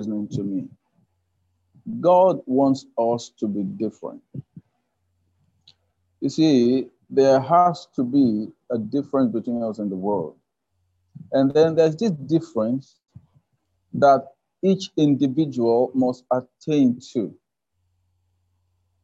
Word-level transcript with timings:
listening 0.00 0.28
to 0.28 0.42
me. 0.42 0.68
God 2.00 2.40
wants 2.46 2.86
us 2.98 3.32
to 3.38 3.46
be 3.46 3.62
different. 3.62 4.22
You 6.20 6.30
see, 6.30 6.86
there 7.10 7.40
has 7.40 7.86
to 7.96 8.04
be 8.04 8.48
a 8.70 8.78
difference 8.78 9.32
between 9.32 9.62
us 9.62 9.78
and 9.78 9.90
the 9.90 9.96
world. 9.96 10.36
And 11.32 11.52
then 11.52 11.74
there's 11.74 11.96
this 11.96 12.12
difference 12.12 12.96
that 13.94 14.26
each 14.62 14.90
individual 14.96 15.90
must 15.94 16.24
attain 16.32 16.98
to. 17.12 17.34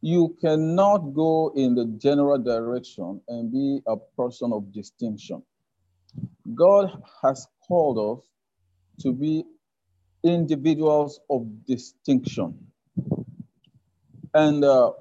You 0.01 0.35
cannot 0.41 1.13
go 1.13 1.51
in 1.55 1.75
the 1.75 1.85
general 1.97 2.37
direction 2.37 3.21
and 3.27 3.51
be 3.51 3.81
a 3.87 3.97
person 4.15 4.51
of 4.51 4.71
distinction. 4.71 5.43
God 6.55 6.91
has 7.21 7.47
called 7.67 8.19
us 8.19 8.25
to 9.01 9.11
be 9.11 9.43
individuals 10.23 11.19
of 11.29 11.47
distinction. 11.65 12.57
And 14.33 14.63
uh, 14.63 14.91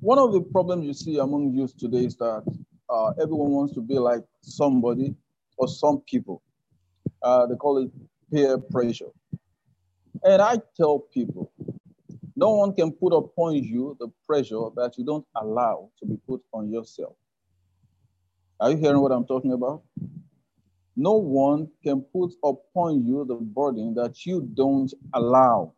one 0.00 0.18
of 0.18 0.32
the 0.32 0.40
problems 0.40 0.86
you 0.86 0.94
see 0.94 1.18
among 1.18 1.52
youth 1.52 1.76
today 1.76 2.04
is 2.06 2.16
that 2.16 2.42
uh, 2.88 3.08
everyone 3.20 3.50
wants 3.50 3.74
to 3.74 3.80
be 3.80 3.98
like 3.98 4.22
somebody 4.40 5.14
or 5.58 5.68
some 5.68 6.00
people. 6.08 6.42
Uh, 7.22 7.46
they 7.46 7.56
call 7.56 7.78
it 7.78 7.90
peer 8.30 8.58
pressure. 8.58 9.10
And 10.24 10.42
I 10.42 10.58
tell 10.76 11.00
people, 11.00 11.52
no 12.34 12.50
one 12.56 12.74
can 12.74 12.92
put 12.92 13.12
upon 13.12 13.54
you 13.54 13.96
the 14.00 14.08
pressure 14.26 14.68
that 14.76 14.94
you 14.98 15.04
don't 15.04 15.26
allow 15.34 15.90
to 16.00 16.06
be 16.06 16.16
put 16.28 16.42
on 16.52 16.70
yourself. 16.70 17.16
Are 18.60 18.70
you 18.70 18.76
hearing 18.76 19.00
what 19.00 19.12
I'm 19.12 19.26
talking 19.26 19.52
about? 19.52 19.82
No 20.96 21.12
one 21.12 21.68
can 21.84 22.00
put 22.00 22.32
upon 22.42 23.04
you 23.06 23.24
the 23.26 23.34
burden 23.34 23.94
that 23.94 24.24
you 24.24 24.48
don't 24.54 24.92
allow. 25.12 25.74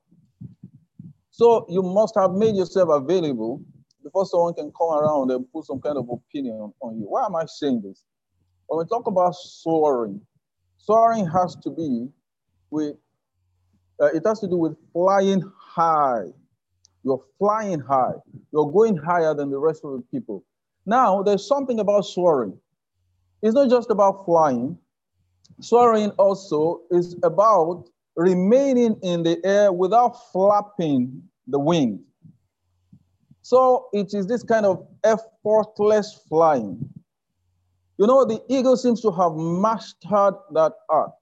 So 1.31 1.67
you 1.69 1.83
must 1.83 2.15
have 2.17 2.33
made 2.33 2.55
yourself 2.55 2.89
available 2.91 3.62
before 4.03 4.27
someone 4.27 4.55
can 4.55 4.73
come 4.79 4.91
around 4.91 5.31
and 5.31 5.45
put 5.53 5.67
some 5.67 5.81
kind 5.81 5.98
of 5.98 6.09
opinion 6.09 6.73
on 6.81 6.98
you. 6.98 7.07
Why 7.07 7.27
am 7.27 7.37
I 7.37 7.45
saying 7.47 7.83
this? 7.83 8.05
When 8.69 8.79
we 8.79 8.89
talk 8.89 9.07
about 9.07 9.34
soaring, 9.34 10.20
soaring 10.79 11.27
has 11.27 11.57
to 11.62 11.70
be 11.70 12.09
with, 12.70 12.97
uh, 14.01 14.07
it 14.07 14.23
has 14.25 14.41
to 14.41 14.48
do 14.48 14.57
with 14.57 14.77
flying 14.92 15.42
high. 15.59 16.27
You're 17.05 17.25
flying 17.39 17.81
high. 17.81 18.14
You're 18.53 18.70
going 18.70 18.97
higher 18.97 19.35
than 19.35 19.51
the 19.51 19.59
rest 19.59 19.85
of 19.85 19.92
the 19.92 20.03
people. 20.12 20.45
Now, 20.87 21.23
there's 21.23 21.47
something 21.47 21.81
about 21.81 22.03
soaring. 22.03 22.59
It's 23.42 23.55
not 23.55 23.70
just 23.70 23.91
about 23.91 24.25
flying. 24.25 24.79
Soaring 25.61 26.11
also 26.12 26.83
is 26.91 27.17
about 27.23 27.89
remaining 28.17 28.98
in 29.03 29.23
the 29.23 29.45
air 29.45 29.73
without 29.73 30.31
flapping 30.33 31.23
the 31.47 31.59
wing. 31.59 32.01
So 33.42 33.89
it 33.92 34.14
is 34.14 34.27
this 34.27 34.42
kind 34.42 34.67
of 34.67 34.86
effortless 35.05 36.20
flying. 36.29 36.89
You 37.97 38.06
know, 38.06 38.25
the 38.25 38.41
eagle 38.48 38.77
seems 38.77 39.01
to 39.03 39.11
have 39.11 39.34
mastered 39.34 40.34
that 40.53 40.73
art. 40.89 41.12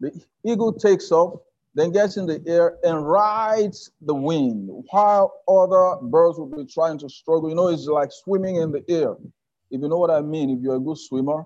The 0.00 0.10
eagle 0.44 0.72
takes 0.72 1.12
off, 1.12 1.40
then 1.74 1.92
gets 1.92 2.16
in 2.16 2.26
the 2.26 2.42
air 2.46 2.78
and 2.82 3.06
rides 3.06 3.90
the 4.00 4.14
wind, 4.14 4.68
while 4.90 5.32
other 5.46 6.00
birds 6.02 6.38
will 6.38 6.46
be 6.46 6.64
trying 6.64 6.98
to 6.98 7.08
struggle. 7.08 7.48
You 7.48 7.54
know, 7.54 7.68
it's 7.68 7.86
like 7.86 8.10
swimming 8.10 8.56
in 8.56 8.72
the 8.72 8.82
air. 8.88 9.14
If 9.70 9.80
you 9.82 9.88
know 9.88 9.98
what 9.98 10.10
I 10.10 10.22
mean, 10.22 10.50
if 10.50 10.60
you're 10.60 10.76
a 10.76 10.80
good 10.80 10.98
swimmer, 10.98 11.44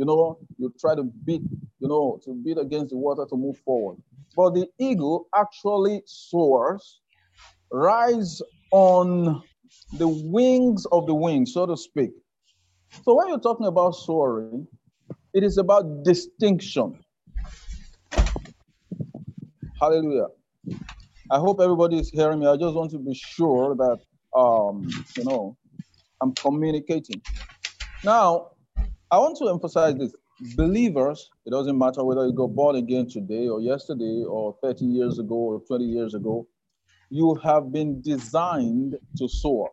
you 0.00 0.06
know, 0.06 0.38
you 0.56 0.72
try 0.80 0.94
to 0.94 1.02
beat, 1.26 1.42
you 1.78 1.88
know, 1.88 2.18
to 2.24 2.34
beat 2.42 2.56
against 2.56 2.88
the 2.88 2.96
water 2.96 3.26
to 3.28 3.36
move 3.36 3.58
forward. 3.66 3.98
But 4.34 4.54
the 4.54 4.66
eagle 4.78 5.26
actually 5.36 6.02
soars, 6.06 7.02
rides 7.70 8.42
on 8.70 9.42
the 9.92 10.08
wings 10.08 10.86
of 10.90 11.06
the 11.06 11.14
wind, 11.14 11.50
so 11.50 11.66
to 11.66 11.76
speak. 11.76 12.12
So 13.04 13.14
when 13.14 13.28
you're 13.28 13.40
talking 13.40 13.66
about 13.66 13.90
soaring, 13.92 14.66
it 15.34 15.44
is 15.44 15.58
about 15.58 16.02
distinction. 16.02 16.98
Hallelujah. 19.82 20.28
I 21.30 21.38
hope 21.38 21.60
everybody 21.60 21.98
is 21.98 22.10
hearing 22.10 22.40
me. 22.40 22.46
I 22.46 22.56
just 22.56 22.74
want 22.74 22.90
to 22.92 22.98
be 22.98 23.14
sure 23.14 23.76
that 23.76 23.98
um, 24.38 24.86
you 25.14 25.24
know 25.24 25.58
I'm 26.22 26.34
communicating. 26.36 27.20
Now, 28.02 28.52
I 29.12 29.18
want 29.18 29.36
to 29.38 29.48
emphasize 29.48 29.96
this. 29.96 30.14
Believers, 30.54 31.28
it 31.44 31.50
doesn't 31.50 31.76
matter 31.76 32.04
whether 32.04 32.24
you 32.26 32.32
got 32.32 32.54
born 32.54 32.76
again 32.76 33.08
today 33.08 33.48
or 33.48 33.60
yesterday 33.60 34.24
or 34.26 34.56
30 34.62 34.84
years 34.84 35.18
ago 35.18 35.34
or 35.34 35.60
20 35.60 35.84
years 35.84 36.14
ago, 36.14 36.46
you 37.10 37.34
have 37.42 37.72
been 37.72 38.00
designed 38.00 38.96
to 39.18 39.28
soar. 39.28 39.70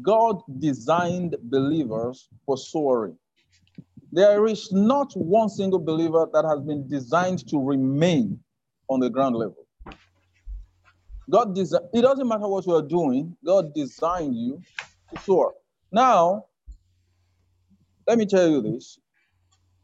God 0.00 0.40
designed 0.60 1.36
believers 1.42 2.28
for 2.46 2.56
soaring. 2.56 3.18
There 4.12 4.46
is 4.46 4.70
not 4.72 5.12
one 5.14 5.48
single 5.48 5.80
believer 5.80 6.28
that 6.32 6.44
has 6.44 6.60
been 6.60 6.86
designed 6.88 7.46
to 7.48 7.58
remain 7.58 8.38
on 8.88 9.00
the 9.00 9.10
ground 9.10 9.34
level. 9.34 9.66
God 11.28 11.56
designed, 11.56 11.86
it 11.92 12.02
doesn't 12.02 12.28
matter 12.28 12.46
what 12.46 12.66
you 12.66 12.74
are 12.76 12.86
doing, 12.86 13.36
God 13.44 13.74
designed 13.74 14.36
you 14.36 14.62
to 15.12 15.20
soar. 15.22 15.54
Now, 15.90 16.44
let 18.06 18.18
me 18.18 18.26
tell 18.26 18.48
you 18.48 18.62
this 18.62 18.98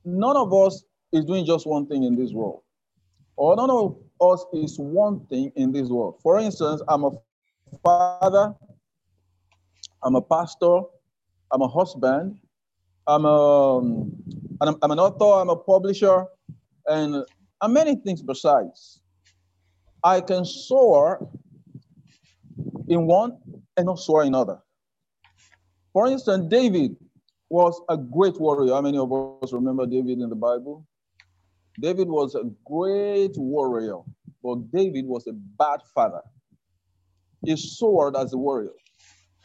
none 0.04 0.36
of 0.36 0.52
us 0.52 0.84
is 1.12 1.24
doing 1.24 1.44
just 1.44 1.66
one 1.66 1.86
thing 1.86 2.04
in 2.04 2.16
this 2.16 2.32
world, 2.32 2.62
or 3.36 3.54
none 3.56 3.70
of 3.70 3.96
us 4.20 4.44
is 4.52 4.78
one 4.78 5.24
thing 5.26 5.52
in 5.56 5.72
this 5.72 5.88
world. 5.88 6.18
For 6.22 6.38
instance, 6.38 6.82
I'm 6.88 7.04
a 7.04 7.10
father, 7.82 8.54
I'm 10.02 10.14
a 10.14 10.22
pastor, 10.22 10.80
I'm 11.52 11.62
a 11.62 11.68
husband, 11.68 12.38
I'm 13.06 13.24
a, 13.24 13.78
um, 13.78 14.12
I'm, 14.60 14.76
I'm 14.82 14.90
an 14.90 14.98
author, 14.98 15.40
I'm 15.40 15.50
a 15.50 15.56
publisher, 15.56 16.26
and, 16.86 17.24
and 17.60 17.74
many 17.74 17.96
things 17.96 18.22
besides. 18.22 19.00
I 20.04 20.20
can 20.20 20.44
soar 20.44 21.28
in 22.88 23.06
one 23.06 23.38
and 23.76 23.86
not 23.86 23.98
soar 24.00 24.24
in 24.24 24.34
other. 24.34 24.58
For 25.92 26.08
instance, 26.08 26.46
David 26.48 26.96
was 27.52 27.82
a 27.90 27.98
great 27.98 28.40
warrior. 28.40 28.72
How 28.72 28.80
many 28.80 28.96
of 28.96 29.12
us 29.12 29.52
remember 29.52 29.84
David 29.84 30.20
in 30.20 30.30
the 30.30 30.34
Bible? 30.34 30.86
David 31.78 32.08
was 32.08 32.34
a 32.34 32.44
great 32.64 33.36
warrior, 33.36 33.98
but 34.42 34.72
David 34.72 35.04
was 35.04 35.26
a 35.26 35.34
bad 35.34 35.80
father. 35.94 36.22
He 37.44 37.54
soared 37.56 38.16
as 38.16 38.32
a 38.32 38.38
warrior, 38.38 38.72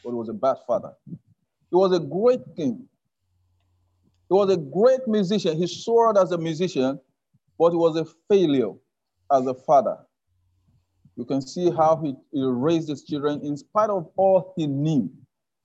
but 0.04 0.12
he 0.12 0.16
was 0.16 0.30
a 0.30 0.34
bad 0.34 0.56
father. 0.66 0.94
He 1.06 1.76
was 1.76 1.92
a 1.92 2.00
great 2.00 2.40
king. 2.56 2.88
He 4.30 4.34
was 4.34 4.54
a 4.54 4.58
great 4.58 5.06
musician. 5.06 5.58
He 5.58 5.68
soared 5.68 6.18
as 6.18 6.32
a 6.32 6.38
musician, 6.38 7.02
but 7.60 7.72
he 7.72 7.78
was 7.78 7.98
a 7.98 8.06
failure 8.30 8.72
as 9.34 9.46
a 9.48 9.54
father. 9.54 9.98
You 11.18 11.26
can 11.26 11.42
see 11.42 11.72
how 11.72 12.02
he, 12.02 12.14
he 12.32 12.42
raised 12.42 12.88
his 12.88 13.04
children 13.04 13.42
in 13.44 13.58
spite 13.58 13.90
of 13.90 14.10
all 14.16 14.54
he 14.56 14.66
knew, 14.66 15.12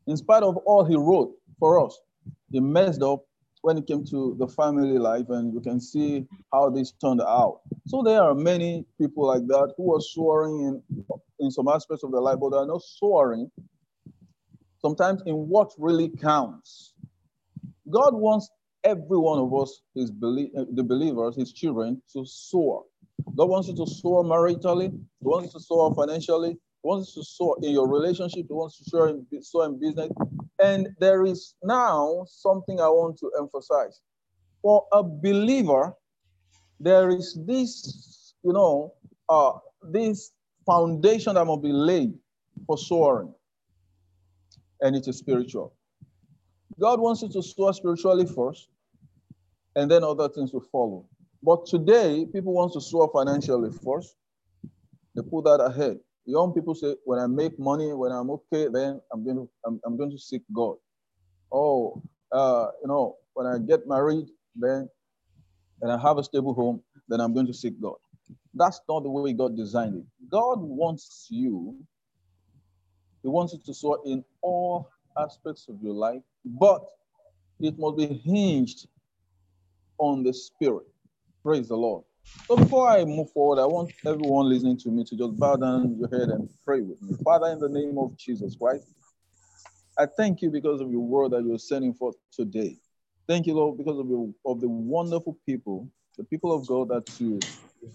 in 0.09 0.17
spite 0.17 0.43
of 0.43 0.57
all 0.57 0.85
he 0.85 0.97
wrote 0.97 1.37
for 1.61 1.87
us. 1.87 1.97
He 2.53 2.61
messed 2.61 3.03
up 3.03 3.25
when 3.63 3.79
it 3.79 3.87
came 3.89 4.05
to 4.07 4.37
the 4.39 4.49
family 4.49 4.99
life, 4.99 5.27
and 5.31 5.55
you 5.55 5.61
can 5.61 5.81
see 5.81 6.27
how 6.53 6.71
this 6.71 6.93
turned 7.03 7.23
out. 7.23 7.61
So 7.89 8.03
there 8.05 8.23
are 8.23 8.35
many 8.35 8.87
people 9.01 9.27
like 9.29 9.47
that 9.49 9.75
who 9.79 9.95
are 9.97 10.01
soaring 10.03 10.61
in, 10.62 11.07
in 11.41 11.51
some 11.53 11.69
aspects 11.69 12.05
of 12.05 12.12
their 12.12 12.23
life, 12.23 12.39
but 12.41 12.51
they 12.51 12.59
are 12.59 12.67
not 12.67 12.83
soaring 12.83 13.51
sometimes 14.81 15.23
in 15.27 15.35
what 15.35 15.73
really 15.79 16.11
counts. 16.11 16.95
God 17.91 18.15
wants 18.15 18.51
every 18.85 19.19
one 19.19 19.39
of 19.41 19.55
us, 19.55 19.83
his 19.95 20.11
belie- 20.11 20.53
the 20.73 20.83
believers, 20.85 21.37
his 21.37 21.53
children, 21.53 22.03
to 22.15 22.25
soar. 22.27 22.85
God 23.37 23.49
wants 23.49 23.69
you 23.69 23.76
to 23.76 23.87
soar 23.87 24.25
maritally. 24.25 24.91
He 24.93 25.26
wants 25.29 25.47
you 25.55 25.61
to 25.61 25.65
soar 25.65 25.94
financially. 25.94 26.59
Wants 26.82 27.14
to 27.14 27.23
soar 27.23 27.56
in 27.62 27.70
your 27.73 27.88
relationship. 27.88 28.46
He 28.49 28.52
wants 28.52 28.79
to 28.79 28.84
soar 28.84 29.08
in, 29.08 29.26
soar 29.43 29.67
in 29.67 29.79
business. 29.79 30.11
And 30.62 30.88
there 30.99 31.25
is 31.25 31.55
now 31.62 32.25
something 32.29 32.81
I 32.81 32.88
want 32.88 33.19
to 33.19 33.31
emphasize. 33.38 34.00
For 34.62 34.87
a 34.93 35.02
believer, 35.02 35.94
there 36.81 37.11
is 37.11 37.38
this, 37.46 38.34
you 38.43 38.52
know, 38.52 38.94
uh, 39.29 39.52
this 39.90 40.32
foundation 40.67 41.34
that 41.34 41.44
must 41.44 41.62
be 41.62 41.73
laid 41.73 42.14
for 42.67 42.76
soaring. 42.76 43.32
And 44.81 44.96
it 44.96 45.06
is 45.06 45.19
spiritual. 45.19 45.75
God 46.81 47.00
wants 47.00 47.23
you 47.23 47.28
to 47.28 47.43
soar 47.43 47.73
spiritually 47.73 48.26
first, 48.26 48.69
and 49.76 49.90
then 49.90 50.02
other 50.02 50.28
things 50.28 50.52
will 50.52 50.67
follow. 50.73 51.06
But 51.43 51.67
today, 51.67 52.26
people 52.32 52.52
want 52.52 52.73
to 52.75 52.81
soar 52.81 53.11
financially 53.12 53.70
first. 53.85 54.17
They 55.14 55.23
put 55.23 55.44
that 55.44 55.61
ahead. 55.61 55.99
Young 56.27 56.53
people 56.55 56.75
say, 56.75 56.95
when 57.05 57.19
I 57.19 57.27
make 57.27 57.59
money, 57.59 57.93
when 57.95 58.13
I'm 58.13 58.31
okay, 58.31 58.69
then 58.73 59.01
I'm 59.13 59.25
going 59.25 59.37
to 59.37 59.51
I'm, 59.67 59.81
I'm 59.87 59.97
going 59.97 60.11
to 60.11 60.19
seek 60.19 60.43
God. 60.55 60.77
Oh, 61.53 62.03
uh, 62.33 62.69
you 62.83 62.89
know, 62.89 63.17
when 63.35 63.47
I 63.47 63.59
get 63.59 63.89
married, 63.89 64.27
then 64.57 64.89
and 65.83 65.93
I 65.93 65.99
have 66.01 66.19
a 66.19 66.25
stable 66.25 66.55
home, 66.55 66.83
then 67.09 67.21
I'm 67.21 67.35
going 67.35 67.47
to 67.49 67.55
seek 67.55 67.81
God. 67.81 67.97
That's 68.55 68.81
not 68.89 69.03
the 69.05 69.11
way 69.11 69.33
God 69.33 69.57
designed 69.57 69.97
it. 69.97 70.05
God 70.31 70.61
wants 70.61 71.29
you, 71.31 71.77
He 73.23 73.29
wants 73.29 73.53
you 73.55 73.61
to 73.67 73.75
soar 73.75 74.01
in 74.07 74.25
all 74.43 74.89
aspects 75.19 75.67
of 75.69 75.77
your 75.83 75.95
life, 75.95 76.23
but 76.45 76.83
it 77.61 77.79
must 77.79 77.97
be 77.99 78.07
hinged 78.25 78.89
on 79.99 80.23
the 80.25 80.35
Spirit. 80.35 80.87
Praise 81.45 81.69
the 81.69 81.77
Lord. 81.77 82.05
So 82.49 82.57
before 82.57 82.89
I 82.89 83.05
move 83.05 83.31
forward, 83.33 83.61
I 83.61 83.67
want 83.67 83.93
everyone 84.07 84.49
listening 84.49 84.77
to 84.79 84.91
me 84.91 85.05
to 85.05 85.17
just 85.17 85.39
bow 85.39 85.57
down 85.57 85.97
your 85.99 86.09
head 86.09 86.29
and 86.29 86.49
pray 86.65 86.81
with 86.81 87.01
me. 87.01 87.17
Father, 87.25 87.47
in 87.47 87.59
the 87.59 87.69
name 87.69 87.97
of 87.99 88.17
Jesus 88.17 88.57
Christ, 88.57 88.93
I 89.99 90.07
thank 90.07 90.43
you 90.43 90.51
because 90.51 90.81
of 90.81 90.91
your 90.91 91.01
word 91.01 91.33
that 91.33 91.45
you're 91.45 91.59
sending 91.59 91.95
forth 91.95 92.17
today. 92.33 92.77
Thank 93.29 93.47
you, 93.47 93.55
Lord, 93.55 93.79
because 93.79 93.99
of 93.99 94.09
your 94.09 94.29
of 94.45 94.61
the 94.61 94.69
wonderful 94.69 95.39
people, 95.47 95.89
the 96.19 96.25
people 96.25 96.53
of 96.53 96.67
God 96.67 96.89
that 96.89 97.09
you 97.19 97.41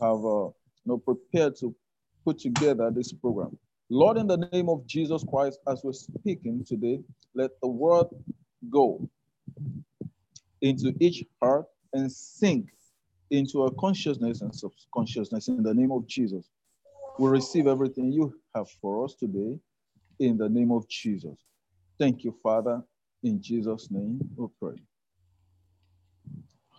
have 0.02 0.24
uh, 0.26 0.48
you 0.48 0.86
know, 0.86 0.98
prepared 0.98 1.56
to 1.58 1.76
put 2.24 2.40
together 2.40 2.90
this 2.92 3.12
program. 3.12 3.58
Lord, 3.90 4.18
in 4.18 4.28
the 4.28 4.50
name 4.52 4.70
of 4.70 4.86
Jesus 4.86 5.24
Christ, 5.30 5.60
as 5.68 5.82
we're 5.84 5.94
speaking 5.94 6.66
today, 6.66 7.00
let 7.34 7.52
the 7.62 7.68
word 7.68 8.08
go 8.70 9.10
into 10.62 10.94
each 11.00 11.24
heart 11.42 11.66
and 11.94 12.12
sink 12.12 12.70
into 13.32 13.64
our 13.64 13.72
consciousness 13.72 14.42
and 14.42 14.54
subconsciousness 14.56 15.48
in 15.48 15.64
the 15.64 15.74
name 15.74 15.92
of 15.92 16.08
Jesus. 16.08 16.50
We 17.20 17.30
receive 17.30 17.68
everything 17.68 18.12
you 18.12 18.34
have 18.56 18.70
for 18.82 19.04
us 19.04 19.16
today 19.16 19.58
in 20.20 20.38
the 20.38 20.50
name 20.50 20.72
of 20.72 20.88
Jesus. 20.88 21.38
Thank 22.00 22.24
you, 22.24 22.36
Father. 22.44 22.82
In 23.24 23.42
Jesus' 23.42 23.90
name 23.90 24.20
we 24.36 24.48
pray. 24.62 24.78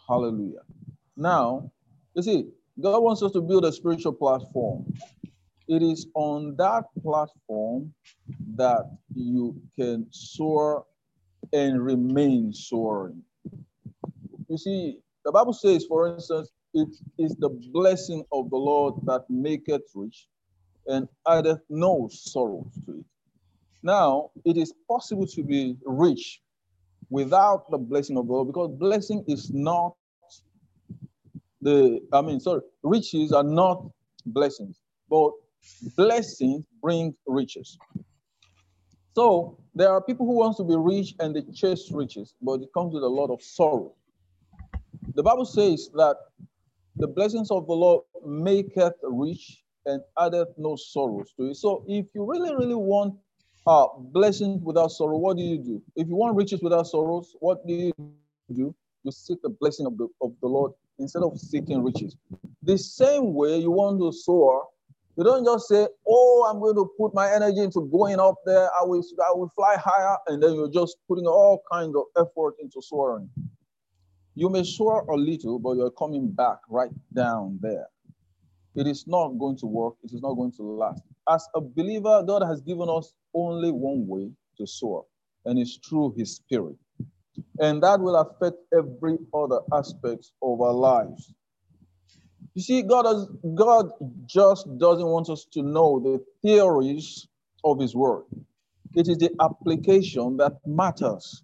Hallelujah. 0.08 0.60
Now, 1.16 1.70
you 2.14 2.22
see, 2.22 2.46
God 2.80 3.00
wants 3.00 3.22
us 3.22 3.32
to 3.32 3.40
build 3.40 3.64
a 3.64 3.72
spiritual 3.72 4.12
platform. 4.12 4.86
It 5.66 5.82
is 5.82 6.06
on 6.14 6.56
that 6.56 6.84
platform 7.02 7.92
that 8.54 8.84
you 9.14 9.60
can 9.78 10.06
soar 10.10 10.86
and 11.52 11.82
remain 11.84 12.52
soaring. 12.52 13.22
You 14.48 14.56
see, 14.56 14.98
the 15.28 15.32
Bible 15.32 15.52
says, 15.52 15.84
for 15.84 16.08
instance, 16.08 16.48
it 16.72 16.88
is 17.18 17.36
the 17.36 17.50
blessing 17.50 18.24
of 18.32 18.48
the 18.48 18.56
Lord 18.56 18.94
that 19.04 19.28
maketh 19.28 19.82
rich 19.94 20.26
and 20.86 21.06
addeth 21.28 21.60
no 21.68 22.08
sorrow 22.10 22.66
to 22.86 23.00
it. 23.00 23.04
Now, 23.82 24.30
it 24.46 24.56
is 24.56 24.72
possible 24.88 25.26
to 25.26 25.42
be 25.42 25.76
rich 25.84 26.40
without 27.10 27.70
the 27.70 27.76
blessing 27.76 28.16
of 28.16 28.26
God 28.26 28.46
because 28.46 28.70
blessing 28.78 29.22
is 29.28 29.52
not 29.52 29.96
the, 31.60 32.00
I 32.10 32.22
mean, 32.22 32.40
sorry, 32.40 32.62
riches 32.82 33.30
are 33.30 33.44
not 33.44 33.84
blessings, 34.24 34.80
but 35.10 35.32
blessings 35.94 36.64
bring 36.80 37.14
riches. 37.26 37.76
So 39.14 39.58
there 39.74 39.90
are 39.90 40.00
people 40.00 40.24
who 40.24 40.36
want 40.36 40.56
to 40.56 40.64
be 40.64 40.74
rich 40.74 41.16
and 41.20 41.36
they 41.36 41.42
chase 41.52 41.90
riches, 41.92 42.32
but 42.40 42.62
it 42.62 42.70
comes 42.72 42.94
with 42.94 43.02
a 43.02 43.08
lot 43.08 43.28
of 43.28 43.42
sorrow. 43.42 43.92
The 45.18 45.24
Bible 45.24 45.46
says 45.46 45.90
that 45.94 46.16
the 46.94 47.08
blessings 47.08 47.50
of 47.50 47.66
the 47.66 47.72
Lord 47.72 48.04
maketh 48.24 48.92
rich 49.02 49.64
and 49.84 50.00
addeth 50.16 50.46
no 50.56 50.76
sorrows 50.76 51.34
to 51.36 51.50
it. 51.50 51.56
So 51.56 51.84
if 51.88 52.06
you 52.14 52.24
really, 52.24 52.54
really 52.54 52.76
want 52.76 53.16
uh, 53.66 53.86
blessings 53.98 54.62
without 54.62 54.92
sorrow, 54.92 55.18
what 55.18 55.36
do 55.36 55.42
you 55.42 55.58
do? 55.58 55.82
If 55.96 56.06
you 56.06 56.14
want 56.14 56.36
riches 56.36 56.62
without 56.62 56.86
sorrows, 56.86 57.34
what 57.40 57.66
do 57.66 57.72
you 57.72 57.92
do? 58.54 58.72
You 59.02 59.10
seek 59.10 59.42
the 59.42 59.48
blessing 59.48 59.86
of 59.86 59.98
the, 59.98 60.06
of 60.22 60.34
the 60.40 60.46
Lord 60.46 60.70
instead 61.00 61.24
of 61.24 61.36
seeking 61.36 61.82
riches. 61.82 62.14
The 62.62 62.78
same 62.78 63.34
way 63.34 63.58
you 63.58 63.72
want 63.72 63.98
to 63.98 64.12
soar, 64.16 64.68
you 65.16 65.24
don't 65.24 65.44
just 65.44 65.66
say, 65.66 65.88
"Oh, 66.06 66.48
I'm 66.48 66.60
going 66.60 66.76
to 66.76 66.88
put 66.96 67.12
my 67.12 67.28
energy 67.28 67.58
into 67.58 67.80
going 67.90 68.20
up 68.20 68.36
there. 68.46 68.70
I 68.72 68.84
will, 68.84 69.02
I 69.26 69.32
will 69.32 69.50
fly 69.56 69.74
higher," 69.78 70.16
and 70.28 70.40
then 70.40 70.54
you're 70.54 70.70
just 70.70 70.96
putting 71.08 71.26
all 71.26 71.60
kinds 71.72 71.96
of 71.96 72.04
effort 72.16 72.54
into 72.62 72.80
soaring. 72.80 73.28
You 74.38 74.48
may 74.48 74.62
soar 74.62 75.04
a 75.10 75.16
little, 75.16 75.58
but 75.58 75.72
you're 75.72 75.90
coming 75.90 76.30
back 76.30 76.58
right 76.70 76.92
down 77.12 77.58
there. 77.60 77.88
It 78.76 78.86
is 78.86 79.04
not 79.08 79.30
going 79.30 79.56
to 79.56 79.66
work. 79.66 79.94
It 80.04 80.12
is 80.12 80.22
not 80.22 80.34
going 80.34 80.52
to 80.52 80.62
last. 80.62 81.02
As 81.28 81.48
a 81.56 81.60
believer, 81.60 82.22
God 82.22 82.44
has 82.46 82.60
given 82.60 82.88
us 82.88 83.14
only 83.34 83.72
one 83.72 84.06
way 84.06 84.30
to 84.58 84.64
soar, 84.64 85.06
and 85.44 85.58
it's 85.58 85.80
through 85.84 86.14
His 86.16 86.36
Spirit. 86.36 86.76
And 87.58 87.82
that 87.82 87.98
will 87.98 88.14
affect 88.14 88.58
every 88.72 89.18
other 89.34 89.58
aspect 89.72 90.30
of 90.40 90.60
our 90.60 90.72
lives. 90.72 91.34
You 92.54 92.62
see, 92.62 92.82
God, 92.82 93.06
has, 93.06 93.26
God 93.56 93.90
just 94.24 94.68
doesn't 94.78 95.06
want 95.08 95.30
us 95.30 95.46
to 95.50 95.62
know 95.62 95.98
the 95.98 96.24
theories 96.46 97.26
of 97.64 97.80
His 97.80 97.96
Word. 97.96 98.22
It 98.94 99.08
is 99.08 99.18
the 99.18 99.30
application 99.40 100.36
that 100.36 100.52
matters. 100.64 101.42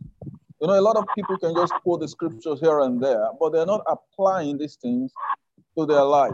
You 0.64 0.69
know, 0.69 0.81
a 0.81 0.81
lot 0.81 0.96
of 0.96 1.05
people 1.14 1.37
can 1.37 1.55
just 1.55 1.75
quote 1.82 2.00
the 2.00 2.08
scriptures 2.08 2.58
here 2.58 2.81
and 2.81 2.99
there, 2.99 3.28
but 3.38 3.52
they're 3.52 3.66
not 3.66 3.82
applying 3.87 4.56
these 4.56 4.76
things 4.76 5.12
to 5.76 5.84
their 5.84 6.00
life. 6.00 6.32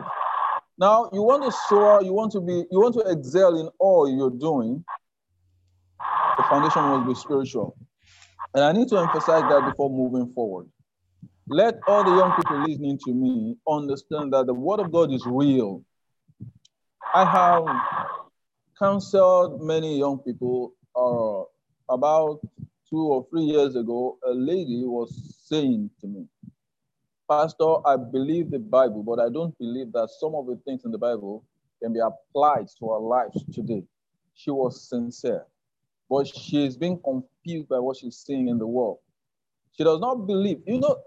Now, 0.78 1.10
you 1.12 1.20
want 1.20 1.42
to 1.42 1.50
soar, 1.68 2.00
you 2.00 2.12
want 2.12 2.30
to 2.34 2.40
be, 2.40 2.64
you 2.70 2.80
want 2.80 2.94
to 2.94 3.00
excel 3.00 3.58
in 3.58 3.68
all 3.80 4.08
you're 4.08 4.30
doing. 4.30 4.84
The 5.98 6.44
foundation 6.44 6.80
must 6.80 7.08
be 7.08 7.14
spiritual. 7.16 7.76
And 8.54 8.62
I 8.62 8.70
need 8.70 8.86
to 8.90 8.98
emphasize 8.98 9.42
that 9.42 9.68
before 9.68 9.90
moving 9.90 10.32
forward. 10.32 10.68
Let 11.48 11.80
all 11.88 12.04
the 12.04 12.14
young 12.14 12.32
people 12.36 12.60
listening 12.60 13.00
to 13.06 13.12
me 13.12 13.56
understand 13.68 14.32
that 14.32 14.46
the 14.46 14.54
word 14.54 14.78
of 14.78 14.92
God 14.92 15.12
is 15.12 15.26
real. 15.26 15.82
I 17.12 17.24
have 17.24 17.64
counseled 18.78 19.60
many 19.60 19.98
young 19.98 20.18
people 20.20 20.74
uh, 20.94 21.92
about 21.92 22.38
two 22.90 23.06
or 23.06 23.26
three 23.30 23.44
years 23.44 23.76
ago, 23.76 24.18
a 24.26 24.32
lady 24.32 24.82
was 24.84 25.36
saying 25.46 25.90
to 26.00 26.06
me, 26.08 26.26
Pastor, 27.28 27.86
I 27.86 27.96
believe 27.96 28.50
the 28.50 28.58
Bible, 28.58 29.04
but 29.04 29.20
I 29.20 29.30
don't 29.30 29.56
believe 29.58 29.92
that 29.92 30.08
some 30.18 30.34
of 30.34 30.46
the 30.46 30.56
things 30.64 30.84
in 30.84 30.90
the 30.90 30.98
Bible 30.98 31.44
can 31.80 31.92
be 31.92 32.00
applied 32.00 32.66
to 32.80 32.90
our 32.90 33.00
lives 33.00 33.44
today. 33.52 33.84
She 34.34 34.50
was 34.50 34.88
sincere, 34.88 35.46
but 36.08 36.26
she's 36.26 36.76
being 36.76 37.00
confused 37.04 37.68
by 37.68 37.78
what 37.78 37.98
she's 37.98 38.16
seeing 38.16 38.48
in 38.48 38.58
the 38.58 38.66
world. 38.66 38.98
She 39.76 39.84
does 39.84 40.00
not 40.00 40.26
believe. 40.26 40.58
You 40.66 40.80
know, 40.80 40.98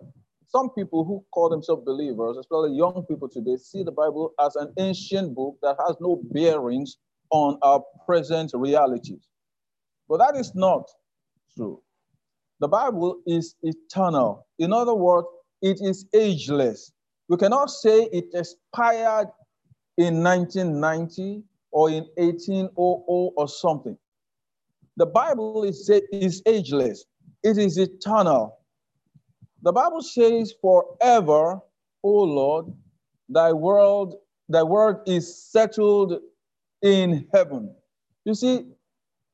some 0.48 0.70
people 0.70 1.04
who 1.04 1.26
call 1.32 1.50
themselves 1.50 1.84
believers, 1.84 2.38
especially 2.38 2.78
young 2.78 3.06
people 3.10 3.28
today, 3.28 3.58
see 3.58 3.84
the 3.84 3.92
Bible 3.92 4.34
as 4.40 4.56
an 4.56 4.74
ancient 4.80 5.36
book 5.36 5.58
that 5.62 5.76
has 5.86 5.98
no 6.00 6.22
bearings 6.32 6.98
on 7.32 7.58
our 7.62 7.84
present 8.06 8.52
realities. 8.54 9.28
But 10.08 10.20
that 10.20 10.38
is 10.40 10.56
not 10.56 10.90
true. 11.58 11.82
The 12.60 12.68
Bible 12.68 13.18
is 13.28 13.56
eternal. 13.64 14.48
In 14.60 14.74
other 14.74 14.94
words, 14.96 15.28
it 15.62 15.80
is 15.82 16.06
ageless. 16.14 16.92
We 17.30 17.38
cannot 17.38 17.70
say 17.70 18.04
it 18.12 18.26
expired 18.34 19.28
in 19.98 20.24
1990 20.24 21.44
or 21.72 21.90
in 21.90 22.06
1800 22.18 22.72
or 22.76 23.48
something. 23.48 23.98
The 24.98 25.06
Bible 25.08 25.64
is, 25.64 25.90
is 26.12 26.42
ageless. 26.46 27.06
It 27.44 27.58
is 27.58 27.78
eternal. 27.78 28.60
The 29.64 29.72
Bible 29.72 30.02
says, 30.02 30.54
forever, 30.62 31.60
O 32.04 32.10
Lord, 32.10 32.68
thy 33.30 33.54
world, 33.54 34.16
thy 34.50 34.64
word 34.64 34.98
is 35.08 35.44
settled 35.52 36.20
in 36.82 37.28
heaven. 37.34 37.74
You 38.26 38.36
see, 38.36 38.66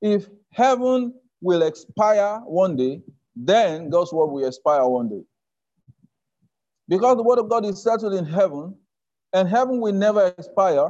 if 0.02 0.28
heaven 0.52 1.14
will 1.42 1.62
expire 1.62 2.40
one 2.46 2.76
day, 2.76 3.02
then 3.36 3.90
God's 3.90 4.12
word 4.14 4.28
will 4.28 4.48
expire 4.48 4.86
one 4.86 5.10
day. 5.10 5.24
Because 6.88 7.18
the 7.18 7.24
word 7.24 7.40
of 7.40 7.50
God 7.50 7.66
is 7.66 7.82
settled 7.82 8.14
in 8.14 8.26
heaven, 8.26 8.76
and 9.34 9.48
heaven 9.48 9.80
will 9.80 9.94
never 9.94 10.34
expire, 10.38 10.90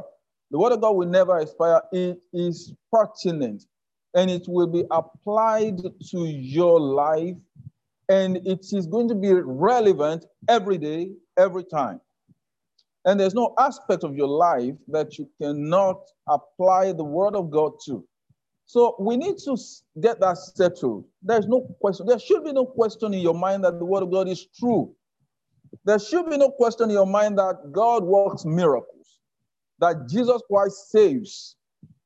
the 0.50 0.58
word 0.58 0.72
of 0.72 0.80
God 0.80 0.92
will 0.96 1.06
never 1.08 1.38
expire. 1.38 1.82
It 1.92 2.18
is 2.32 2.74
pertinent 2.92 3.64
and 4.14 4.30
it 4.30 4.44
will 4.48 4.66
be 4.66 4.84
applied 4.90 5.78
to 6.10 6.18
your 6.26 6.80
life, 6.80 7.36
and 8.08 8.38
it 8.38 8.66
is 8.72 8.86
going 8.86 9.08
to 9.08 9.14
be 9.14 9.32
relevant 9.32 10.24
every 10.48 10.78
day, 10.78 11.12
every 11.38 11.64
time. 11.64 12.00
And 13.04 13.18
there's 13.18 13.34
no 13.34 13.54
aspect 13.58 14.02
of 14.04 14.16
your 14.16 14.26
life 14.28 14.74
that 14.88 15.16
you 15.18 15.30
cannot 15.40 16.02
apply 16.28 16.92
the 16.92 17.04
word 17.04 17.36
of 17.36 17.50
God 17.50 17.74
to. 17.86 18.04
So 18.70 18.94
we 19.00 19.16
need 19.16 19.36
to 19.38 19.56
get 20.00 20.20
that 20.20 20.38
settled. 20.38 21.04
There's 21.24 21.48
no 21.48 21.62
question. 21.80 22.06
There 22.06 22.20
should 22.20 22.44
be 22.44 22.52
no 22.52 22.64
question 22.64 23.12
in 23.12 23.18
your 23.18 23.34
mind 23.34 23.64
that 23.64 23.80
the 23.80 23.84
word 23.84 24.04
of 24.04 24.12
God 24.12 24.28
is 24.28 24.46
true. 24.60 24.94
There 25.84 25.98
should 25.98 26.30
be 26.30 26.36
no 26.36 26.50
question 26.52 26.84
in 26.84 26.90
your 26.90 27.06
mind 27.06 27.36
that 27.38 27.72
God 27.72 28.04
works 28.04 28.44
miracles, 28.44 29.18
that 29.80 30.08
Jesus 30.08 30.40
Christ 30.48 30.92
saves, 30.92 31.56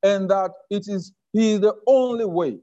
and 0.03 0.31
that 0.31 0.53
it 0.71 0.89
is 0.89 1.13
He 1.35 1.53
is 1.53 1.61
the 1.61 1.75
only 1.87 2.25
way. 2.25 2.57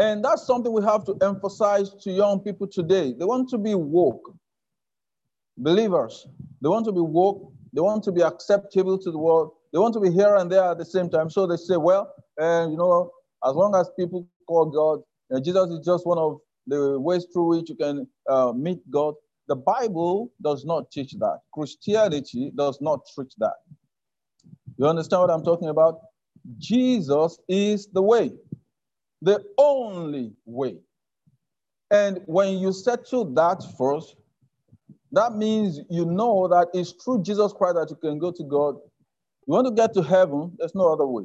And 0.00 0.24
that's 0.24 0.44
something 0.44 0.72
we 0.72 0.82
have 0.82 1.04
to 1.04 1.16
emphasize 1.22 1.94
to 2.02 2.10
young 2.10 2.40
people 2.40 2.66
today. 2.66 3.14
They 3.16 3.24
want 3.24 3.50
to 3.50 3.58
be 3.58 3.76
woke. 3.76 4.34
Believers, 5.56 6.26
They 6.60 6.68
want 6.68 6.86
to 6.86 6.92
be 6.92 7.02
woke. 7.02 7.52
They 7.72 7.80
want 7.80 8.02
to 8.02 8.10
be 8.10 8.22
acceptable 8.22 8.98
to 8.98 9.12
the 9.12 9.18
world. 9.18 9.52
They 9.72 9.78
want 9.78 9.94
to 9.94 10.00
be 10.00 10.10
here 10.10 10.34
and 10.34 10.50
there 10.50 10.64
at 10.64 10.78
the 10.78 10.84
same 10.84 11.08
time. 11.08 11.30
So 11.30 11.46
they 11.46 11.56
say, 11.56 11.76
well, 11.76 12.12
and 12.38 12.72
you 12.72 12.78
know, 12.78 13.10
as 13.44 13.54
long 13.54 13.74
as 13.74 13.90
people 13.98 14.26
call 14.46 14.66
God, 14.66 15.00
uh, 15.34 15.40
Jesus 15.40 15.70
is 15.70 15.84
just 15.84 16.06
one 16.06 16.18
of 16.18 16.38
the 16.66 16.98
ways 16.98 17.26
through 17.32 17.56
which 17.58 17.70
you 17.70 17.76
can 17.76 18.06
uh, 18.28 18.52
meet 18.52 18.78
God. 18.90 19.14
The 19.48 19.56
Bible 19.56 20.32
does 20.42 20.64
not 20.64 20.90
teach 20.90 21.12
that. 21.18 21.40
Christianity 21.52 22.52
does 22.56 22.80
not 22.80 23.00
teach 23.16 23.32
that. 23.38 23.54
You 24.78 24.86
understand 24.86 25.22
what 25.22 25.30
I'm 25.30 25.44
talking 25.44 25.68
about? 25.68 26.00
Jesus 26.58 27.38
is 27.48 27.88
the 27.92 28.02
way, 28.02 28.32
the 29.20 29.44
only 29.58 30.32
way. 30.44 30.76
And 31.90 32.20
when 32.26 32.58
you 32.58 32.72
settle 32.72 33.26
that 33.34 33.62
first, 33.76 34.16
that 35.12 35.34
means 35.36 35.80
you 35.90 36.06
know 36.06 36.48
that 36.48 36.68
it's 36.72 36.92
through 36.92 37.22
Jesus 37.22 37.52
Christ 37.52 37.74
that 37.74 37.90
you 37.90 37.96
can 37.96 38.18
go 38.18 38.32
to 38.32 38.44
God. 38.44 38.76
You 39.46 39.54
want 39.54 39.66
to 39.66 39.72
get 39.72 39.92
to 39.94 40.02
heaven, 40.02 40.52
there's 40.58 40.74
no 40.74 40.92
other 40.92 41.06
way. 41.06 41.24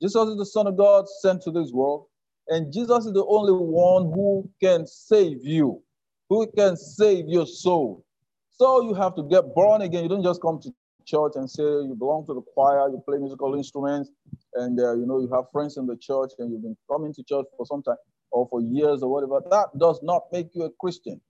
Jesus 0.00 0.28
is 0.28 0.36
the 0.36 0.46
Son 0.46 0.66
of 0.66 0.76
God 0.76 1.06
sent 1.20 1.42
to 1.42 1.50
this 1.50 1.72
world, 1.72 2.06
and 2.48 2.72
Jesus 2.72 3.06
is 3.06 3.12
the 3.12 3.24
only 3.26 3.52
one 3.52 4.04
who 4.12 4.48
can 4.62 4.86
save 4.86 5.44
you, 5.44 5.82
who 6.28 6.50
can 6.56 6.76
save 6.76 7.26
your 7.28 7.46
soul. 7.46 8.04
So 8.50 8.82
you 8.82 8.94
have 8.94 9.14
to 9.16 9.22
get 9.24 9.54
born 9.54 9.82
again. 9.82 10.02
You 10.02 10.08
don't 10.08 10.24
just 10.24 10.42
come 10.42 10.60
to 10.62 10.72
church 11.06 11.32
and 11.34 11.50
say 11.50 11.62
you 11.62 11.96
belong 11.98 12.26
to 12.26 12.34
the 12.34 12.42
choir, 12.54 12.88
you 12.88 13.02
play 13.06 13.18
musical 13.18 13.54
instruments, 13.54 14.10
and 14.54 14.78
uh, 14.78 14.94
you 14.94 15.06
know 15.06 15.20
you 15.20 15.30
have 15.34 15.44
friends 15.52 15.76
in 15.76 15.86
the 15.86 15.96
church, 15.96 16.30
and 16.38 16.50
you've 16.52 16.62
been 16.62 16.76
coming 16.90 17.12
to 17.14 17.22
church 17.22 17.46
for 17.56 17.66
some 17.66 17.82
time 17.82 17.96
or 18.30 18.46
for 18.48 18.60
years 18.60 19.02
or 19.02 19.10
whatever. 19.10 19.40
That 19.50 19.68
does 19.78 20.00
not 20.02 20.22
make 20.32 20.48
you 20.54 20.64
a 20.64 20.70
Christian. 20.78 21.20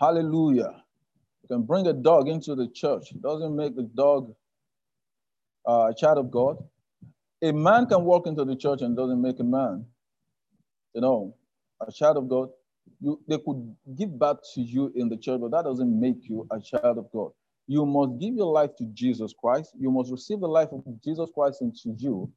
Hallelujah. 0.00 0.82
You 1.42 1.48
can 1.48 1.62
bring 1.62 1.86
a 1.86 1.92
dog 1.92 2.28
into 2.28 2.54
the 2.54 2.68
church. 2.68 3.12
It 3.12 3.22
doesn't 3.22 3.54
make 3.56 3.76
the 3.76 3.88
dog 3.94 4.34
uh, 5.68 5.90
a 5.90 5.94
child 5.94 6.18
of 6.18 6.30
God. 6.30 6.56
A 7.42 7.52
man 7.52 7.86
can 7.86 8.04
walk 8.04 8.26
into 8.26 8.44
the 8.44 8.56
church 8.56 8.82
and 8.82 8.96
doesn't 8.96 9.20
make 9.20 9.40
a 9.40 9.44
man. 9.44 9.84
You 10.94 11.00
know, 11.00 11.34
a 11.86 11.90
child 11.90 12.16
of 12.16 12.28
God. 12.28 12.50
You, 13.00 13.20
they 13.28 13.38
could 13.38 13.76
give 13.96 14.18
birth 14.18 14.38
to 14.54 14.60
you 14.60 14.92
in 14.94 15.08
the 15.08 15.16
church, 15.16 15.40
but 15.40 15.50
that 15.52 15.64
doesn't 15.64 16.00
make 16.00 16.28
you 16.28 16.46
a 16.50 16.60
child 16.60 16.98
of 16.98 17.10
God. 17.12 17.30
You 17.66 17.86
must 17.86 18.20
give 18.20 18.34
your 18.34 18.52
life 18.52 18.70
to 18.78 18.84
Jesus 18.92 19.34
Christ. 19.38 19.72
You 19.78 19.90
must 19.90 20.10
receive 20.10 20.40
the 20.40 20.48
life 20.48 20.68
of 20.72 20.84
Jesus 21.02 21.30
Christ 21.34 21.62
into 21.62 21.96
you. 21.98 22.30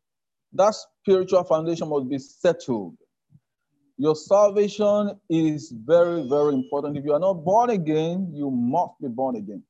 That 0.54 0.74
spiritual 0.76 1.44
foundation 1.44 1.90
must 1.90 2.10
be 2.10 2.18
settled. 2.18 2.96
Your 3.98 4.16
salvation 4.16 5.20
is 5.30 5.72
very, 5.72 6.28
very 6.28 6.54
important. 6.54 6.98
If 6.98 7.06
you 7.06 7.14
are 7.14 7.20
not 7.20 7.46
born 7.46 7.70
again, 7.70 8.32
you 8.34 8.52
must 8.52 8.94
be 9.02 9.08
born 9.08 9.36
again. 9.36 9.64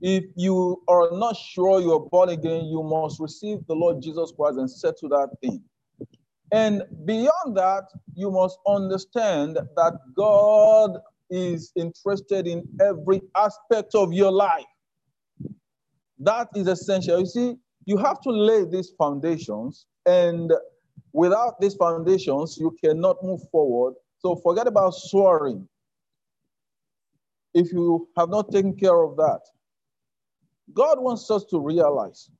If 0.00 0.24
you 0.36 0.82
are 0.88 1.10
not 1.12 1.36
sure 1.36 1.80
you 1.80 1.92
are 1.92 2.08
born 2.10 2.28
again, 2.28 2.66
you 2.66 2.82
must 2.82 3.18
receive 3.20 3.66
the 3.66 3.74
Lord 3.74 4.02
Jesus 4.02 4.32
Christ 4.36 4.58
and 4.58 4.70
settle 4.70 5.08
that 5.10 5.30
thing. 5.40 5.62
And 6.52 6.82
beyond 7.04 7.56
that, 7.56 7.84
you 8.14 8.30
must 8.30 8.58
understand 8.66 9.56
that 9.76 9.94
God 10.16 10.98
is 11.30 11.72
interested 11.76 12.46
in 12.46 12.62
every 12.80 13.20
aspect 13.36 13.94
of 13.94 14.12
your 14.12 14.30
life. 14.30 14.64
That 16.18 16.48
is 16.54 16.68
essential. 16.68 17.18
You 17.18 17.26
see, 17.26 17.54
you 17.84 17.96
have 17.98 18.20
to 18.22 18.30
lay 18.30 18.64
these 18.64 18.92
foundations 18.98 19.86
and 20.06 20.52
Without 21.16 21.58
these 21.60 21.74
foundations, 21.74 22.58
you 22.58 22.76
cannot 22.84 23.16
move 23.22 23.40
forward. 23.50 23.94
So 24.18 24.36
forget 24.36 24.66
about 24.66 24.90
swearing. 24.90 25.66
If 27.54 27.72
you 27.72 28.08
have 28.18 28.28
not 28.28 28.52
taken 28.52 28.76
care 28.76 29.02
of 29.02 29.16
that, 29.16 29.40
God 30.74 31.00
wants 31.00 31.30
us 31.30 31.44
to 31.46 31.60
realize 31.60 32.30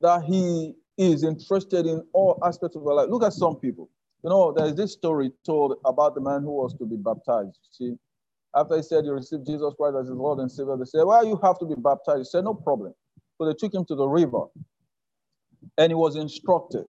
that 0.00 0.24
He 0.24 0.74
is 0.98 1.24
interested 1.24 1.86
in 1.86 2.02
all 2.12 2.38
aspects 2.44 2.76
of 2.76 2.86
our 2.86 2.94
life. 2.94 3.08
Look 3.10 3.24
at 3.24 3.32
some 3.34 3.56
people. 3.56 3.90
You 4.24 4.30
know, 4.30 4.52
there's 4.52 4.74
this 4.74 4.92
story 4.92 5.32
told 5.46 5.76
about 5.84 6.14
the 6.14 6.20
man 6.22 6.42
who 6.42 6.52
was 6.52 6.74
to 6.78 6.86
be 6.86 6.96
baptized. 6.96 7.58
You 7.80 7.92
See, 7.92 7.98
after 8.56 8.76
he 8.76 8.82
said 8.82 9.04
he 9.04 9.10
received 9.10 9.46
Jesus 9.46 9.74
Christ 9.78 9.96
as 10.00 10.08
his 10.08 10.16
Lord 10.16 10.40
and 10.40 10.50
Savior, 10.50 10.76
they 10.78 10.86
said, 10.86 11.04
Well, 11.04 11.24
you 11.26 11.38
have 11.42 11.58
to 11.60 11.66
be 11.66 11.74
baptized. 11.76 12.18
He 12.20 12.24
said, 12.24 12.44
No 12.44 12.54
problem. 12.54 12.94
So 13.38 13.46
they 13.46 13.54
took 13.54 13.74
him 13.74 13.84
to 13.86 13.94
the 13.96 14.06
river 14.08 14.44
and 15.78 15.90
he 15.90 15.94
was 15.94 16.16
instructed 16.16 16.84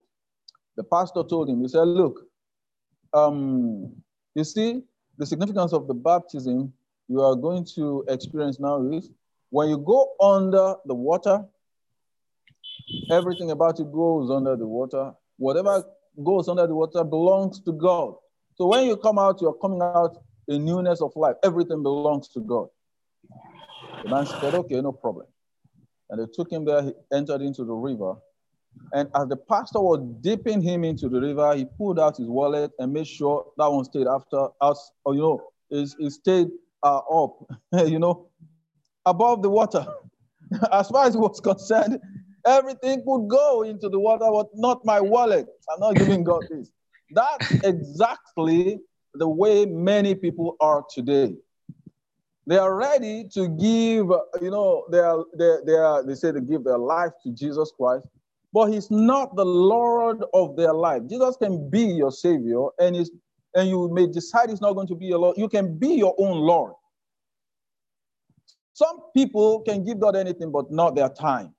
the 0.76 0.84
pastor 0.84 1.24
told 1.24 1.50
him, 1.50 1.62
he 1.62 1.68
said, 1.68 1.84
Look, 1.88 2.22
um, 3.14 3.92
you 4.34 4.44
see, 4.44 4.82
the 5.18 5.26
significance 5.26 5.72
of 5.72 5.86
the 5.88 5.94
baptism 5.94 6.72
you 7.08 7.20
are 7.22 7.36
going 7.36 7.66
to 7.76 8.04
experience 8.08 8.60
now 8.60 8.82
is 8.92 9.10
when 9.50 9.68
you 9.68 9.78
go 9.78 10.12
under 10.20 10.74
the 10.84 10.94
water, 10.94 11.44
everything 13.10 13.50
about 13.50 13.78
you 13.78 13.84
goes 13.84 14.30
under 14.30 14.56
the 14.56 14.66
water. 14.66 15.12
Whatever 15.38 15.84
goes 16.24 16.48
under 16.48 16.66
the 16.66 16.74
water 16.74 17.04
belongs 17.04 17.60
to 17.60 17.72
God. 17.72 18.14
So 18.56 18.66
when 18.66 18.86
you 18.86 18.96
come 18.96 19.18
out, 19.18 19.40
you're 19.40 19.54
coming 19.54 19.82
out 19.82 20.16
in 20.48 20.64
newness 20.64 21.00
of 21.00 21.12
life. 21.14 21.36
Everything 21.44 21.82
belongs 21.82 22.28
to 22.28 22.40
God. 22.40 22.68
The 24.02 24.08
man 24.08 24.26
said, 24.26 24.54
Okay, 24.54 24.80
no 24.80 24.92
problem. 24.92 25.26
And 26.10 26.20
they 26.20 26.26
took 26.32 26.50
him 26.50 26.64
there, 26.64 26.82
he 26.82 26.92
entered 27.12 27.42
into 27.42 27.64
the 27.64 27.74
river. 27.74 28.14
And 28.92 29.08
as 29.14 29.28
the 29.28 29.36
pastor 29.36 29.80
was 29.80 30.00
dipping 30.20 30.62
him 30.62 30.84
into 30.84 31.08
the 31.08 31.20
river, 31.20 31.54
he 31.56 31.64
pulled 31.64 31.98
out 31.98 32.16
his 32.16 32.28
wallet 32.28 32.70
and 32.78 32.92
made 32.92 33.06
sure 33.06 33.46
that 33.56 33.70
one 33.70 33.84
stayed 33.84 34.06
after 34.06 34.48
us, 34.60 34.92
or 35.04 35.14
you 35.14 35.20
know, 35.20 35.48
it, 35.70 35.90
it 35.98 36.10
stayed 36.12 36.48
uh, 36.82 36.98
up, 36.98 37.50
you 37.86 37.98
know, 37.98 38.28
above 39.06 39.42
the 39.42 39.50
water. 39.50 39.86
as 40.72 40.88
far 40.88 41.06
as 41.06 41.14
he 41.14 41.20
was 41.20 41.40
concerned, 41.40 41.98
everything 42.44 43.02
could 43.06 43.28
go 43.28 43.62
into 43.62 43.88
the 43.88 43.98
water, 43.98 44.26
but 44.30 44.48
not 44.54 44.84
my 44.84 45.00
wallet. 45.00 45.46
I'm 45.72 45.80
not 45.80 45.94
giving 45.94 46.24
God 46.24 46.44
this. 46.50 46.70
That's 47.12 47.52
exactly 47.64 48.80
the 49.14 49.28
way 49.28 49.64
many 49.64 50.14
people 50.14 50.56
are 50.60 50.84
today. 50.92 51.34
They 52.48 52.58
are 52.58 52.76
ready 52.76 53.28
to 53.34 53.48
give, 53.48 54.06
you 54.40 54.50
know, 54.50 54.86
they 54.90 55.00
are, 55.00 55.24
they, 55.36 55.56
they 55.66 55.74
are, 55.74 56.04
they 56.04 56.14
say 56.14 56.30
they 56.30 56.40
give 56.40 56.62
their 56.62 56.78
life 56.78 57.10
to 57.24 57.32
Jesus 57.32 57.72
Christ, 57.76 58.06
but 58.52 58.66
he's 58.66 58.88
not 58.90 59.34
the 59.34 59.44
Lord 59.44 60.22
of 60.32 60.56
their 60.56 60.72
life. 60.72 61.02
Jesus 61.08 61.36
can 61.36 61.68
be 61.68 61.82
your 61.82 62.12
savior, 62.12 62.66
and 62.78 62.94
is 62.94 63.10
and 63.56 63.68
you 63.68 63.88
may 63.88 64.06
decide 64.06 64.50
he's 64.50 64.60
not 64.60 64.74
going 64.74 64.86
to 64.86 64.94
be 64.94 65.06
your 65.06 65.18
Lord. 65.18 65.38
You 65.38 65.48
can 65.48 65.76
be 65.76 65.94
your 65.94 66.14
own 66.18 66.38
Lord. 66.38 66.74
Some 68.76 69.00
people 69.16 69.62
can 69.62 69.86
give 69.86 70.00
God 70.00 70.16
anything, 70.16 70.52
but 70.52 70.70
not 70.70 70.94
their 70.96 71.08
time. 71.08 71.54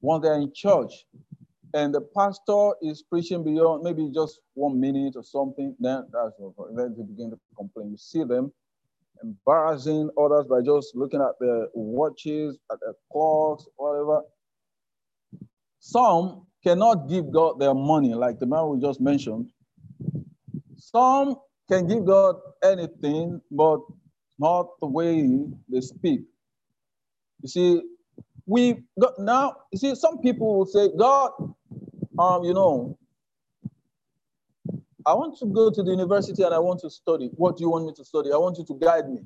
Once 0.00 0.22
they're 0.22 0.36
in 0.40 0.50
church 0.54 1.04
and 1.74 1.94
the 1.94 2.00
pastor 2.16 2.70
is 2.80 3.02
preaching 3.02 3.44
beyond 3.44 3.82
maybe 3.82 4.08
just 4.14 4.40
one 4.54 4.80
minute 4.80 5.16
or 5.16 5.22
something, 5.22 5.76
then 5.78 6.06
that's 6.10 6.32
over. 6.40 6.70
Then 6.74 6.94
they 6.96 7.02
begin 7.04 7.30
to 7.30 7.38
complain. 7.58 7.90
You 7.90 7.98
see 7.98 8.24
them 8.24 8.50
embarrassing 9.22 10.08
others 10.18 10.46
by 10.48 10.62
just 10.62 10.96
looking 10.96 11.20
at 11.20 11.38
their 11.40 11.66
watches, 11.74 12.56
at 12.72 12.78
their 12.80 12.94
clocks, 13.12 13.66
whatever. 13.76 14.22
Some 15.80 16.46
cannot 16.64 17.10
give 17.10 17.30
God 17.30 17.60
their 17.60 17.74
money, 17.74 18.14
like 18.14 18.38
the 18.38 18.46
man 18.46 18.70
we 18.70 18.80
just 18.80 19.02
mentioned. 19.02 19.50
Some 20.78 21.36
can 21.70 21.86
give 21.86 22.06
God 22.06 22.36
anything, 22.64 23.42
but 23.50 23.80
not 24.38 24.68
the 24.80 24.86
way 24.86 25.28
they 25.68 25.80
speak. 25.80 26.22
You 27.42 27.48
see, 27.48 27.82
we 28.46 28.82
got 29.00 29.18
now, 29.18 29.56
you 29.72 29.78
see, 29.78 29.94
some 29.94 30.18
people 30.18 30.58
will 30.58 30.66
say, 30.66 30.88
God, 30.96 31.32
um, 32.18 32.44
you 32.44 32.54
know, 32.54 32.98
I 35.06 35.12
want 35.14 35.38
to 35.38 35.46
go 35.46 35.70
to 35.70 35.82
the 35.82 35.90
university 35.90 36.42
and 36.42 36.54
I 36.54 36.58
want 36.58 36.80
to 36.80 36.90
study. 36.90 37.30
What 37.34 37.56
do 37.56 37.64
you 37.64 37.70
want 37.70 37.86
me 37.86 37.92
to 37.94 38.04
study? 38.04 38.32
I 38.32 38.36
want 38.36 38.58
you 38.58 38.64
to 38.64 38.74
guide 38.74 39.08
me. 39.10 39.20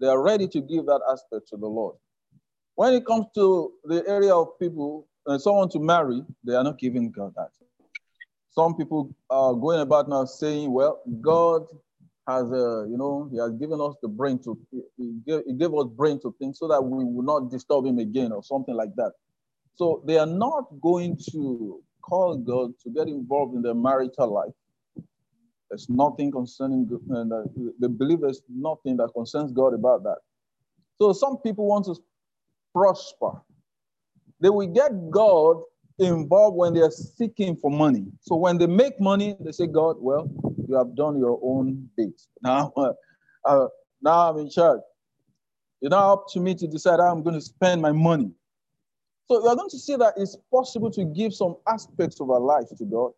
They 0.00 0.06
are 0.08 0.22
ready 0.22 0.46
to 0.48 0.60
give 0.60 0.86
that 0.86 1.00
aspect 1.10 1.48
to 1.48 1.56
the 1.56 1.66
Lord. 1.66 1.96
When 2.74 2.92
it 2.92 3.06
comes 3.06 3.26
to 3.36 3.72
the 3.84 4.04
area 4.06 4.34
of 4.34 4.58
people 4.58 5.06
uh, 5.26 5.38
someone 5.38 5.68
to 5.70 5.78
marry, 5.78 6.22
they 6.42 6.54
are 6.54 6.64
not 6.64 6.78
giving 6.78 7.10
God 7.10 7.32
that. 7.36 7.50
Some 8.50 8.76
people 8.76 9.14
are 9.30 9.54
going 9.54 9.80
about 9.80 10.08
now 10.08 10.24
saying, 10.26 10.70
well, 10.70 11.00
God 11.20 11.66
has, 12.26 12.50
uh, 12.52 12.84
you 12.86 12.96
know, 12.96 13.28
he 13.30 13.38
has 13.38 13.52
given 13.52 13.80
us 13.80 13.94
the 14.02 14.08
brain 14.08 14.38
to, 14.44 14.58
he 14.96 15.14
gave, 15.26 15.42
he 15.46 15.52
gave 15.54 15.74
us 15.74 15.86
brain 15.96 16.20
to 16.22 16.34
think 16.38 16.56
so 16.56 16.68
that 16.68 16.82
we 16.82 17.04
will 17.04 17.22
not 17.22 17.50
disturb 17.50 17.86
him 17.86 17.98
again 17.98 18.32
or 18.32 18.42
something 18.42 18.74
like 18.74 18.94
that. 18.96 19.12
So 19.74 20.02
they 20.06 20.18
are 20.18 20.26
not 20.26 20.64
going 20.80 21.18
to 21.32 21.82
call 22.02 22.36
God 22.36 22.72
to 22.82 22.90
get 22.90 23.08
involved 23.08 23.54
in 23.54 23.62
their 23.62 23.74
marital 23.74 24.32
life. 24.32 24.52
There's 25.70 25.88
nothing 25.88 26.30
concerning, 26.30 26.88
and 27.10 27.32
uh, 27.32 27.42
they 27.80 27.88
believe 27.88 28.20
there's 28.20 28.42
nothing 28.48 28.96
that 28.98 29.10
concerns 29.14 29.52
God 29.52 29.74
about 29.74 30.04
that. 30.04 30.18
So 30.98 31.12
some 31.12 31.38
people 31.38 31.66
want 31.66 31.86
to 31.86 31.96
prosper. 32.74 33.42
They 34.40 34.50
will 34.50 34.68
get 34.68 35.10
God 35.10 35.62
involved 35.98 36.56
when 36.56 36.74
they 36.74 36.80
are 36.80 36.90
seeking 36.90 37.56
for 37.56 37.70
money. 37.70 38.04
So 38.20 38.36
when 38.36 38.58
they 38.58 38.66
make 38.66 39.00
money, 39.00 39.36
they 39.40 39.52
say, 39.52 39.66
God, 39.66 39.96
well, 39.98 40.28
you 40.68 40.76
have 40.76 40.94
done 40.94 41.18
your 41.18 41.38
own 41.42 41.88
bit. 41.96 42.20
Now, 42.42 42.72
uh, 43.44 43.66
now 44.02 44.30
I'm 44.30 44.38
in 44.38 44.50
charge. 44.50 44.80
It's 45.80 45.90
not 45.90 46.12
up 46.12 46.26
to 46.32 46.40
me 46.40 46.54
to 46.54 46.66
decide 46.66 46.98
how 47.00 47.12
I'm 47.12 47.22
going 47.22 47.34
to 47.34 47.40
spend 47.40 47.82
my 47.82 47.92
money. 47.92 48.30
So 49.28 49.42
you're 49.42 49.56
going 49.56 49.70
to 49.70 49.78
see 49.78 49.96
that 49.96 50.14
it's 50.16 50.36
possible 50.50 50.90
to 50.92 51.04
give 51.04 51.34
some 51.34 51.56
aspects 51.66 52.20
of 52.20 52.30
our 52.30 52.40
life 52.40 52.66
to 52.76 52.84
God 52.84 53.12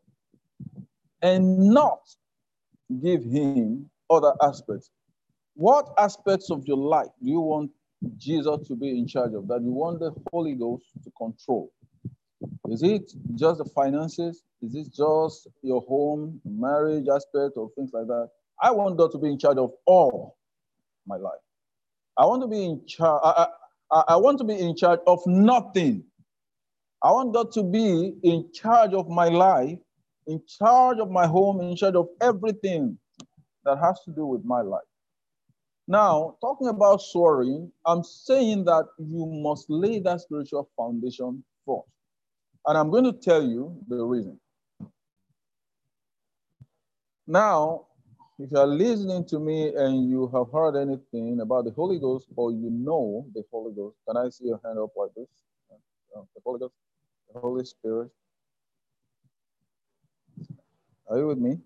and 1.23 1.59
not 1.59 2.01
give 3.03 3.25
Him 3.25 3.91
other 4.11 4.33
aspects. 4.43 4.91
What 5.55 5.89
aspects 5.99 6.51
of 6.51 6.67
your 6.67 6.77
life 6.77 7.09
do 7.23 7.31
you 7.31 7.41
want 7.41 7.71
Jesus 8.19 8.69
to 8.69 8.77
be 8.77 8.99
in 8.99 9.07
charge 9.07 9.33
of, 9.35 9.49
that 9.49 9.63
you 9.63 9.73
want 9.73 10.01
the 10.01 10.13
Holy 10.33 10.55
Ghost 10.55 10.85
to 11.03 11.11
control? 11.17 11.73
Is 12.69 12.83
it 12.83 13.13
just 13.37 13.59
the 13.59 13.67
finances? 13.67 14.43
Is 14.63 14.75
it 14.77 14.93
just 14.95 15.49
your 15.63 15.83
home, 15.83 16.41
marriage 16.45 17.07
aspect, 17.15 17.57
or 17.57 17.71
things 17.77 17.91
like 17.93 18.07
that? 18.09 18.31
I 18.63 18.73
want 18.73 18.99
God 18.99 19.13
to 19.13 19.19
be 19.19 19.29
in 19.29 19.39
charge 19.39 19.59
of 19.59 19.73
all 19.87 20.39
my 21.07 21.17
life. 21.17 21.41
I 22.19 22.27
want 22.27 22.43
to 22.43 22.49
be 22.49 22.65
in 22.65 22.87
charge. 22.87 23.21
I, 23.25 23.49
I, 23.93 24.05
I 24.11 24.17
want 24.17 24.39
to 24.39 24.45
be 24.45 24.59
in 24.59 24.77
charge 24.77 25.01
of 25.07 25.21
nothing. 25.27 26.05
I 27.03 27.13
want 27.13 27.35
God 27.35 27.53
to 27.53 27.65
be 27.65 28.15
in 28.25 28.51
charge 28.55 28.93
of 28.95 29.09
my 29.09 29.29
life, 29.29 29.79
in 30.27 30.43
charge 30.61 30.99
of 31.01 31.11
my 31.11 31.27
home, 31.27 31.61
in 31.61 31.77
charge 31.77 31.97
of 31.97 32.09
everything 32.23 32.99
that 33.65 33.79
has 33.79 34.01
to 34.07 34.13
do 34.13 34.27
with 34.27 34.45
my 34.45 34.63
life. 34.63 34.83
Now, 35.89 36.37
talking 36.41 36.69
about 36.69 37.03
soaring, 37.03 37.73
I'm 37.87 38.03
saying 38.05 38.65
that 38.67 38.87
you 38.99 39.27
must 39.27 39.67
lay 39.71 40.01
that 40.01 40.23
spiritual 40.23 40.71
foundation 40.77 41.45
first. 41.67 41.96
And 42.67 42.77
I'm 42.77 42.91
going 42.91 43.05
to 43.05 43.13
tell 43.13 43.43
you 43.43 43.77
the 43.89 44.05
reason. 44.05 44.41
Now, 47.27 47.87
if 48.39 48.51
you 48.51 48.59
are 48.59 48.67
listening 48.67 49.25
to 49.27 49.39
me 49.39 49.75
and 49.75 50.09
you 50.09 50.29
have 50.35 50.53
heard 50.53 50.77
anything 50.77 51.41
about 51.41 51.65
the 51.65 51.71
Holy 51.71 51.99
Ghost 51.99 52.27
or 52.37 52.53
you 52.53 52.71
know 52.71 53.27
the 53.35 53.43
Holy 53.51 53.73
Ghost, 53.75 53.97
can 54.07 54.17
I 54.17 54.29
see 54.29 54.47
your 54.47 54.61
hand 54.65 54.79
up 54.79 54.91
like 54.97 55.11
this? 55.17 55.29
Uh, 55.73 56.23
the 56.35 56.41
Holy 56.45 56.61
Ghost, 56.61 56.75
the 57.33 57.41
Holy 57.41 57.65
Spirit. 57.65 58.11
Are 61.09 61.19
you 61.19 61.27
with 61.29 61.39
me? 61.39 61.59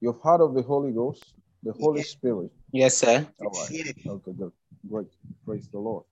You've 0.00 0.20
heard 0.22 0.40
of 0.40 0.54
the 0.54 0.62
Holy 0.62 0.92
Ghost, 0.92 1.34
the 1.62 1.72
Holy 1.72 2.02
Spirit. 2.02 2.50
Yes, 2.72 2.96
sir. 2.96 3.26
All 3.40 3.50
right. 3.50 3.70
Okay, 4.06 4.32
good. 4.32 4.52
Great. 4.88 5.08
Praise 5.44 5.68
the 5.68 5.78
Lord. 5.78 6.04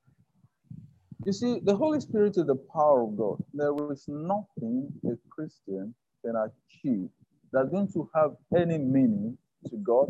You 1.26 1.32
see, 1.32 1.58
the 1.64 1.74
Holy 1.74 1.98
Spirit 1.98 2.36
is 2.36 2.46
the 2.46 2.54
power 2.54 3.02
of 3.02 3.16
God. 3.16 3.42
There 3.52 3.74
is 3.92 4.04
nothing 4.06 4.92
a 5.04 5.18
Christian 5.28 5.92
can 6.24 6.36
achieve 6.36 7.08
that's 7.52 7.68
going 7.68 7.92
to 7.94 8.08
have 8.14 8.36
any 8.56 8.78
meaning 8.78 9.36
to 9.68 9.76
God 9.78 10.08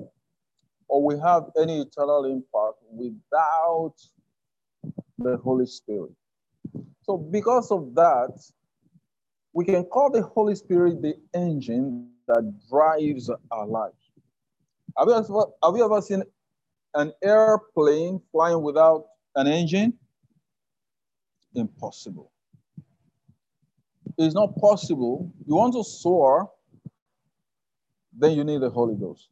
or 0.88 1.02
we 1.02 1.18
have 1.18 1.44
any 1.58 1.80
eternal 1.80 2.26
impact 2.26 2.80
without 2.92 3.94
the 5.18 5.38
Holy 5.38 5.64
Spirit. 5.64 6.12
So, 7.04 7.16
because 7.16 7.70
of 7.70 7.94
that, 7.94 8.38
we 9.54 9.64
can 9.64 9.85
call 9.85 10.11
the 10.11 10.23
Holy 10.23 10.54
Spirit 10.54 11.00
the 11.00 11.14
engine 11.32 12.11
that 12.28 12.52
drives 12.68 13.30
our 13.50 13.66
life. 13.66 13.94
Have 14.99 15.08
you 15.08 15.14
ever, 15.14 15.46
have 15.64 15.76
you 15.76 15.85
ever 15.87 16.02
seen 16.02 16.25
an 16.94 17.12
airplane 17.23 18.20
flying 18.32 18.62
without 18.62 19.06
an 19.35 19.46
engine? 19.46 19.94
Impossible. 21.56 22.30
It's 24.18 24.34
not 24.34 24.56
possible. 24.56 25.32
You 25.46 25.56
want 25.56 25.75
to 25.75 25.84
soar, 25.84 26.50
then 28.16 28.32
you 28.32 28.44
need 28.44 28.60
the 28.62 28.70
Holy 28.70 28.94
Ghost. 28.94 29.28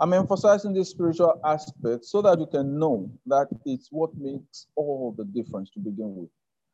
I'm 0.00 0.12
emphasizing 0.14 0.72
this 0.72 0.90
spiritual 0.90 1.40
aspect 1.44 2.06
so 2.06 2.22
that 2.22 2.38
you 2.40 2.46
can 2.46 2.78
know 2.78 3.10
that 3.26 3.48
it's 3.66 3.88
what 3.90 4.10
makes 4.16 4.66
all 4.76 5.14
the 5.16 5.24
difference 5.24 5.70
to 5.72 5.80
begin 5.80 6.14
with. 6.16 6.30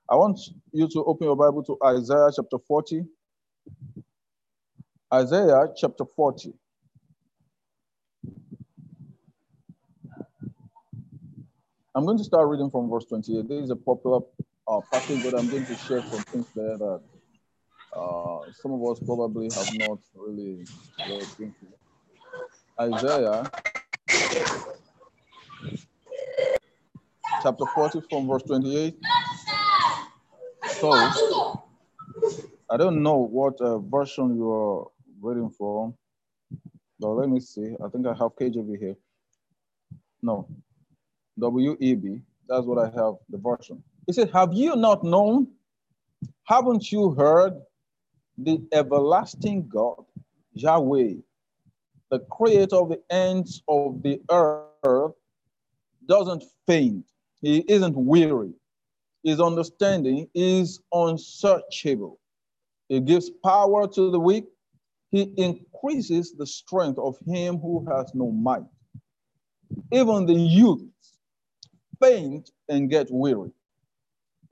I 0.09 0.15
want 0.15 0.39
you 0.73 0.89
to 0.89 1.05
open 1.05 1.27
your 1.27 1.37
Bible 1.37 1.65
to 1.65 1.77
Isaiah 1.85 2.29
chapter 2.35 2.59
40. 2.59 3.05
Isaiah 5.13 5.67
chapter 5.77 6.05
40. 6.05 6.55
I'm 11.97 12.05
going 12.05 12.19
to 12.19 12.25
start 12.25 12.47
reading 12.49 12.69
from 12.69 12.91
verse 12.91 13.07
28. 13.07 13.49
This 13.49 13.65
is 13.65 13.71
a 13.71 13.77
popular 13.77 14.21
uh, 14.69 14.81
passage, 14.93 15.19
but 15.25 15.33
I'm 15.33 15.49
going 15.49 15.65
to 15.65 15.75
share 15.77 16.03
some 16.03 16.23
things 16.25 16.47
there 16.55 16.77
that 16.77 17.01
uh, 17.97 18.53
some 18.53 18.73
of 18.73 18.85
us 18.85 19.01
probably 19.07 19.49
have 19.55 19.73
not 19.73 19.99
really 20.15 20.67
looked 21.09 21.41
into. 21.41 21.67
Isaiah 22.79 23.51
chapter 27.43 27.65
40 27.75 28.03
from 28.11 28.29
verse 28.29 28.43
28. 28.43 28.99
So, 30.79 30.93
I 32.69 32.77
don't 32.77 33.03
know 33.03 33.17
what 33.17 33.59
uh, 33.63 33.79
version 33.79 34.37
you 34.37 34.53
are 34.53 34.87
reading 35.23 35.49
from, 35.49 35.95
but 37.01 37.09
let 37.13 37.31
me 37.31 37.41
see. 37.41 37.75
I 37.83 37.89
think 37.89 38.07
I 38.07 38.11
have 38.11 38.37
KJV 38.37 38.79
here. 38.79 38.97
No, 40.21 40.47
WEB. 41.39 42.23
That's 42.49 42.67
what 42.67 42.79
I 42.79 42.87
have, 42.87 43.15
the 43.29 43.39
version. 43.39 43.83
He 44.07 44.13
said, 44.13 44.31
Have 44.33 44.53
you 44.53 44.77
not 44.77 45.05
known? 45.05 45.49
Haven't 46.45 46.93
you 46.93 47.11
heard? 47.11 47.55
the 48.39 48.63
everlasting 48.73 49.69
God, 49.69 50.05
Yahweh, 50.53 51.15
the 52.11 52.19
creator 52.31 52.77
of 52.77 52.91
the 52.91 53.01
ends 53.11 53.63
of 53.69 54.03
the 54.03 54.21
earth, 54.31 55.15
doesn't 56.07 56.45
faint. 56.67 57.05
He 57.41 57.65
isn't 57.69 57.97
weary. 57.97 58.53
His 59.23 59.41
understanding 59.41 60.29
is 60.35 60.81
unsearchable. 60.93 62.21
He 62.89 63.01
gives 63.01 63.31
power 63.31 63.89
to 63.89 64.11
the 64.11 64.21
weak. 64.21 64.45
He 65.11 65.23
increases 65.37 66.33
the 66.33 66.47
strength 66.47 66.99
of 66.99 67.17
him 67.27 67.59
who 67.59 67.85
has 67.91 68.13
no 68.15 68.31
might. 68.31 68.63
Even 69.93 70.27
the 70.27 70.35
youth 70.35 70.85
faint 72.01 72.51
and 72.69 72.91
get 72.91 73.09
weary, 73.11 73.51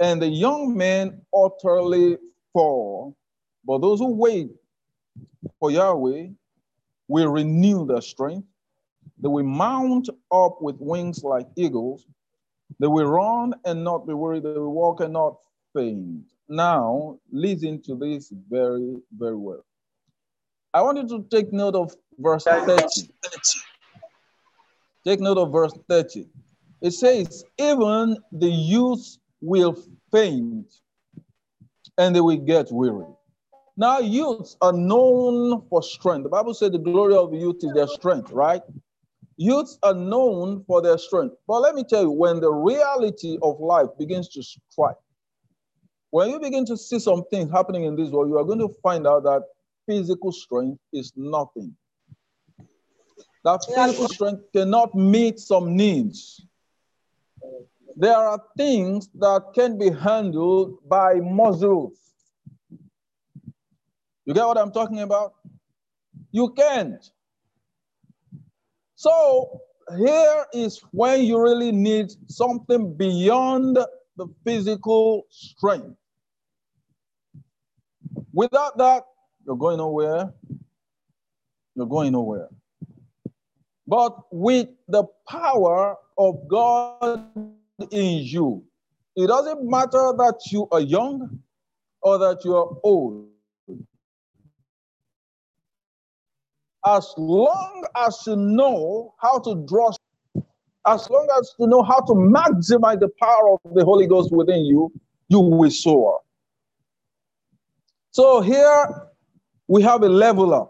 and 0.01 0.21
the 0.21 0.29
young 0.29 0.77
men 0.77 1.21
utterly 1.35 2.19
fall. 2.53 3.17
But 3.65 3.79
those 3.79 3.99
who 3.99 4.15
wait 4.15 4.51
for 5.59 5.71
Yahweh 5.71 6.29
will 7.09 7.29
renew 7.29 7.87
their 7.87 8.03
strength. 8.03 8.47
They 9.19 9.29
will 9.29 9.45
mount 9.45 10.09
up 10.31 10.61
with 10.61 10.77
wings 10.79 11.25
like 11.25 11.47
eagles. 11.57 12.07
They 12.79 12.87
will 12.87 13.07
run 13.07 13.55
and 13.65 13.85
not 13.85 14.07
be 14.07 14.15
weary. 14.15 14.41
They 14.41 14.51
will 14.51 14.73
walk 14.73 15.01
and 15.01 15.13
not 15.13 15.37
faint. 15.75 16.25
Now, 16.49 17.19
listen 17.31 17.81
to 17.83 17.95
this 17.97 18.33
very, 18.51 18.97
very 19.17 19.37
well. 19.37 19.65
I 20.73 20.83
want 20.83 20.99
you 20.99 21.09
to 21.09 21.27
take 21.31 21.53
note 21.53 21.75
of 21.75 21.95
verse 22.19 22.45
30. 22.45 23.09
Take 25.07 25.21
note 25.21 25.39
of 25.39 25.53
verse 25.53 25.73
30. 25.89 26.27
It 26.85 26.93
says, 26.93 27.47
Even 27.57 28.19
the 28.31 28.51
youth 28.51 29.17
will 29.41 29.75
faint 30.13 30.71
and 31.97 32.15
they 32.15 32.21
will 32.21 32.37
get 32.37 32.71
weary. 32.71 33.07
Now, 33.79 34.01
youths 34.01 34.59
are 34.61 34.75
known 34.75 35.67
for 35.71 35.83
strength. 35.83 36.25
The 36.25 36.29
Bible 36.29 36.53
said 36.53 36.73
the 36.73 36.79
glory 36.79 37.17
of 37.17 37.33
youth 37.33 37.57
is 37.63 37.73
their 37.73 37.87
strength, 37.87 38.33
right? 38.33 38.61
Youths 39.39 39.79
are 39.83 39.95
known 39.95 40.63
for 40.67 40.83
their 40.83 40.99
strength. 40.99 41.37
But 41.49 41.61
let 41.61 41.75
me 41.75 41.85
tell 41.85 42.03
you, 42.03 42.11
when 42.11 42.41
the 42.41 42.53
reality 42.53 43.39
of 43.41 43.59
life 43.61 43.89
begins 43.99 44.29
to 44.35 44.43
strike, 44.43 44.97
when 46.11 46.29
you 46.29 46.39
begin 46.39 46.67
to 46.67 46.77
see 46.77 46.99
some 46.99 47.25
things 47.31 47.51
happening 47.51 47.85
in 47.85 47.97
this 47.97 48.11
world, 48.11 48.29
you 48.29 48.37
are 48.37 48.45
going 48.45 48.59
to 48.59 48.69
find 48.83 49.07
out 49.07 49.23
that 49.23 49.43
physical 49.87 50.33
strength 50.33 50.79
is 50.93 51.15
nothing. 51.17 51.75
That 53.43 53.65
physical 53.75 54.07
strength 54.09 54.43
cannot 54.53 54.95
meet 54.95 55.39
some 55.39 55.75
needs. 55.75 56.45
There 57.97 58.17
are 58.17 58.41
things 58.57 59.09
that 59.21 59.53
can 59.55 59.79
be 59.79 59.91
handled 59.91 60.79
by 60.89 61.15
muscles 61.21 62.05
you 64.25 64.33
get 64.33 64.47
what 64.47 64.57
I'm 64.57 64.73
talking 64.73 65.01
about? 65.01 65.35
You 66.33 66.53
can't. 66.57 67.05
So 68.95 69.61
here 69.99 70.47
is 70.55 70.81
when 70.93 71.25
you 71.25 71.41
really 71.43 71.73
need 71.73 72.11
something 72.29 72.97
beyond 72.97 73.77
the 74.17 74.27
physical 74.45 75.27
strength. 75.29 75.97
Without 78.33 78.79
that, 78.79 79.05
you're 79.47 79.57
going 79.57 79.79
nowhere. 79.79 80.33
You're 81.75 81.87
going 81.87 82.13
nowhere. 82.13 82.49
But 83.87 84.17
with 84.31 84.69
the 84.89 85.05
power 85.29 85.97
of 86.17 86.49
God 86.49 87.27
in 87.91 88.23
you, 88.25 88.65
it 89.17 89.27
doesn't 89.27 89.69
matter 89.69 90.13
that 90.19 90.41
you 90.51 90.67
are 90.73 90.81
young 90.81 91.41
or 92.03 92.19
that 92.19 92.45
you 92.45 92.57
are 92.57 92.77
old. 92.83 93.29
as 96.85 97.15
long 97.17 97.85
as 97.97 98.23
you 98.27 98.37
know 98.37 99.15
how 99.19 99.39
to 99.39 99.65
draw 99.67 99.91
As 100.87 101.09
long 101.09 101.27
as 101.39 101.55
you 101.59 101.67
know 101.67 101.83
how 101.83 102.01
to 102.01 102.13
maximize 102.13 103.01
the 103.01 103.09
power 103.21 103.55
of 103.55 103.75
the 103.75 103.85
Holy 103.85 104.07
Ghost 104.07 104.31
within 104.33 104.67
you, 104.67 104.93
you 105.29 105.41
will 105.41 105.71
soar. 105.71 106.21
So 108.11 108.43
here 108.43 109.09
we 109.67 109.83
have 109.83 110.03
a 110.03 110.09
leveler. 110.09 110.67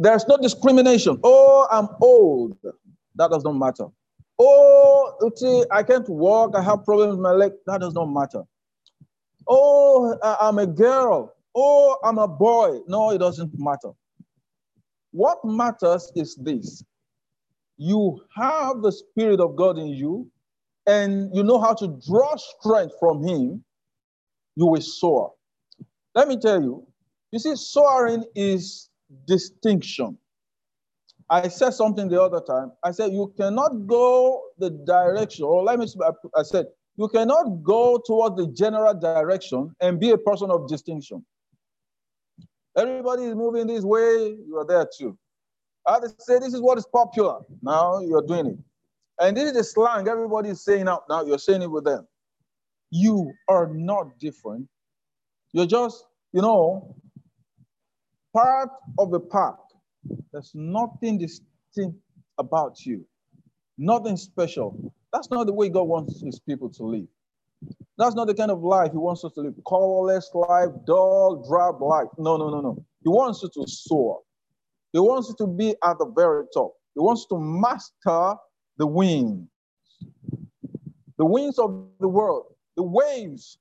There's 0.00 0.26
no 0.28 0.38
discrimination. 0.38 1.20
Oh, 1.24 1.68
I'm 1.72 1.88
old. 2.02 2.58
That 3.16 3.32
does 3.32 3.44
not 3.44 3.54
matter. 3.54 3.88
Oh, 4.40 5.32
see, 5.36 5.64
I 5.72 5.82
can't 5.84 6.08
walk. 6.08 6.56
I 6.56 6.62
have 6.62 6.86
problems 6.86 7.12
with 7.16 7.20
my 7.22 7.32
leg. 7.32 7.52
That 7.66 7.82
does 7.82 7.94
not 7.94 8.06
matter. 8.06 8.44
Oh, 9.48 10.18
I'm 10.40 10.58
a 10.58 10.66
girl. 10.66 11.34
Oh, 11.54 11.98
I'm 12.04 12.18
a 12.18 12.28
boy. 12.28 12.80
No, 12.88 13.10
it 13.12 13.18
doesn't 13.18 13.52
matter. 13.58 13.92
What 15.12 15.38
matters 15.44 16.12
is 16.16 16.36
this 16.36 16.84
you 17.78 18.20
have 18.36 18.82
the 18.82 18.92
Spirit 18.92 19.40
of 19.40 19.56
God 19.56 19.78
in 19.78 19.88
you, 19.88 20.30
and 20.86 21.34
you 21.34 21.42
know 21.44 21.60
how 21.60 21.74
to 21.74 21.98
draw 22.08 22.36
strength 22.36 22.94
from 23.00 23.24
Him, 23.24 23.64
you 24.56 24.66
will 24.66 24.82
soar. 24.82 25.32
Let 26.14 26.28
me 26.28 26.38
tell 26.38 26.62
you, 26.62 26.86
you 27.32 27.40
see, 27.40 27.56
soaring 27.56 28.24
is 28.36 28.89
distinction. 29.26 30.16
I 31.28 31.48
said 31.48 31.70
something 31.70 32.08
the 32.08 32.20
other 32.20 32.40
time. 32.40 32.72
I 32.82 32.90
said, 32.90 33.12
you 33.12 33.32
cannot 33.36 33.86
go 33.86 34.42
the 34.58 34.70
direction, 34.70 35.44
or 35.44 35.62
let 35.62 35.78
me, 35.78 35.86
I 36.36 36.42
said, 36.42 36.66
you 36.96 37.08
cannot 37.08 37.62
go 37.62 38.00
towards 38.04 38.36
the 38.36 38.48
general 38.48 38.94
direction 38.94 39.74
and 39.80 40.00
be 40.00 40.10
a 40.10 40.18
person 40.18 40.50
of 40.50 40.68
distinction. 40.68 41.24
Everybody 42.76 43.24
is 43.24 43.34
moving 43.34 43.66
this 43.66 43.84
way, 43.84 44.36
you 44.46 44.56
are 44.58 44.66
there 44.66 44.88
too. 44.96 45.16
I 45.86 45.94
have 45.94 46.04
say 46.18 46.38
this 46.38 46.52
is 46.52 46.60
what 46.60 46.78
is 46.78 46.86
popular. 46.86 47.40
Now 47.62 48.00
you're 48.00 48.22
doing 48.22 48.46
it. 48.46 48.58
And 49.20 49.36
this 49.36 49.50
is 49.50 49.52
the 49.54 49.64
slang 49.64 50.08
everybody 50.08 50.50
is 50.50 50.64
saying 50.64 50.88
out 50.88 51.04
now. 51.08 51.24
You're 51.24 51.38
saying 51.38 51.62
it 51.62 51.70
with 51.70 51.84
them. 51.84 52.06
You 52.90 53.32
are 53.48 53.68
not 53.72 54.18
different. 54.18 54.68
You're 55.52 55.66
just, 55.66 56.04
you 56.32 56.42
know, 56.42 56.96
part 58.32 58.70
of 58.98 59.10
the 59.10 59.20
pack. 59.20 59.54
There's 60.32 60.52
nothing 60.54 61.18
distinct 61.18 61.98
about 62.38 62.84
you, 62.86 63.04
nothing 63.78 64.16
special. 64.16 64.92
That's 65.12 65.30
not 65.30 65.46
the 65.46 65.52
way 65.52 65.68
God 65.68 65.84
wants 65.84 66.22
his 66.22 66.40
people 66.40 66.70
to 66.70 66.84
live. 66.84 67.08
That's 67.98 68.14
not 68.14 68.28
the 68.28 68.34
kind 68.34 68.50
of 68.50 68.62
life 68.62 68.92
he 68.92 68.98
wants 68.98 69.24
us 69.24 69.32
to 69.34 69.40
live. 69.42 69.54
Colorless 69.66 70.30
life, 70.32 70.70
dull, 70.86 71.44
drab 71.46 71.82
life. 71.82 72.08
No, 72.16 72.36
no, 72.36 72.48
no, 72.48 72.60
no. 72.60 72.84
He 73.02 73.08
wants 73.08 73.42
you 73.42 73.50
to 73.54 73.70
soar. 73.70 74.20
He 74.92 74.98
wants 74.98 75.28
you 75.28 75.34
to 75.38 75.46
be 75.46 75.74
at 75.84 75.98
the 75.98 76.06
very 76.16 76.44
top. 76.54 76.72
He 76.94 77.00
wants 77.00 77.26
to 77.26 77.38
master 77.38 78.36
the 78.78 78.86
winds, 78.86 79.46
the 81.18 81.26
winds 81.26 81.58
of 81.58 81.86
the 82.00 82.08
world, 82.08 82.46
the 82.76 82.82
waves. 82.82 83.58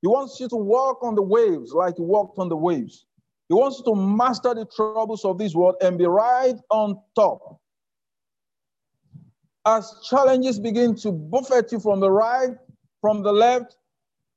He 0.00 0.08
wants 0.08 0.38
you 0.40 0.48
to 0.48 0.56
walk 0.56 1.02
on 1.02 1.14
the 1.14 1.22
waves 1.22 1.72
like 1.72 1.96
he 1.96 2.02
walked 2.02 2.38
on 2.38 2.48
the 2.48 2.56
waves. 2.56 3.06
He 3.52 3.54
wants 3.54 3.82
to 3.82 3.94
master 3.94 4.54
the 4.54 4.64
troubles 4.64 5.26
of 5.26 5.36
this 5.36 5.54
world 5.54 5.74
and 5.82 5.98
be 5.98 6.06
right 6.06 6.54
on 6.70 6.98
top. 7.14 7.60
As 9.66 9.94
challenges 10.08 10.58
begin 10.58 10.94
to 11.02 11.12
buffet 11.12 11.70
you 11.70 11.78
from 11.78 12.00
the 12.00 12.10
right, 12.10 12.52
from 13.02 13.22
the 13.22 13.30
left, 13.30 13.76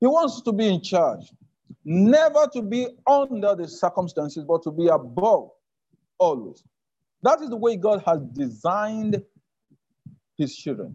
he 0.02 0.08
wants 0.08 0.42
to 0.42 0.52
be 0.52 0.68
in 0.68 0.82
charge. 0.82 1.32
Never 1.86 2.50
to 2.52 2.62
be 2.62 2.90
under 3.08 3.56
the 3.56 3.70
circumstances, 3.70 4.44
but 4.44 4.64
to 4.64 4.72
be 4.72 4.88
above 4.88 5.50
always. 6.18 6.66
That 7.24 7.40
is 7.40 7.50
the 7.50 7.56
way 7.56 7.78
God 7.78 8.04
has 8.06 8.20
designed 8.34 9.24
his 10.38 10.58
children. 10.58 10.94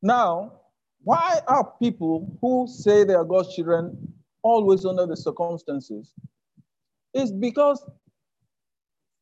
Now, 0.00 0.60
why 1.02 1.40
are 1.48 1.72
people 1.82 2.38
who 2.40 2.68
say 2.68 3.02
they 3.02 3.14
are 3.14 3.24
God's 3.24 3.52
children 3.52 4.14
always 4.44 4.84
under 4.84 5.06
the 5.06 5.16
circumstances? 5.16 6.12
It's 7.16 7.32
because, 7.32 7.82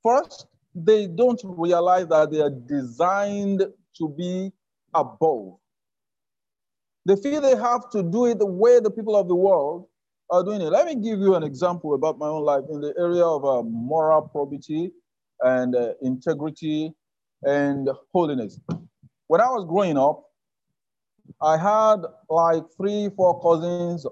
first, 0.02 0.46
they 0.74 1.06
don't 1.06 1.40
realize 1.44 2.08
that 2.08 2.32
they 2.32 2.40
are 2.40 2.50
designed 2.50 3.62
to 3.98 4.08
be 4.08 4.50
above. 4.92 5.58
They 7.06 7.14
feel 7.14 7.40
they 7.40 7.54
have 7.54 7.88
to 7.90 8.02
do 8.02 8.26
it 8.26 8.40
the 8.40 8.46
way 8.46 8.80
the 8.80 8.90
people 8.90 9.14
of 9.14 9.28
the 9.28 9.36
world 9.36 9.86
are 10.28 10.42
doing 10.42 10.60
it. 10.60 10.70
Let 10.70 10.86
me 10.86 10.96
give 10.96 11.20
you 11.20 11.36
an 11.36 11.44
example 11.44 11.94
about 11.94 12.18
my 12.18 12.26
own 12.26 12.42
life 12.42 12.64
in 12.68 12.80
the 12.80 12.92
area 12.98 13.24
of 13.24 13.44
uh, 13.44 13.62
moral 13.62 14.22
probity 14.22 14.90
and 15.42 15.76
uh, 15.76 15.92
integrity 16.02 16.92
and 17.44 17.88
holiness. 18.12 18.58
When 19.28 19.40
I 19.40 19.50
was 19.50 19.66
growing 19.68 19.98
up, 19.98 20.24
I 21.40 21.56
had 21.56 21.98
like 22.28 22.64
three, 22.76 23.08
four 23.16 23.40
cousins 23.40 24.04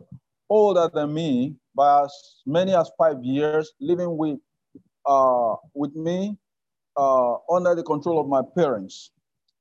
older 0.48 0.88
than 0.94 1.12
me 1.14 1.56
by 1.74 2.04
as 2.04 2.42
many 2.46 2.74
as 2.74 2.90
five 2.98 3.22
years, 3.22 3.72
living 3.80 4.16
with 4.16 4.38
uh, 5.06 5.56
with 5.74 5.94
me 5.94 6.37
uh, 6.96 7.35
under 7.50 7.74
the 7.74 7.82
control 7.82 8.20
of 8.20 8.28
my 8.28 8.42
parents. 8.56 9.11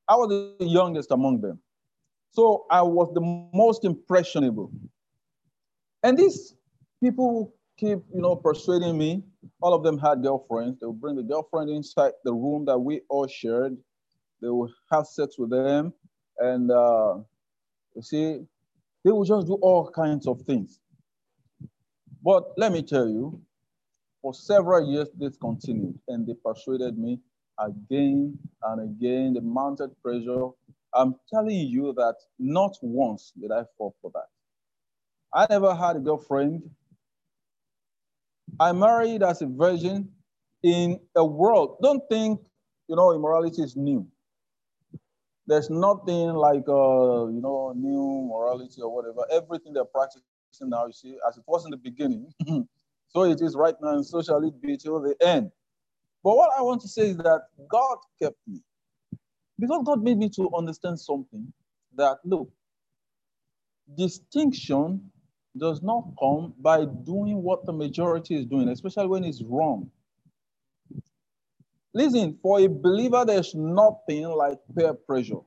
I 0.08 0.16
was 0.16 0.30
the 0.60 0.66
youngest 0.66 1.12
among 1.12 1.42
them. 1.42 1.60
So 2.32 2.66
I 2.70 2.82
was 2.82 3.14
the 3.14 3.22
most 3.54 3.86
impressionable. 3.86 4.72
And 6.04 6.18
these 6.18 6.56
people 7.02 7.54
keep, 7.78 8.00
you 8.14 8.22
know, 8.22 8.36
persuading 8.36 8.98
me. 8.98 9.24
All 9.62 9.74
of 9.74 9.84
them 9.84 9.98
had 9.98 10.22
girlfriends. 10.22 10.80
They 10.80 10.88
would 10.88 11.02
bring 11.02 11.16
the 11.16 11.24
girlfriend 11.24 11.70
inside 11.70 12.14
the 12.24 12.34
room 12.34 12.66
that 12.66 12.78
we 12.78 13.02
all 13.10 13.28
shared. 13.28 13.78
They 14.42 14.50
would 14.50 14.72
have 14.92 15.06
sex 15.08 15.38
with 15.38 15.52
them. 15.52 15.94
And 16.40 16.72
uh, 16.72 17.16
you 17.96 18.02
see, 18.02 18.40
they 19.04 19.12
would 19.12 19.28
just 19.28 19.48
do 19.48 19.56
all 19.62 19.90
kinds 19.90 20.28
of 20.28 20.42
things. 20.42 20.80
But 22.24 22.46
let 22.58 22.72
me 22.72 22.82
tell 22.84 23.08
you, 23.10 23.42
for 24.22 24.34
several 24.34 24.92
years, 24.92 25.10
this 25.18 25.38
continued, 25.38 26.00
and 26.08 26.28
they 26.28 26.34
persuaded 26.34 26.98
me 26.98 27.20
again 27.60 28.38
and 28.64 28.82
again. 28.82 29.34
The 29.34 29.42
mounted 29.42 29.92
pressure. 30.02 30.50
I'm 30.94 31.16
telling 31.34 31.58
you 31.70 31.94
that 31.98 32.16
not 32.40 32.78
once 32.82 33.34
did 33.40 33.52
I 33.52 33.64
fall 33.78 33.96
for 34.02 34.12
that. 34.14 34.28
I 35.34 35.48
never 35.50 35.74
had 35.76 35.96
a 35.96 36.00
girlfriend. 36.00 36.64
I 38.60 38.74
married 38.74 39.24
as 39.24 39.42
a 39.42 39.48
virgin 39.48 40.10
in 40.64 41.00
a 41.16 41.26
world. 41.26 41.78
Don't 41.82 42.04
think, 42.10 42.42
you 42.88 42.96
know, 42.96 43.14
immorality 43.14 43.62
is 43.64 43.76
new. 43.78 44.08
There's 45.48 45.70
nothing 45.70 46.30
like, 46.34 46.68
uh, 46.68 47.28
you 47.28 47.42
know, 47.42 47.74
new 47.76 48.28
morality 48.30 48.82
or 48.82 48.94
whatever. 48.96 49.26
Everything 49.32 49.74
they're 49.74 49.86
practicing 49.86 50.24
now, 50.62 50.86
you 50.88 50.94
see, 50.94 51.18
as 51.28 51.38
it 51.38 51.44
was 51.48 51.66
in 51.66 51.72
the 51.72 51.78
beginning, 51.78 52.32
so 53.10 53.24
it 53.24 53.42
is 53.42 53.56
right 53.56 53.76
now, 53.82 53.96
and 53.96 54.06
so 54.06 54.22
shall 54.22 54.44
it 54.44 54.62
be 54.62 54.78
till 54.78 55.00
the 55.02 55.16
end. 55.26 55.52
But 56.24 56.36
what 56.36 56.52
I 56.58 56.62
want 56.62 56.82
to 56.82 56.88
say 56.88 57.10
is 57.10 57.18
that 57.18 57.42
God 57.70 57.98
kept 58.22 58.38
me. 58.48 58.62
Because 59.60 59.84
God 59.86 60.04
made 60.04 60.18
me 60.18 60.30
to 60.30 60.50
understand 60.56 61.00
something 61.00 61.52
that, 61.96 62.18
look, 62.26 62.50
distinction 63.96 65.12
does 65.58 65.82
not 65.82 66.06
come 66.20 66.54
by 66.60 66.86
doing 66.86 67.42
what 67.44 67.66
the 67.66 67.74
majority 67.74 68.36
is 68.36 68.46
doing, 68.46 68.70
especially 68.70 69.08
when 69.08 69.24
it's 69.24 69.42
wrong. 69.44 69.90
Listen, 71.94 72.38
for 72.42 72.60
a 72.62 72.68
believer, 72.68 73.26
there's 73.26 73.54
nothing 73.54 74.28
like 74.30 74.60
peer 74.76 74.94
pressure. 74.94 75.42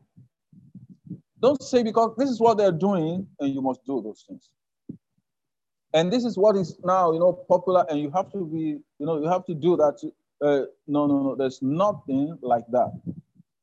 Don't 1.41 1.63
say 1.63 1.83
because 1.83 2.15
this 2.17 2.29
is 2.29 2.41
what 2.41 2.59
they're 2.59 2.73
doing 2.73 3.27
and 3.41 3.55
you 3.55 3.63
must 3.63 3.85
do 3.87 4.03
those 4.03 4.25
things. 4.29 4.51
And 5.95 6.13
this 6.13 6.25
is 6.25 6.37
what 6.37 6.57
is 6.57 6.79
now, 6.85 7.13
you 7.13 7.21
know, 7.21 7.33
popular, 7.33 7.87
and 7.89 8.01
you 8.01 8.11
have 8.11 8.31
to 8.33 8.47
be, 8.47 8.59
you 8.99 9.07
know, 9.07 9.23
you 9.23 9.29
have 9.29 9.45
to 9.47 9.55
do 9.55 9.77
that. 9.77 10.13
Uh, 10.43 10.67
no, 10.89 11.07
no, 11.07 11.23
no. 11.23 11.37
There's 11.37 11.63
nothing 11.63 12.39
like 12.43 12.65
that. 12.73 12.93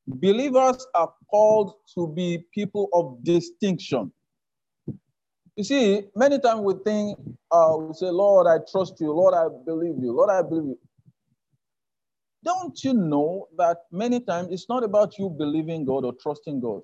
Believers 0.07 0.87
are 0.95 1.13
called 1.29 1.75
to 1.95 2.07
be 2.07 2.45
people 2.53 2.89
of 2.93 3.23
distinction. 3.23 4.11
You 5.57 5.63
see, 5.65 6.03
many 6.15 6.39
times 6.39 6.61
we 6.61 6.75
think, 6.85 7.19
uh, 7.51 7.75
we 7.77 7.93
say, 7.93 8.07
Lord, 8.07 8.47
I 8.47 8.59
trust 8.71 8.99
you. 9.01 9.11
Lord, 9.11 9.35
I 9.35 9.47
believe 9.65 9.95
you. 10.01 10.13
Lord, 10.13 10.29
I 10.31 10.41
believe 10.41 10.65
you. 10.65 10.79
Don't 12.43 12.83
you 12.83 12.93
know 12.93 13.47
that 13.57 13.79
many 13.91 14.19
times 14.21 14.49
it's 14.51 14.67
not 14.69 14.83
about 14.83 15.17
you 15.19 15.29
believing 15.29 15.85
God 15.85 16.05
or 16.05 16.13
trusting 16.21 16.61
God? 16.61 16.81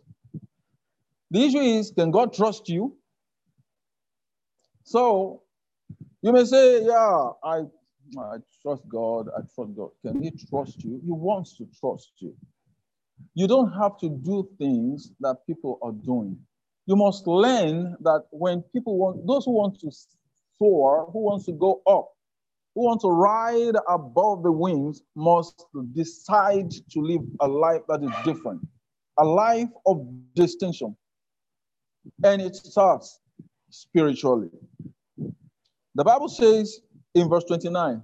The 1.32 1.44
issue 1.46 1.60
is, 1.60 1.92
can 1.92 2.12
God 2.12 2.34
trust 2.34 2.70
you? 2.70 2.98
So 4.88 5.44
you 6.24 6.34
may 6.34 6.46
say, 6.46 6.86
Yeah, 6.86 7.32
I, 7.44 7.64
I 8.20 8.38
trust 8.64 8.84
God. 8.90 9.30
I 9.38 9.42
trust 9.56 9.76
God. 9.78 9.92
Can 10.06 10.24
He 10.24 10.32
trust 10.50 10.84
you? 10.86 11.02
He 11.06 11.12
wants 11.12 11.58
to 11.58 11.68
trust 11.80 12.14
you. 12.20 12.36
You 13.36 13.48
don't 13.48 13.72
have 13.74 14.00
to 14.00 14.10
do 14.10 14.50
things 14.60 15.14
that 15.22 15.38
people 15.48 15.80
are 15.84 15.94
doing 15.94 16.38
you 16.88 16.98
must 16.98 17.28
learn 17.28 17.98
that 18.02 18.26
when 18.32 18.64
people 18.74 18.98
want, 18.98 19.28
those 19.28 19.46
who 19.46 19.54
want 19.54 19.80
to 19.82 19.92
soar, 20.60 21.10
who 21.14 21.22
wants 21.22 21.46
to 21.48 21.54
go 21.54 21.82
up, 21.88 22.10
who 22.76 22.86
want 22.86 23.02
to 23.02 23.10
ride 23.10 23.76
above 23.90 24.44
the 24.44 24.52
wings, 24.52 25.04
must 25.16 25.66
decide 25.94 26.72
to 26.92 27.02
live 27.02 27.22
a 27.42 27.48
life 27.48 27.82
that 27.90 28.04
is 28.04 28.12
different. 28.26 28.62
a 29.20 29.26
life 29.26 29.70
of 29.86 30.08
distinction. 30.36 30.96
And 32.24 32.42
it 32.42 32.56
starts 32.56 33.20
spiritually. 33.70 34.50
The 35.98 36.04
Bible 36.04 36.30
says 36.30 36.80
in 37.16 37.28
verse 37.28 37.44
29, 37.46 38.04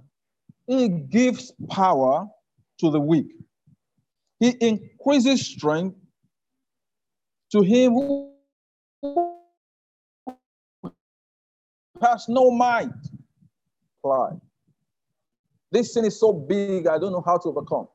He 0.66 0.88
gives 0.88 1.52
power 1.70 2.26
to 2.80 2.90
the 2.90 2.98
weak, 2.98 3.28
He 4.40 4.50
increases 4.60 5.46
strength 5.46 5.96
to 7.52 7.62
him 7.62 7.92
who 7.92 8.32
has 12.02 12.28
no 12.28 12.50
might. 12.50 12.88
Pride. 14.02 14.40
This 15.70 15.94
sin 15.94 16.04
is 16.04 16.18
so 16.18 16.32
big, 16.32 16.88
I 16.88 16.98
don't 16.98 17.12
know 17.12 17.22
how 17.24 17.38
to 17.38 17.48
overcome. 17.48 17.86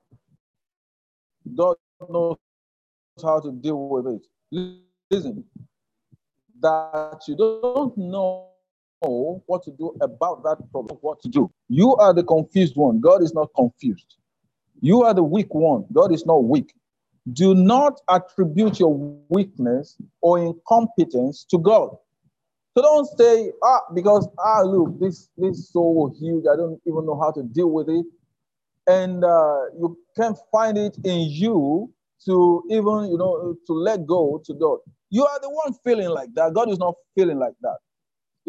God 1.57 1.75
knows 2.09 2.38
how 3.21 3.41
to 3.41 3.51
deal 3.51 3.89
with 3.89 4.07
it. 4.07 4.25
Listen, 5.12 5.43
that 6.62 7.19
you 7.27 7.35
don't 7.35 7.97
know 7.97 8.48
what 9.01 9.63
to 9.63 9.71
do 9.71 9.95
about 10.01 10.43
that 10.43 10.57
problem, 10.71 10.97
what 11.01 11.21
to 11.21 11.29
do. 11.29 11.51
You 11.69 11.95
are 11.95 12.13
the 12.13 12.23
confused 12.23 12.75
one. 12.75 12.99
God 12.99 13.23
is 13.23 13.33
not 13.33 13.49
confused. 13.55 14.17
You 14.81 15.03
are 15.03 15.13
the 15.13 15.23
weak 15.23 15.53
one. 15.53 15.85
God 15.93 16.13
is 16.13 16.25
not 16.25 16.43
weak. 16.43 16.73
Do 17.33 17.53
not 17.53 17.99
attribute 18.09 18.79
your 18.79 18.93
weakness 19.29 19.97
or 20.21 20.39
incompetence 20.39 21.45
to 21.45 21.57
God. 21.57 21.95
So 22.75 22.81
don't 22.81 23.05
say, 23.17 23.51
ah, 23.63 23.81
because 23.93 24.27
ah, 24.39 24.62
look, 24.62 24.99
this 24.99 25.29
this 25.38 25.57
is 25.57 25.69
so 25.71 26.13
huge, 26.19 26.45
I 26.51 26.55
don't 26.55 26.79
even 26.85 27.05
know 27.05 27.19
how 27.19 27.31
to 27.31 27.43
deal 27.43 27.71
with 27.71 27.89
it, 27.89 28.05
and 28.88 29.23
uh, 29.23 29.65
you 29.77 29.97
can't 30.15 30.38
find 30.51 30.77
it 30.77 30.97
in 31.03 31.29
you 31.29 31.91
to 32.25 32.63
even 32.69 33.09
you 33.12 33.17
know 33.17 33.55
to 33.67 33.73
let 33.73 34.05
go 34.05 34.41
to 34.45 34.53
God. 34.53 34.79
You 35.09 35.25
are 35.25 35.39
the 35.41 35.49
one 35.49 35.73
feeling 35.83 36.09
like 36.09 36.33
that. 36.35 36.53
God 36.53 36.69
is 36.69 36.77
not 36.77 36.95
feeling 37.15 37.39
like 37.39 37.55
that. 37.62 37.77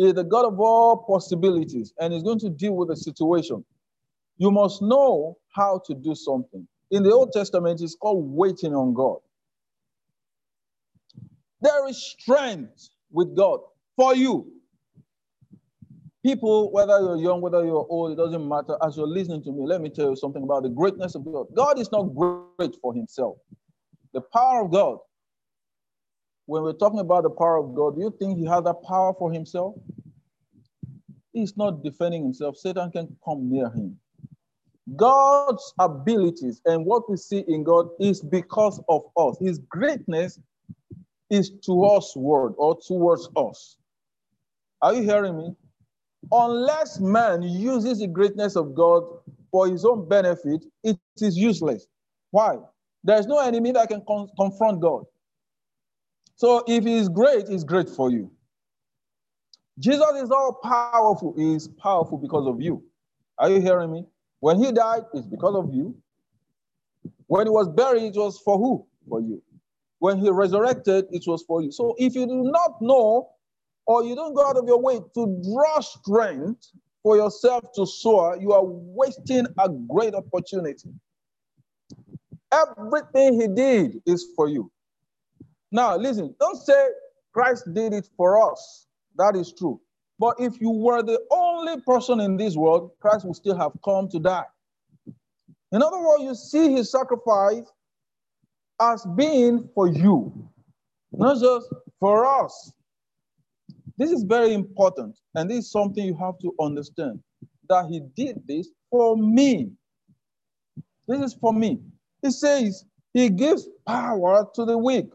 Is 0.01 0.15
the 0.15 0.25
God 0.25 0.47
of 0.47 0.59
all 0.59 1.05
possibilities, 1.07 1.93
and 2.01 2.13
He's 2.13 2.23
going 2.23 2.39
to 2.41 2.51
deal 2.51 2.75
with 2.75 2.89
the 2.89 2.97
situation. 2.97 3.65
You 4.39 4.51
must 4.51 4.81
know 4.81 5.37
how 5.55 5.83
to 5.87 5.95
do 5.95 6.15
something. 6.15 6.67
In 6.91 7.03
the 7.03 7.13
Old 7.13 7.33
Testament, 7.33 7.83
it's 7.83 7.97
called 7.97 8.25
waiting 8.35 8.75
on 8.75 8.95
God. 8.95 9.19
There 11.61 11.87
is 11.89 12.03
strength 12.03 12.89
with 13.13 13.37
God 13.37 13.61
for 13.97 14.15
you. 14.15 14.51
People, 16.25 16.73
whether 16.73 16.99
you're 17.01 17.17
young, 17.17 17.41
whether 17.41 17.65
you're 17.65 17.87
old, 17.91 18.13
it 18.13 18.17
doesn't 18.17 18.47
matter. 18.47 18.79
As 18.83 18.97
you're 18.97 19.07
listening 19.07 19.43
to 19.45 19.53
me, 19.53 19.67
let 19.67 19.83
me 19.83 19.91
tell 19.91 20.11
you 20.11 20.17
something 20.17 20.43
about 20.43 20.63
the 20.63 20.71
greatness 20.71 21.15
of 21.15 21.25
God. 21.25 21.47
God 21.55 21.79
is 21.79 21.93
not 21.93 22.15
great 22.15 22.77
for 22.83 22.95
himself. 22.95 23.37
The 24.15 24.21
power 24.21 24.65
of 24.65 24.73
God, 24.73 24.99
when 26.47 26.63
we're 26.63 26.73
talking 26.73 27.01
about 27.01 27.23
the 27.23 27.31
power 27.31 27.59
of 27.59 27.75
God, 27.75 27.97
do 27.97 28.03
you 28.03 28.15
think 28.19 28.39
he 28.39 28.47
has 28.47 28.65
that 28.65 28.83
power 28.83 29.15
for 29.19 29.33
himself? 29.33 29.75
He's 31.33 31.57
not 31.57 31.85
defending 31.85 32.25
himself. 32.25 32.57
Satan 32.57 32.91
can 32.91 33.17
come 33.25 33.51
near 33.51 33.71
him. 33.71 33.99
God's 34.97 35.73
abilities 35.79 36.61
and 36.65 36.85
what 36.85 37.09
we 37.09 37.17
see 37.17 37.45
in 37.47 37.63
God 37.63 37.89
is 38.01 38.21
because 38.21 38.83
of 38.89 39.03
us. 39.17 39.37
His 39.41 39.59
greatness 39.59 40.41
is 41.31 41.51
to 41.67 41.85
us 41.85 42.17
word 42.17 42.55
or 42.59 42.77
towards 42.81 43.29
us. 43.37 43.77
Are 44.83 44.95
you 44.95 45.03
hearing 45.03 45.37
me? 45.37 45.55
Unless 46.33 47.01
man 47.01 47.43
uses 47.43 48.01
the 48.01 48.09
greatness 48.09 48.57
of 48.57 48.75
God 48.75 49.05
for 49.51 49.69
his 49.69 49.85
own 49.85 50.09
benefit, 50.09 50.65
it 50.83 50.99
is 51.21 51.37
useless. 51.37 51.87
Why? 52.31 52.59
There's 53.05 53.27
no 53.27 53.39
enemy 53.39 53.73
that 53.73 53.89
can 53.89 54.03
con- 54.07 54.29
confront 54.39 54.81
God. 54.81 55.05
So 56.41 56.65
if 56.67 56.85
he 56.85 56.97
is 56.97 57.11
great, 57.11 57.51
he's 57.51 57.65
great 57.65 57.91
for 57.91 58.11
you. 58.11 58.31
Jesus 59.79 60.23
is 60.23 60.31
all 60.31 60.59
powerful. 60.65 61.35
He 61.37 61.53
is 61.55 61.69
powerful 61.69 62.17
because 62.17 62.47
of 62.47 62.63
you. 62.63 62.83
Are 63.37 63.51
you 63.51 63.61
hearing 63.61 63.93
me? 63.93 64.07
When 64.39 64.59
he 64.59 64.73
died, 64.73 65.03
it's 65.13 65.27
because 65.27 65.55
of 65.55 65.75
you. 65.75 65.95
When 67.27 67.47
he 67.47 67.51
was 67.51 67.69
buried, 67.69 68.05
it 68.05 68.19
was 68.19 68.39
for 68.39 68.57
who? 68.57 68.87
For 69.07 69.21
you. 69.21 69.43
When 69.99 70.17
he 70.17 70.31
resurrected, 70.31 71.09
it 71.11 71.25
was 71.27 71.43
for 71.43 71.61
you. 71.61 71.71
So 71.73 71.95
if 71.99 72.15
you 72.15 72.27
do 72.27 72.51
not 72.51 72.81
know 72.81 73.33
or 73.85 74.03
you 74.03 74.15
don't 74.15 74.33
go 74.33 74.47
out 74.47 74.57
of 74.57 74.65
your 74.67 74.81
way 74.81 74.99
to 74.99 75.43
draw 75.45 75.81
strength 75.81 76.73
for 77.03 77.19
yourself 77.19 77.65
to 77.75 77.85
soar, 77.85 78.39
you 78.41 78.53
are 78.53 78.65
wasting 78.65 79.47
a 79.59 79.69
great 79.69 80.15
opportunity. 80.15 80.89
Everything 82.51 83.39
he 83.39 83.47
did 83.47 84.01
is 84.07 84.27
for 84.35 84.49
you. 84.49 84.73
Now, 85.73 85.97
listen, 85.97 86.35
don't 86.41 86.57
say 86.57 86.89
Christ 87.33 87.73
did 87.73 87.93
it 87.93 88.09
for 88.17 88.53
us. 88.53 88.87
That 89.17 89.37
is 89.37 89.53
true. 89.53 89.81
But 90.19 90.37
if 90.39 90.61
you 90.61 90.71
were 90.71 91.03
the 91.03 91.21
only 91.31 91.81
person 91.83 92.21
in 92.21 92.37
this 92.37 92.57
world, 92.57 92.91
Christ 93.01 93.25
would 93.25 93.37
still 93.37 93.57
have 93.57 93.73
come 93.85 94.09
to 94.11 94.19
die. 94.19 94.45
In 95.73 95.83
other 95.83 95.99
words, 96.01 96.25
you 96.25 96.35
see 96.35 96.73
his 96.73 96.91
sacrifice 96.91 97.65
as 98.81 99.07
being 99.17 99.69
for 99.75 99.89
you, 99.89 100.33
not 101.13 101.41
just 101.41 101.69
for 102.01 102.27
us. 102.27 102.73
This 103.97 104.11
is 104.11 104.23
very 104.25 104.53
important, 104.53 105.17
and 105.35 105.51
this 105.51 105.59
is 105.67 105.71
something 105.71 106.05
you 106.05 106.17
have 106.17 106.39
to 106.41 106.55
understand 106.61 107.21
that 107.69 107.87
he 107.87 108.01
did 108.17 108.43
this 108.47 108.69
for 108.91 109.17
me. 109.17 109.71
This 111.07 111.21
is 111.21 111.35
for 111.35 111.53
me. 111.53 111.81
He 112.23 112.31
says 112.31 112.85
he 113.13 113.29
gives 113.29 113.69
power 113.87 114.47
to 114.55 114.65
the 114.65 114.77
weak. 114.77 115.11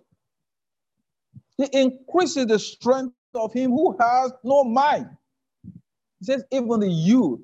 He 1.58 1.65
increases 1.72 2.48
the 2.48 2.60
strength 2.60 3.15
of 3.34 3.54
him 3.54 3.72
who 3.72 3.96
has 4.00 4.34
no 4.44 4.63
mind. 4.63 5.10
He 6.20 6.26
says, 6.26 6.44
even 6.52 6.80
the 6.80 6.89
youth 6.89 7.41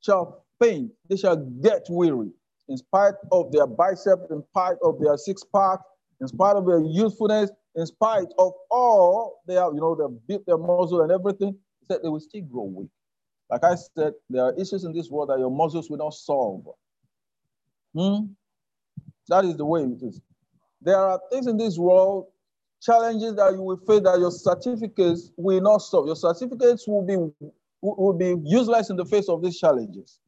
shall 0.00 0.44
faint, 0.60 0.92
they 1.08 1.16
shall 1.16 1.36
get 1.36 1.86
weary, 1.88 2.30
in 2.68 2.76
spite 2.76 3.14
of 3.32 3.52
their 3.52 3.66
biceps, 3.66 4.30
in 4.30 4.42
spite 4.50 4.76
of 4.82 5.00
their 5.00 5.16
six 5.16 5.42
pack, 5.44 5.80
in 6.20 6.28
spite 6.28 6.56
of 6.56 6.66
their 6.66 6.80
youthfulness, 6.80 7.50
in 7.74 7.86
spite 7.86 8.28
of 8.38 8.52
all 8.70 9.42
their, 9.46 9.64
you 9.72 9.80
know, 9.80 9.94
they 9.94 10.14
built 10.28 10.46
their 10.46 10.58
muscle 10.58 11.02
and 11.02 11.10
everything, 11.10 11.56
he 11.80 11.86
said 11.86 12.00
they 12.02 12.08
will 12.08 12.20
still 12.20 12.42
grow 12.42 12.64
weak. 12.64 12.90
Like 13.50 13.64
I 13.64 13.74
said, 13.74 14.14
there 14.30 14.44
are 14.44 14.54
issues 14.54 14.84
in 14.84 14.92
this 14.92 15.10
world 15.10 15.30
that 15.30 15.38
your 15.38 15.50
muscles 15.50 15.90
will 15.90 15.98
not 15.98 16.14
solve. 16.14 16.66
Hmm? 17.94 18.26
That 19.28 19.44
is 19.44 19.56
the 19.56 19.64
way 19.64 19.82
it 19.82 20.02
is. 20.02 20.20
There 20.80 20.96
are 20.96 21.20
things 21.30 21.46
in 21.46 21.56
this 21.56 21.78
world 21.78 22.26
challenges 22.84 23.34
that 23.36 23.52
you 23.52 23.62
will 23.62 23.76
face 23.78 24.02
that 24.02 24.18
your 24.18 24.30
certificates 24.30 25.32
will 25.36 25.60
not 25.60 25.78
solve. 25.78 26.06
Your 26.06 26.16
certificates 26.16 26.86
will 26.86 27.02
be 27.02 27.16
will 27.80 28.12
be 28.14 28.34
useless 28.44 28.90
in 28.90 28.96
the 28.96 29.04
face 29.04 29.28
of 29.28 29.42
these 29.42 29.58
challenges. 29.58 30.20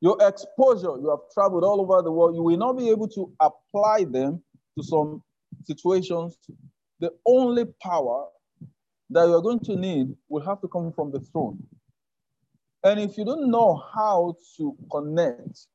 Your 0.00 0.16
exposure, 0.20 0.98
you 1.00 1.08
have 1.10 1.20
traveled 1.32 1.64
all 1.64 1.80
over 1.80 2.02
the 2.02 2.10
world, 2.10 2.34
you 2.34 2.42
will 2.42 2.56
not 2.56 2.76
be 2.76 2.90
able 2.90 3.08
to 3.08 3.32
apply 3.40 4.04
them 4.04 4.42
to 4.76 4.84
some 4.84 5.22
situations. 5.64 6.36
The 7.00 7.12
only 7.24 7.66
power 7.82 8.26
that 9.10 9.28
you're 9.28 9.42
going 9.42 9.60
to 9.60 9.76
need 9.76 10.14
will 10.28 10.44
have 10.44 10.60
to 10.62 10.68
come 10.68 10.92
from 10.92 11.12
the 11.12 11.20
throne. 11.20 11.62
And 12.82 13.00
if 13.00 13.16
you 13.16 13.24
don't 13.24 13.50
know 13.50 13.82
how 13.94 14.34
to 14.56 14.76
connect, 14.90 15.66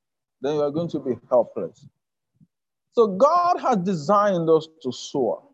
then 0.42 0.56
you 0.56 0.62
are 0.62 0.72
going 0.72 0.90
to 0.90 1.00
be 1.00 1.14
helpless. 1.30 1.88
So 2.94 3.08
God 3.08 3.60
has 3.60 3.78
designed 3.78 4.50
us 4.50 4.68
to 4.84 4.92
soar 4.92 5.51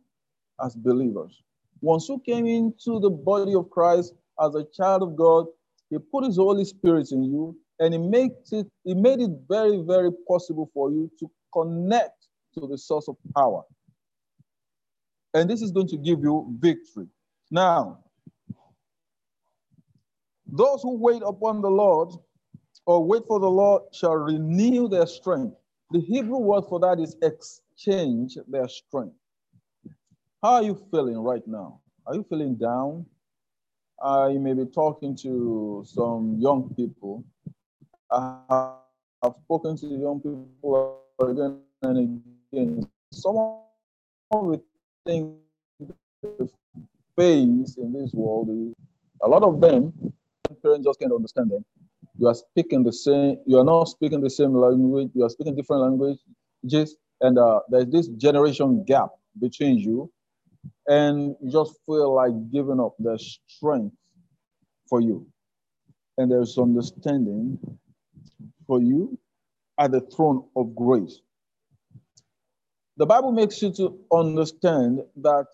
as 0.63 0.75
believers. 0.75 1.41
Once 1.81 2.09
you 2.09 2.21
came 2.25 2.45
into 2.47 2.99
the 2.99 3.09
body 3.09 3.53
of 3.53 3.69
Christ 3.69 4.13
as 4.41 4.55
a 4.55 4.65
child 4.75 5.03
of 5.03 5.15
God, 5.15 5.45
He 5.89 5.97
put 5.99 6.25
His 6.25 6.37
Holy 6.37 6.65
Spirit 6.65 7.11
in 7.11 7.23
you, 7.23 7.57
and 7.79 7.93
He 7.93 7.99
makes 7.99 8.51
it, 8.51 8.67
He 8.83 8.93
made 8.93 9.19
it 9.19 9.31
very, 9.49 9.81
very 9.81 10.11
possible 10.27 10.69
for 10.73 10.89
you 10.91 11.11
to 11.19 11.29
connect 11.53 12.27
to 12.55 12.67
the 12.67 12.77
source 12.77 13.07
of 13.07 13.15
power. 13.35 13.63
And 15.33 15.49
this 15.49 15.61
is 15.61 15.71
going 15.71 15.87
to 15.89 15.97
give 15.97 16.21
you 16.21 16.55
victory. 16.59 17.07
Now, 17.51 17.99
those 20.47 20.81
who 20.81 20.97
wait 20.97 21.21
upon 21.25 21.61
the 21.61 21.69
Lord 21.69 22.09
or 22.85 23.03
wait 23.05 23.23
for 23.27 23.39
the 23.39 23.49
Lord 23.49 23.83
shall 23.93 24.15
renew 24.15 24.87
their 24.87 25.05
strength. 25.05 25.55
The 25.91 25.99
Hebrew 26.01 26.37
word 26.37 26.63
for 26.69 26.79
that 26.79 26.99
is 26.99 27.15
exchange 27.21 28.37
their 28.47 28.67
strength. 28.67 29.15
How 30.43 30.54
are 30.54 30.63
you 30.63 30.76
feeling 30.91 31.17
right 31.17 31.41
now? 31.47 31.82
Are 32.06 32.13
you 32.13 32.23
feeling 32.30 32.56
down? 32.56 33.08
Uh, 34.00 34.30
you 34.32 34.39
may 34.39 34.54
be 34.54 34.65
talking 34.65 35.15
to 35.17 35.84
some 35.84 36.38
young 36.39 36.71
people. 36.76 37.26
I 38.12 38.76
have 39.23 39.34
spoken 39.36 39.76
to 39.78 39.88
young 39.88 40.19
people 40.19 41.02
again 41.19 41.62
and 41.82 42.21
again. 42.54 42.88
Some 43.12 43.36
of 43.36 44.52
the 44.52 44.62
things 45.08 45.39
face 47.17 47.78
in 47.78 47.91
this 47.93 48.13
world, 48.13 48.76
a 49.23 49.28
lot 49.28 49.41
of 49.41 49.60
them, 49.60 49.91
parents 50.62 50.86
just 50.86 51.00
can't 51.00 51.12
understand 51.13 51.50
them. 51.50 51.65
You 52.19 52.28
are 52.28 52.36
speaking 52.36 52.84
the 52.84 52.93
same, 52.93 53.39
you 53.47 53.58
are 53.58 53.65
not 53.65 53.86
speaking 53.86 54.21
the 54.21 54.30
same 54.30 54.54
language, 54.54 55.10
you 55.15 55.23
are 55.23 55.30
speaking 55.32 55.56
different 55.56 55.82
languages, 55.82 56.95
and 57.21 57.39
uh, 57.39 57.62
there's 57.69 57.88
this 57.88 58.08
generation 58.10 58.84
gap 58.86 59.10
between 59.39 59.80
you, 59.80 60.12
and 60.88 61.36
you 61.41 61.52
just 61.52 61.73
feel 61.86 62.13
like 62.13 62.34
giving 62.52 62.80
up 62.80 62.95
the 63.00 63.17
strength 63.47 63.95
for 64.89 65.02
you. 65.02 65.28
And 66.17 66.32
there's 66.32 66.58
understanding 66.58 67.60
for 68.65 68.82
you 68.82 69.17
at 69.80 69.91
the 69.91 70.02
throne 70.02 70.45
of 70.56 70.76
grace. 70.76 71.21
The 72.97 73.06
Bible 73.06 73.32
makes 73.32 73.62
you 73.62 73.71
to 73.73 74.00
understand 74.12 75.02
that 75.17 75.45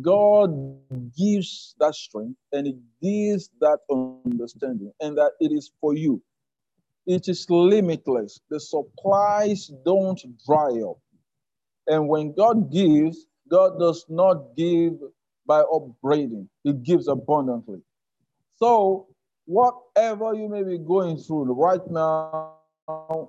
God 0.00 0.78
gives 1.16 1.74
that 1.80 1.94
strength 1.94 2.38
and 2.52 2.66
it 2.68 2.76
gives 3.02 3.50
that 3.60 3.80
understanding, 3.90 4.92
and 5.00 5.18
that 5.18 5.32
it 5.40 5.52
is 5.52 5.72
for 5.80 5.94
you. 5.94 6.22
It 7.06 7.28
is 7.28 7.50
limitless. 7.50 8.40
The 8.48 8.60
supplies 8.60 9.70
don't 9.84 10.20
dry 10.46 10.80
up. 10.88 10.98
And 11.88 12.08
when 12.08 12.32
God 12.32 12.70
gives, 12.72 13.26
God 13.52 13.78
does 13.78 14.06
not 14.08 14.56
give 14.56 14.94
by 15.46 15.60
upbraiding, 15.60 16.48
He 16.64 16.72
gives 16.72 17.06
abundantly. 17.06 17.82
So, 18.56 19.08
whatever 19.44 20.34
you 20.34 20.48
may 20.48 20.62
be 20.62 20.78
going 20.78 21.18
through 21.18 21.52
right 21.52 21.86
now, 21.90 22.54
the 22.88 23.28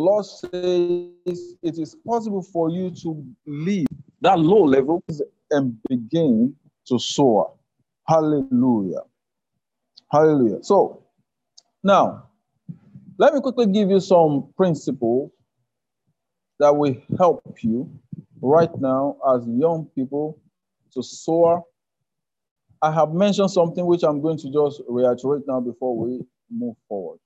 Lord 0.00 0.26
says 0.26 1.54
it 1.62 1.78
is 1.78 1.96
possible 2.06 2.42
for 2.42 2.68
you 2.68 2.90
to 3.02 3.24
leave 3.46 3.86
that 4.22 4.38
low 4.40 4.64
level 4.64 5.04
and 5.52 5.78
begin 5.88 6.56
to 6.88 6.98
soar. 6.98 7.52
Hallelujah. 8.08 9.02
Hallelujah. 10.10 10.62
So, 10.62 11.04
now, 11.84 12.24
let 13.18 13.34
me 13.34 13.40
quickly 13.40 13.66
give 13.66 13.90
you 13.90 14.00
some 14.00 14.48
principles 14.56 15.30
that 16.58 16.74
will 16.76 16.96
help 17.18 17.42
you 17.62 17.90
right 18.40 18.70
now 18.80 19.16
as 19.34 19.46
young 19.46 19.86
people 19.94 20.38
to 20.92 21.02
soar. 21.02 21.64
I 22.82 22.92
have 22.92 23.12
mentioned 23.12 23.50
something 23.50 23.84
which 23.86 24.02
I'm 24.04 24.20
going 24.20 24.38
to 24.38 24.50
just 24.52 24.82
reiterate 24.88 25.42
now 25.46 25.60
before 25.60 25.96
we 25.96 26.20
move 26.50 26.76
forward. 26.88 27.18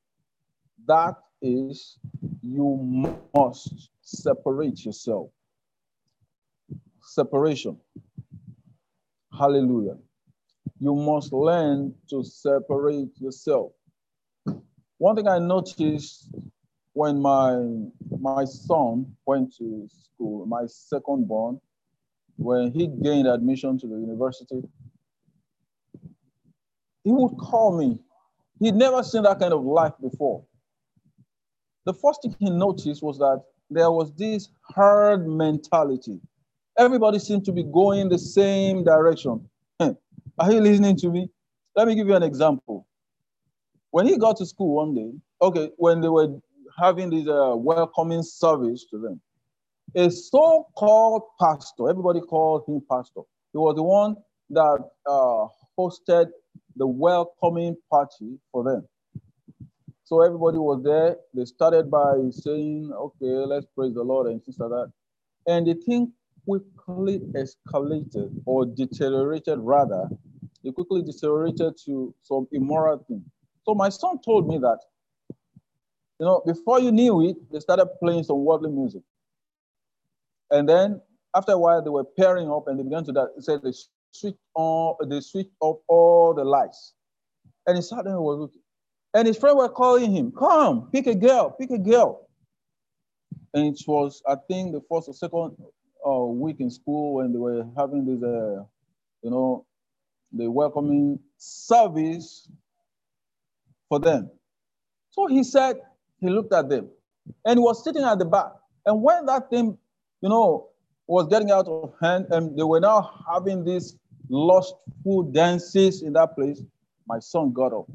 That 0.87 1.17
is, 1.43 1.99
you 2.43 3.21
must 3.35 3.91
separate 4.01 4.85
yourself. 4.85 5.31
Separation. 7.03 7.79
Hallelujah. 9.39 9.97
You 10.79 10.95
must 10.95 11.33
learn 11.33 11.95
to 12.11 12.25
separate 12.25 13.21
yourself. 13.21 13.73
One 14.99 15.17
thing 15.17 15.29
I 15.29 15.39
noticed 15.39 16.31
when 16.95 17.21
my 17.21 17.57
my 18.21 18.45
son 18.45 19.07
went 19.27 19.55
to 19.57 19.89
school, 19.89 20.47
my 20.47 20.67
second 20.67 21.27
born, 21.27 21.61
when 22.37 22.73
he 22.73 22.87
gained 22.87 23.27
admission 23.27 23.79
to 23.79 23.87
the 23.87 23.97
university, 23.97 24.63
he 27.05 27.13
would 27.13 27.37
call 27.39 27.77
me. 27.77 27.99
He'd 28.61 28.75
never 28.75 29.03
seen 29.03 29.23
that 29.23 29.39
kind 29.41 29.53
of 29.53 29.65
life 29.65 29.95
before. 30.01 30.45
The 31.85 31.95
first 31.95 32.23
thing 32.23 32.37
he 32.39 32.51
noticed 32.51 33.03
was 33.03 33.19
that 33.19 33.43
there 33.71 33.91
was 33.91 34.13
this 34.15 34.49
herd 34.75 35.27
mentality. 35.27 36.21
Everybody 36.79 37.19
seemed 37.19 37.45
to 37.47 37.53
be 37.53 37.65
going 37.65 38.09
the 38.09 38.19
same 38.19 38.85
direction. 38.85 39.49
Are 39.81 40.53
you 40.53 40.61
listening 40.61 40.97
to 40.99 41.11
me? 41.11 41.29
Let 41.75 41.89
me 41.89 41.95
give 41.95 42.07
you 42.07 42.15
an 42.15 42.23
example. 42.23 42.87
When 43.91 44.07
he 44.07 44.17
got 44.17 44.37
to 44.39 44.47
school 44.47 44.75
one 44.75 44.95
day, 44.95 45.11
okay, 45.43 45.71
when 45.77 46.01
they 46.01 46.09
were 46.09 46.29
having 46.79 47.11
this 47.11 47.29
uh, 47.29 47.55
welcoming 47.57 48.23
service 48.23 48.87
to 48.91 48.99
them, 48.99 49.21
a 49.95 50.11
so-called 50.11 51.23
pastor, 51.41 51.89
everybody 51.89 52.21
called 52.21 52.65
him 52.67 52.81
pastor. 52.91 53.23
He 53.53 53.59
was 53.59 53.77
the 53.77 53.83
one 53.83 54.17
that 54.51 54.79
uh, 55.07 55.47
hosted 55.79 56.29
the 56.77 56.87
welcoming 56.87 57.77
party 57.91 58.39
for 58.51 58.65
them. 58.65 58.87
So 60.05 60.23
everybody 60.23 60.59
was 60.59 60.83
there. 60.83 61.17
They 61.35 61.45
started 61.45 61.91
by 61.91 62.17
saying, 62.31 62.93
okay, 62.93 63.27
let's 63.47 63.67
praise 63.75 63.95
the 63.95 64.03
Lord 64.03 64.27
and 64.27 64.43
things 64.45 64.59
like 64.59 64.71
that. 64.71 64.93
And 65.47 65.67
the 65.67 65.75
thing 65.75 66.13
quickly 66.45 67.21
escalated 67.35 68.33
or 68.47 68.67
deteriorated 68.67 69.59
rather. 69.61 70.09
It 70.65 70.75
quickly 70.75 71.03
deteriorated 71.03 71.75
to 71.87 72.15
some 72.23 72.47
immoral 72.53 72.99
thing. 73.09 73.25
So 73.65 73.75
my 73.75 73.89
son 73.89 74.21
told 74.25 74.49
me 74.49 74.59
that, 74.59 74.79
you 76.23 76.29
know, 76.29 76.41
before 76.47 76.79
you 76.79 76.93
knew 76.93 77.29
it, 77.29 77.37
they 77.51 77.59
started 77.59 77.87
playing 77.99 78.23
some 78.23 78.45
worldly 78.45 78.71
music. 78.71 79.03
And 80.53 80.69
then 80.69 81.01
after 81.35 81.51
a 81.51 81.59
while, 81.59 81.83
they 81.83 81.91
were 81.91 82.05
pairing 82.05 82.49
up 82.49 82.69
and 82.69 82.79
they 82.79 82.85
began 82.85 83.03
to 83.07 83.13
that. 83.13 83.61
they 83.65 83.73
switch 84.13 84.37
on, 84.55 84.95
they 85.11 85.19
switch 85.19 85.49
off 85.59 85.79
all 85.89 86.33
the 86.33 86.45
lights. 86.45 86.95
And 87.67 87.75
he 87.75 87.83
sat 87.83 88.07
and 88.07 88.17
was 88.19 88.39
looking. 88.39 88.61
And 89.15 89.27
his 89.27 89.37
friend 89.37 89.59
were 89.59 89.69
calling 89.69 90.13
him, 90.13 90.31
come, 90.31 90.91
pick 90.93 91.09
a 91.09 91.15
girl, 91.17 91.57
pick 91.59 91.71
a 91.71 91.79
girl. 91.79 92.29
And 93.53 93.75
it 93.75 93.83
was, 93.89 94.23
I 94.25 94.37
think, 94.47 94.75
the 94.75 94.83
first 94.89 95.09
or 95.09 95.15
second 95.15 95.57
uh, 96.07 96.25
week 96.27 96.61
in 96.61 96.71
school 96.71 97.15
when 97.15 97.33
they 97.33 97.39
were 97.41 97.67
having 97.77 98.07
this, 98.07 98.23
uh, 98.23 98.63
you 99.23 99.31
know, 99.31 99.67
the 100.31 100.49
welcoming 100.49 101.19
service 101.37 102.49
for 103.89 103.99
them. 103.99 104.31
So 105.11 105.27
he 105.27 105.43
said, 105.43 105.81
he 106.23 106.31
looked 106.31 106.55
at 106.55 106.69
them 106.69 106.89
and 107.45 107.59
he 107.59 107.63
was 107.63 107.85
sitting 107.85 108.05
at 108.05 108.19
the 108.19 108.25
back. 108.25 108.53
And 108.87 109.03
when 109.03 109.27
that 109.27 109.51
thing, 109.51 109.77
you 110.23 110.29
know, 110.29 110.69
was 111.07 111.27
getting 111.27 111.51
out 111.51 111.67
of 111.69 111.93
hand 112.01 112.27
and 112.31 112.57
they 112.59 112.63
were 112.63 112.81
now 112.81 113.11
having 113.31 113.65
these 113.65 113.97
lustful 114.29 115.25
dances 115.33 116.03
in 116.03 116.13
that 116.15 116.35
place, 116.37 116.63
my 117.07 117.19
son 117.19 117.53
got 117.53 117.73
up 117.73 117.87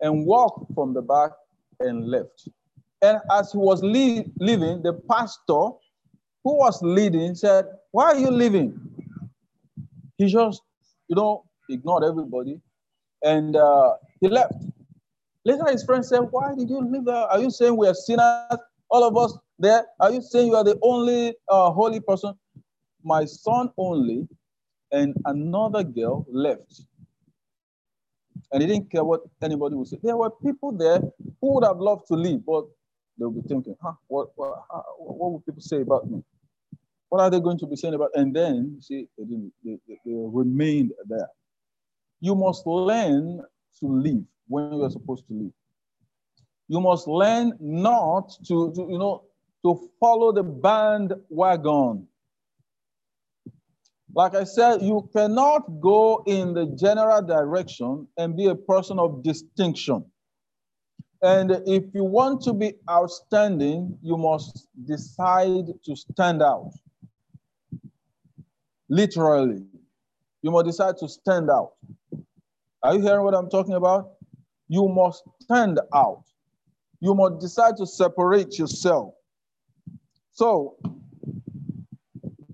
and 0.00 0.24
walked 0.24 0.72
from 0.74 0.94
the 0.94 1.02
back 1.02 1.32
and 1.80 2.08
left. 2.08 2.48
And 3.02 3.18
as 3.32 3.52
he 3.52 3.58
was 3.58 3.82
leaving, 3.82 4.82
the 4.82 5.00
pastor 5.10 5.76
who 6.44 6.56
was 6.56 6.80
leading 6.82 7.34
said, 7.34 7.66
Why 7.90 8.04
are 8.12 8.16
you 8.18 8.30
leaving? 8.30 8.78
He 10.18 10.26
just, 10.26 10.62
you 11.08 11.16
know, 11.16 11.44
ignored 11.68 12.04
everybody 12.04 12.60
and 13.22 13.56
uh, 13.56 13.94
he 14.20 14.28
left. 14.28 14.54
Later, 15.44 15.70
his 15.70 15.84
friend 15.84 16.04
said, 16.04 16.20
Why 16.30 16.54
did 16.54 16.68
you 16.68 16.80
leave? 16.80 17.04
There? 17.04 17.14
Are 17.14 17.38
you 17.38 17.50
saying 17.50 17.76
we 17.76 17.86
are 17.88 17.94
sinners? 17.94 18.58
All 18.90 19.04
of 19.04 19.16
us 19.16 19.36
there? 19.58 19.86
Are 19.98 20.10
you 20.10 20.20
saying 20.20 20.48
you 20.48 20.56
are 20.56 20.64
the 20.64 20.78
only 20.82 21.34
uh, 21.48 21.70
holy 21.70 22.00
person? 22.00 22.34
My 23.02 23.24
son 23.24 23.70
only 23.78 24.28
and 24.92 25.14
another 25.24 25.82
girl 25.82 26.26
left. 26.30 26.82
And 28.52 28.62
he 28.62 28.68
didn't 28.68 28.90
care 28.90 29.04
what 29.04 29.22
anybody 29.42 29.76
would 29.76 29.86
say. 29.86 29.98
There 30.02 30.16
were 30.16 30.30
people 30.30 30.72
there 30.72 31.00
who 31.40 31.54
would 31.54 31.64
have 31.64 31.78
loved 31.78 32.08
to 32.08 32.14
leave, 32.14 32.44
but 32.44 32.64
they 33.16 33.24
would 33.24 33.42
be 33.42 33.48
thinking, 33.48 33.76
huh, 33.80 33.92
what, 34.08 34.30
what, 34.34 34.58
what 34.98 35.32
would 35.32 35.46
people 35.46 35.60
say 35.60 35.82
about 35.82 36.10
me? 36.10 36.22
What 37.08 37.20
are 37.20 37.30
they 37.30 37.40
going 37.40 37.58
to 37.58 37.66
be 37.66 37.76
saying 37.76 37.94
about? 37.94 38.10
And 38.14 38.34
then, 38.34 38.78
see, 38.80 39.06
they, 39.16 39.24
didn't, 39.24 39.52
they, 39.64 39.78
they, 39.86 39.94
they 40.04 40.12
remained 40.14 40.92
there. 41.08 41.28
You 42.20 42.34
must 42.34 42.66
learn 42.66 43.40
to 43.80 43.86
live 43.86 44.24
when 44.50 44.72
you 44.72 44.82
are 44.82 44.90
supposed 44.90 45.26
to 45.28 45.32
live. 45.32 45.52
You 46.68 46.80
must 46.80 47.06
learn 47.06 47.56
not 47.60 48.30
to, 48.48 48.72
to 48.74 48.86
you 48.90 48.98
know, 48.98 49.22
to 49.64 49.88
follow 50.00 50.32
the 50.32 50.42
bandwagon. 50.42 52.08
Like 54.12 54.34
I 54.34 54.44
said, 54.44 54.82
you 54.82 55.08
cannot 55.14 55.80
go 55.80 56.24
in 56.26 56.52
the 56.54 56.66
general 56.66 57.22
direction 57.22 58.08
and 58.16 58.36
be 58.36 58.46
a 58.46 58.56
person 58.56 58.98
of 58.98 59.22
distinction. 59.22 60.04
And 61.22 61.50
if 61.66 61.84
you 61.94 62.04
want 62.04 62.42
to 62.42 62.52
be 62.52 62.72
outstanding, 62.90 63.98
you 64.02 64.16
must 64.16 64.66
decide 64.84 65.66
to 65.84 65.94
stand 65.94 66.42
out. 66.42 66.72
Literally, 68.88 69.62
you 70.42 70.50
must 70.50 70.66
decide 70.66 70.96
to 70.98 71.08
stand 71.08 71.50
out. 71.50 71.72
Are 72.82 72.94
you 72.94 73.02
hearing 73.02 73.22
what 73.22 73.34
I'm 73.34 73.50
talking 73.50 73.74
about? 73.74 74.12
You 74.70 74.86
must 74.86 75.24
stand 75.42 75.80
out. 75.92 76.22
You 77.00 77.12
must 77.12 77.40
decide 77.40 77.76
to 77.78 77.86
separate 77.86 78.56
yourself. 78.56 79.14
So, 80.30 80.76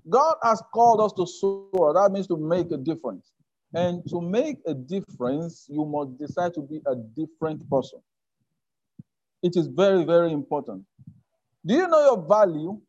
God 0.09 0.35
has 0.41 0.63
called 0.73 0.99
us 0.99 1.13
to 1.13 1.27
soar. 1.27 1.93
That 1.93 2.11
means 2.11 2.25
to 2.27 2.35
make 2.35 2.71
a 2.71 2.77
difference. 2.77 3.31
And 3.75 4.01
to 4.09 4.19
make 4.19 4.57
a 4.65 4.73
difference, 4.73 5.67
you 5.69 5.85
must 5.85 6.17
decide 6.17 6.55
to 6.55 6.61
be 6.61 6.81
a 6.87 6.95
different 6.95 7.69
person. 7.69 7.99
It 9.43 9.55
is 9.55 9.67
very, 9.67 10.03
very 10.03 10.31
important. 10.31 10.85
Do 11.67 11.75
you 11.75 11.87
know 11.87 12.03
your 12.03 12.27
value? 12.27 12.81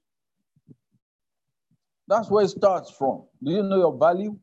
That's 2.06 2.30
where 2.30 2.46
it 2.46 2.48
starts 2.48 2.90
from. 2.90 3.24
Do 3.44 3.52
you 3.52 3.62
know 3.62 3.76
your 3.76 3.98
value? 3.98 4.38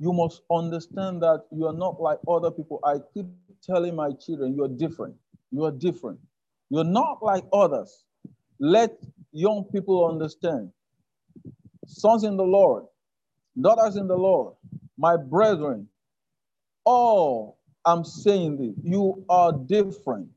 You 0.00 0.12
must 0.12 0.42
understand 0.50 1.22
that 1.22 1.44
you 1.52 1.64
are 1.68 1.72
not 1.72 2.00
like 2.00 2.18
other 2.26 2.50
people. 2.50 2.80
I 2.84 2.94
keep 3.14 3.26
telling 3.66 3.94
my 3.94 4.10
children, 4.12 4.54
you're 4.56 4.68
different. 4.68 5.14
You 5.50 5.64
are 5.64 5.72
different. 5.72 6.18
You're 6.70 6.84
not 6.84 7.22
like 7.22 7.44
others. 7.52 8.04
Let 8.58 8.98
young 9.32 9.64
people 9.72 10.08
understand. 10.08 10.70
Sons 11.86 12.24
in 12.24 12.36
the 12.36 12.44
Lord, 12.44 12.84
daughters 13.60 13.96
in 13.96 14.08
the 14.08 14.16
Lord, 14.16 14.54
my 14.96 15.16
brethren, 15.16 15.88
all 16.84 17.58
I'm 17.84 18.04
saying 18.04 18.58
this, 18.58 18.84
you 18.84 19.24
are 19.28 19.52
different. 19.52 20.28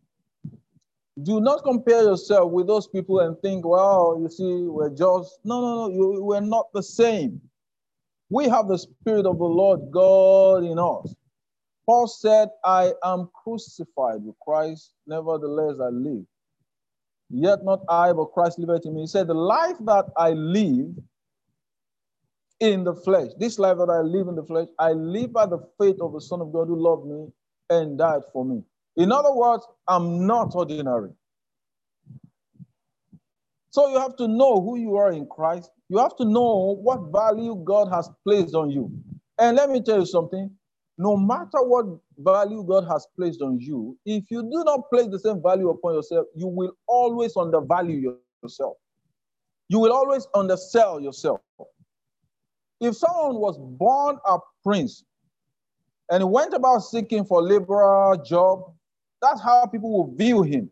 Do 1.24 1.40
not 1.40 1.64
compare 1.64 2.04
yourself 2.04 2.52
with 2.52 2.68
those 2.68 2.88
people 2.88 3.22
and 3.22 3.40
think, 3.42 3.66
well, 3.66 4.18
you 4.22 4.30
see, 4.30 4.64
we're 4.68 4.90
just, 4.90 5.40
no, 5.46 5.62
no, 5.62 5.88
no, 5.88 5.94
you, 5.94 6.24
we're 6.24 6.42
not 6.42 6.74
the 6.74 6.84
same. 6.84 7.42
We 8.30 8.50
have 8.50 8.68
the 8.68 8.78
Spirit 8.78 9.26
of 9.26 9.38
the 9.38 9.46
Lord 9.46 9.92
God 9.92 10.64
in 10.64 10.78
us. 10.80 11.16
Paul 11.86 12.08
said, 12.08 12.50
I 12.64 12.94
am 13.04 13.30
crucified 13.44 14.24
with 14.24 14.36
Christ, 14.42 14.94
nevertheless 15.08 15.78
I 15.82 15.90
live. 15.90 16.26
Yet 17.30 17.64
not 17.64 17.82
I, 17.90 18.14
but 18.14 18.34
Christ 18.34 18.60
liveth 18.60 18.86
in 18.86 18.96
me. 18.96 19.02
He 19.02 19.08
said, 19.08 19.28
The 19.28 19.34
life 19.34 19.78
that 19.86 20.06
I 20.18 20.32
live 20.32 20.96
in 22.60 22.84
the 22.84 22.96
flesh, 22.96 23.32
this 23.40 23.60
life 23.60 23.78
that 23.78 23.90
I 23.90 24.02
live 24.02 24.28
in 24.28 24.36
the 24.36 24.44
flesh, 24.46 24.68
I 24.80 24.92
live 24.94 25.34
by 25.34 25.46
the 25.46 25.60
faith 25.80 25.98
of 26.02 26.14
the 26.14 26.22
Son 26.22 26.42
of 26.42 26.54
God 26.54 26.68
who 26.68 26.78
loved 26.82 27.06
me 27.08 27.28
and 27.70 27.98
died 27.98 28.22
for 28.34 28.46
me. 28.46 28.64
In 28.98 29.12
other 29.12 29.34
words, 29.34 29.66
I'm 29.88 30.26
not 30.26 30.56
ordinary. 30.56 31.12
So 33.72 33.90
you 33.90 34.00
have 34.00 34.16
to 34.18 34.28
know 34.28 34.62
who 34.62 34.78
you 34.78 34.96
are 34.96 35.12
in 35.12 35.28
Christ. 35.28 35.72
You 35.90 35.98
have 36.00 36.16
to 36.18 36.26
know 36.26 36.78
what 36.82 37.12
value 37.12 37.62
God 37.64 37.90
has 37.92 38.10
placed 38.26 38.56
on 38.56 38.72
you. 38.72 38.92
And 39.38 39.58
let 39.58 39.70
me 39.70 39.82
tell 39.82 40.00
you 40.00 40.06
something 40.06 40.50
no 40.98 41.18
matter 41.18 41.62
what 41.62 41.86
value 42.18 42.64
God 42.64 42.88
has 42.88 43.08
placed 43.16 43.42
on 43.42 43.60
you, 43.60 43.98
if 44.06 44.26
you 44.30 44.44
do 44.44 44.64
not 44.64 44.90
place 44.90 45.08
the 45.08 45.20
same 45.20 45.42
value 45.42 45.70
upon 45.70 45.96
yourself, 45.96 46.28
you 46.36 46.48
will 46.48 46.72
always 46.88 47.36
undervalue 47.36 48.18
yourself. 48.42 48.78
You 49.68 49.80
will 49.80 49.92
always 49.92 50.28
undersell 50.34 51.02
yourself. 51.02 51.42
If 52.80 52.96
someone 52.96 53.36
was 53.36 53.58
born 53.58 54.18
a 54.26 54.38
prince 54.64 55.04
and 56.10 56.32
went 56.32 56.54
about 56.54 56.80
seeking 56.80 57.26
for 57.26 57.42
liberal 57.42 58.24
job, 58.24 58.74
that's 59.22 59.42
how 59.42 59.66
people 59.66 59.92
will 59.92 60.16
view 60.16 60.44
him. 60.44 60.70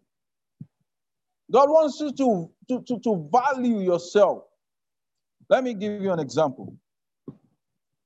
God 1.51 1.69
wants 1.69 1.99
you 1.99 2.11
to, 2.13 2.49
to, 2.69 2.83
to, 2.87 2.99
to 2.99 3.29
value 3.31 3.79
yourself. 3.79 4.43
Let 5.49 5.63
me 5.63 5.73
give 5.73 6.01
you 6.01 6.11
an 6.11 6.19
example. 6.19 6.75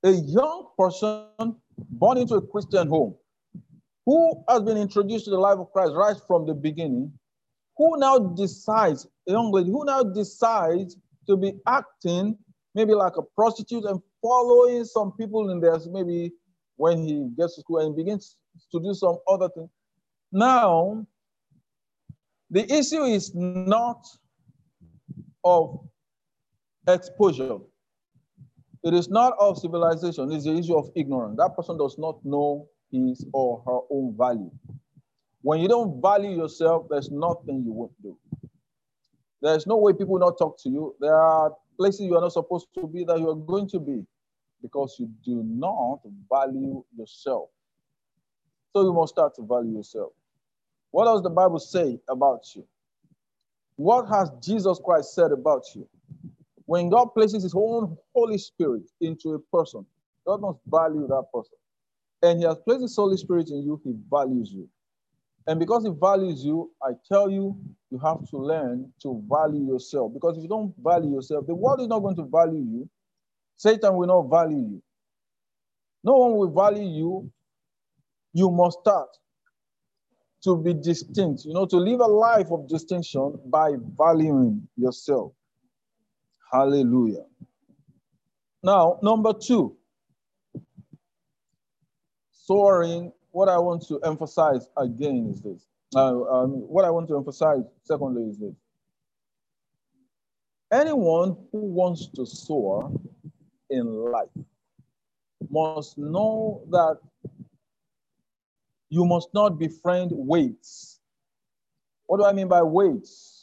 A 0.03 0.11
young 0.11 0.69
person 0.77 1.55
born 1.77 2.17
into 2.17 2.35
a 2.35 2.41
Christian 2.41 2.87
home 2.87 3.15
who 4.05 4.43
has 4.49 4.61
been 4.63 4.77
introduced 4.77 5.25
to 5.25 5.31
the 5.31 5.37
life 5.37 5.57
of 5.57 5.71
Christ 5.71 5.93
right 5.95 6.15
from 6.27 6.45
the 6.45 6.53
beginning, 6.53 7.11
who 7.75 7.99
now 7.99 8.17
decides, 8.17 9.05
a 9.27 9.31
young 9.31 9.51
lady, 9.51 9.69
who 9.69 9.85
now 9.85 10.01
decides 10.03 10.97
to 11.27 11.35
be 11.35 11.53
acting 11.67 12.37
maybe 12.73 12.93
like 12.93 13.17
a 13.17 13.21
prostitute 13.35 13.83
and 13.83 13.99
following 14.21 14.85
some 14.85 15.11
people 15.13 15.49
in 15.49 15.59
there, 15.59 15.77
maybe 15.91 16.31
when 16.77 16.99
he 16.99 17.29
gets 17.37 17.55
to 17.55 17.61
school 17.61 17.79
and 17.79 17.95
begins 17.95 18.37
to 18.71 18.79
do 18.79 18.93
some 18.93 19.17
other 19.27 19.49
thing. 19.49 19.69
Now, 20.31 21.05
the 22.49 22.71
issue 22.71 23.03
is 23.03 23.33
not 23.35 24.05
of 25.43 25.79
exposure. 26.87 27.57
It 28.87 28.93
is 28.93 29.09
not 29.09 29.33
of 29.37 29.57
civilization, 29.57 30.31
it's 30.31 30.45
the 30.45 30.55
issue 30.55 30.77
of 30.77 30.89
ignorance. 30.95 31.35
That 31.37 31.57
person 31.57 31.77
does 31.77 31.97
not 31.97 32.23
know 32.23 32.69
his 32.89 33.25
or 33.33 33.61
her 33.65 33.79
own 33.89 34.15
value. 34.17 34.49
When 35.41 35.59
you 35.59 35.67
don't 35.67 36.01
value 36.01 36.29
yourself, 36.29 36.87
there's 36.89 37.11
nothing 37.11 37.63
you 37.65 37.73
won't 37.73 38.01
do. 38.01 38.17
There's 39.41 39.67
no 39.67 39.75
way 39.75 39.91
people 39.91 40.13
will 40.13 40.19
not 40.19 40.37
talk 40.37 40.57
to 40.63 40.69
you. 40.69 40.95
There 41.01 41.13
are 41.15 41.51
places 41.77 42.01
you 42.05 42.15
are 42.15 42.21
not 42.21 42.31
supposed 42.31 42.67
to 42.75 42.87
be 42.87 43.03
that 43.03 43.19
you 43.19 43.29
are 43.29 43.35
going 43.35 43.67
to 43.71 43.79
be 43.79 44.05
because 44.61 44.95
you 44.99 45.11
do 45.25 45.43
not 45.45 45.99
value 46.31 46.81
yourself. 46.97 47.49
So 48.73 48.83
you 48.83 48.93
must 48.93 49.13
start 49.13 49.35
to 49.35 49.45
value 49.45 49.75
yourself. 49.75 50.13
What 50.91 51.05
does 51.05 51.23
the 51.23 51.29
Bible 51.29 51.59
say 51.59 51.99
about 52.09 52.45
you? 52.55 52.65
What 53.75 54.07
has 54.07 54.31
Jesus 54.41 54.79
Christ 54.81 55.13
said 55.13 55.33
about 55.33 55.65
you? 55.75 55.87
When 56.67 56.89
God 56.89 57.07
places 57.15 57.43
his 57.43 57.55
own 57.55 57.97
Holy 58.15 58.39
Spirit 58.39 58.83
into 59.01 59.35
a 59.35 59.39
person, 59.57 59.85
God 60.27 60.41
must 60.41 60.59
value 60.67 61.07
that 61.09 61.25
person. 61.33 61.57
And 62.23 62.39
he 62.39 62.45
has 62.45 62.57
placed 62.65 62.83
his 62.83 62.95
Holy 62.97 63.17
Spirit 63.17 63.49
in 63.51 63.63
you, 63.63 63.81
he 63.83 63.93
values 64.11 64.51
you. 64.53 64.69
And 65.47 65.59
because 65.59 65.85
he 65.85 65.91
values 65.91 66.45
you, 66.45 66.71
I 66.83 66.91
tell 67.11 67.29
you, 67.29 67.57
you 67.91 67.99
have 67.99 68.27
to 68.31 68.37
learn 68.37 68.91
to 69.03 69.23
value 69.29 69.67
yourself. 69.73 70.13
Because 70.13 70.37
if 70.37 70.43
you 70.43 70.49
don't 70.49 70.73
value 70.83 71.11
yourself, 71.15 71.47
the 71.47 71.55
world 71.55 71.81
is 71.81 71.87
not 71.87 71.99
going 71.99 72.17
to 72.17 72.25
value 72.31 72.59
you. 72.59 72.89
Satan 73.57 73.95
will 73.95 74.07
not 74.07 74.23
value 74.23 74.57
you. 74.59 74.83
No 76.03 76.13
one 76.17 76.35
will 76.37 76.51
value 76.51 76.87
you. 76.87 77.31
You 78.33 78.51
must 78.51 78.79
start 78.81 79.09
to 80.43 80.57
be 80.57 80.73
distinct, 80.73 81.45
you 81.45 81.53
know, 81.53 81.65
to 81.67 81.77
live 81.77 82.01
a 82.01 82.07
life 82.07 82.51
of 82.51 82.69
distinction 82.69 83.39
by 83.47 83.73
valuing 83.97 84.67
yourself. 84.77 85.33
Hallelujah. 86.51 87.25
Now, 88.63 88.99
number 89.01 89.33
two, 89.33 89.75
soaring, 92.31 93.11
what 93.31 93.49
I 93.49 93.57
want 93.57 93.85
to 93.87 93.99
emphasize 94.01 94.69
again 94.77 95.27
is 95.31 95.41
this. 95.41 95.67
Uh, 95.95 96.23
um, 96.23 96.51
what 96.67 96.85
I 96.85 96.89
want 96.89 97.07
to 97.09 97.17
emphasize, 97.17 97.61
secondly, 97.83 98.23
is 98.23 98.37
this. 98.37 98.55
Anyone 100.71 101.37
who 101.51 101.59
wants 101.59 102.07
to 102.15 102.25
soar 102.25 102.91
in 103.69 103.85
life 103.85 104.29
must 105.49 105.97
know 105.97 106.63
that 106.71 106.97
you 108.89 109.05
must 109.05 109.33
not 109.33 109.59
befriend 109.59 110.11
weights. 110.13 110.99
What 112.07 112.17
do 112.17 112.25
I 112.25 112.33
mean 112.33 112.47
by 112.47 112.61
weights? 112.61 113.36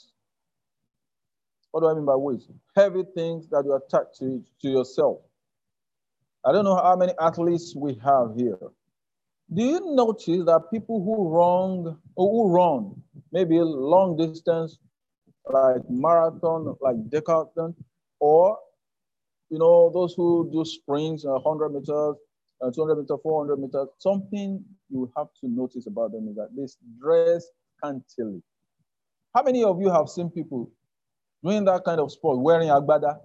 What 1.74 1.80
do 1.80 1.88
I 1.88 1.94
mean 1.94 2.04
by 2.04 2.14
weights? 2.14 2.46
Heavy 2.76 3.02
things 3.16 3.48
that 3.48 3.64
you 3.64 3.74
attach 3.74 4.16
to, 4.20 4.40
to 4.62 4.68
yourself. 4.68 5.22
I 6.44 6.52
don't 6.52 6.64
know 6.64 6.76
how 6.76 6.94
many 6.94 7.14
athletes 7.20 7.74
we 7.74 7.94
have 7.94 8.36
here. 8.36 8.56
Do 9.52 9.60
you 9.64 9.80
notice 9.96 10.44
that 10.46 10.70
people 10.72 11.02
who 11.02 11.30
run, 11.30 11.98
who 12.16 12.48
run 12.48 13.02
maybe 13.32 13.58
long 13.58 14.16
distance, 14.16 14.78
like 15.46 15.82
marathon, 15.90 16.76
like 16.80 16.94
decathlon, 17.08 17.74
or 18.20 18.56
you 19.50 19.58
know 19.58 19.90
those 19.92 20.14
who 20.14 20.48
do 20.52 20.64
sprints, 20.64 21.24
100 21.24 21.70
meters, 21.70 22.14
uh, 22.60 22.70
200 22.70 23.00
meters, 23.00 23.18
400 23.20 23.56
meters, 23.56 23.88
something 23.98 24.64
you 24.90 25.10
have 25.16 25.26
to 25.40 25.48
notice 25.48 25.88
about 25.88 26.12
them 26.12 26.28
is 26.28 26.36
that 26.36 26.50
they 26.56 26.66
dress 27.00 27.48
scantily. 27.78 28.40
How 29.34 29.42
many 29.42 29.64
of 29.64 29.80
you 29.80 29.90
have 29.90 30.08
seen 30.08 30.30
people 30.30 30.70
doing 31.44 31.64
that 31.66 31.84
kind 31.84 32.00
of 32.00 32.10
sport, 32.10 32.38
wearing 32.38 32.68
agbada. 32.68 33.18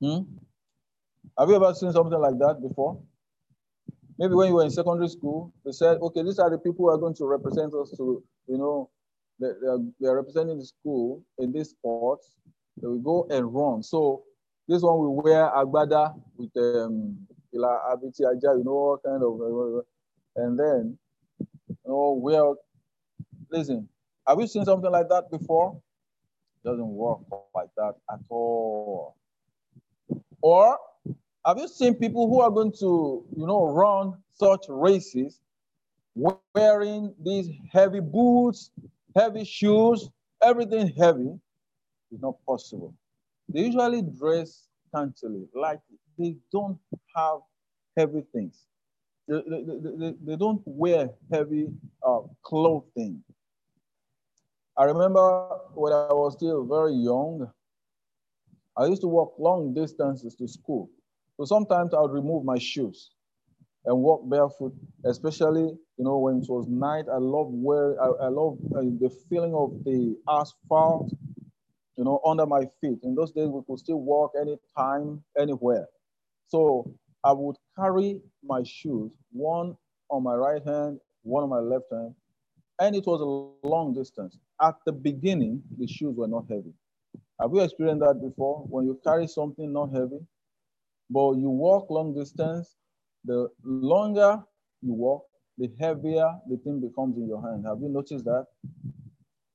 Hmm? 0.00 0.20
Have 1.36 1.48
you 1.48 1.56
ever 1.56 1.74
seen 1.74 1.92
something 1.92 2.18
like 2.18 2.38
that 2.38 2.60
before? 2.62 3.00
Maybe 4.18 4.34
when 4.34 4.48
you 4.48 4.54
were 4.54 4.64
in 4.64 4.70
secondary 4.70 5.08
school, 5.08 5.52
they 5.64 5.72
said, 5.72 5.98
okay, 6.00 6.22
these 6.22 6.38
are 6.38 6.50
the 6.50 6.58
people 6.58 6.86
who 6.86 6.90
are 6.90 6.98
going 6.98 7.14
to 7.14 7.26
represent 7.26 7.74
us 7.74 7.90
to, 7.96 8.22
you 8.46 8.58
know, 8.58 8.90
they, 9.40 9.48
they, 9.60 9.68
are, 9.68 9.78
they 10.00 10.08
are 10.08 10.16
representing 10.16 10.58
the 10.58 10.64
school 10.64 11.24
in 11.38 11.52
this 11.52 11.70
sport. 11.70 12.20
They 12.80 12.86
will 12.88 12.98
go 12.98 13.26
and 13.30 13.52
run. 13.52 13.82
So 13.82 14.24
this 14.66 14.82
one 14.82 14.98
will 14.98 15.16
wear 15.16 15.48
agbada 15.50 16.20
with 16.36 16.50
um, 16.56 17.16
you 17.52 17.60
know, 17.60 17.68
what 18.74 19.02
kind 19.04 19.22
of, 19.22 19.40
uh, 19.40 20.42
and 20.44 20.58
then, 20.58 20.98
you 21.38 21.76
know, 21.86 22.18
well, 22.20 22.56
listen, 23.50 23.88
have 24.26 24.40
you 24.40 24.46
seen 24.46 24.64
something 24.64 24.90
like 24.90 25.08
that 25.08 25.30
before? 25.30 25.80
Doesn't 26.64 26.88
work 26.88 27.20
like 27.54 27.68
that 27.76 27.94
at 28.10 28.20
all. 28.28 29.16
Or 30.42 30.78
have 31.46 31.58
you 31.58 31.68
seen 31.68 31.94
people 31.94 32.28
who 32.28 32.40
are 32.40 32.50
going 32.50 32.72
to, 32.80 33.24
you 33.36 33.46
know, 33.46 33.66
run 33.66 34.14
such 34.32 34.66
races 34.68 35.40
wearing 36.54 37.14
these 37.24 37.48
heavy 37.72 38.00
boots, 38.00 38.70
heavy 39.16 39.44
shoes, 39.44 40.10
everything 40.42 40.92
heavy? 40.98 41.30
It's 42.10 42.22
not 42.22 42.36
possible. 42.46 42.94
They 43.48 43.62
usually 43.62 44.02
dress 44.02 44.68
scantily, 44.88 45.46
like 45.54 45.80
they 46.18 46.36
don't 46.52 46.78
have 47.14 47.38
heavy 47.96 48.22
things. 48.32 48.66
They, 49.26 49.42
they, 49.48 49.62
they, 49.62 50.14
they 50.24 50.36
don't 50.36 50.62
wear 50.64 51.10
heavy 51.32 51.68
uh, 52.06 52.20
clothing. 52.42 53.22
I 54.78 54.84
remember 54.84 55.40
when 55.74 55.92
I 55.92 56.12
was 56.12 56.34
still 56.34 56.64
very 56.64 56.92
young, 56.94 57.48
I 58.76 58.86
used 58.86 59.02
to 59.02 59.08
walk 59.08 59.34
long 59.38 59.72
distances 59.74 60.34
to 60.36 60.46
school. 60.48 60.90
So 61.36 61.44
sometimes 61.44 61.94
I 61.94 62.00
would 62.00 62.12
remove 62.12 62.44
my 62.44 62.58
shoes 62.58 63.10
and 63.84 64.00
walk 64.02 64.28
barefoot, 64.28 64.72
especially 65.04 65.64
you 65.96 66.04
know 66.04 66.18
when 66.18 66.38
it 66.38 66.46
was 66.48 66.66
night. 66.68 67.06
I 67.12 67.18
love 67.18 67.48
where 67.50 68.00
I, 68.02 68.26
I 68.26 68.28
love 68.28 68.58
uh, 68.76 68.82
the 69.00 69.10
feeling 69.28 69.54
of 69.54 69.84
the 69.84 70.16
asphalt, 70.28 71.12
you 71.96 72.04
know, 72.04 72.20
under 72.24 72.46
my 72.46 72.62
feet. 72.80 72.98
In 73.02 73.14
those 73.14 73.32
days, 73.32 73.48
we 73.48 73.60
could 73.66 73.78
still 73.78 74.00
walk 74.00 74.32
anytime, 74.40 75.22
anywhere. 75.38 75.86
So 76.48 76.90
I 77.24 77.32
would 77.32 77.56
carry 77.78 78.20
my 78.44 78.62
shoes, 78.64 79.12
one 79.32 79.76
on 80.10 80.22
my 80.22 80.34
right 80.34 80.62
hand, 80.64 81.00
one 81.22 81.44
on 81.44 81.50
my 81.50 81.60
left 81.60 81.86
hand, 81.92 82.14
and 82.80 82.94
it 82.94 83.04
was 83.06 83.20
a 83.20 83.68
long 83.68 83.94
distance. 83.94 84.36
At 84.60 84.76
the 84.86 84.92
beginning, 84.92 85.62
the 85.78 85.86
shoes 85.86 86.14
were 86.16 86.28
not 86.28 86.44
heavy. 86.48 86.72
Have 87.40 87.50
you 87.52 87.60
experienced 87.60 88.04
that 88.04 88.20
before? 88.22 88.64
When 88.68 88.84
you 88.86 89.00
carry 89.04 89.26
something 89.26 89.72
not 89.72 89.92
heavy, 89.92 90.18
but 91.10 91.32
you 91.34 91.48
walk 91.48 91.90
long 91.90 92.14
distance, 92.14 92.76
the 93.24 93.48
longer 93.64 94.42
you 94.82 94.92
walk, 94.92 95.24
the 95.56 95.70
heavier 95.80 96.30
the 96.48 96.56
thing 96.58 96.80
becomes 96.80 97.16
in 97.16 97.26
your 97.26 97.42
hand. 97.42 97.64
Have 97.66 97.78
you 97.80 97.88
noticed 97.88 98.24
that? 98.24 98.46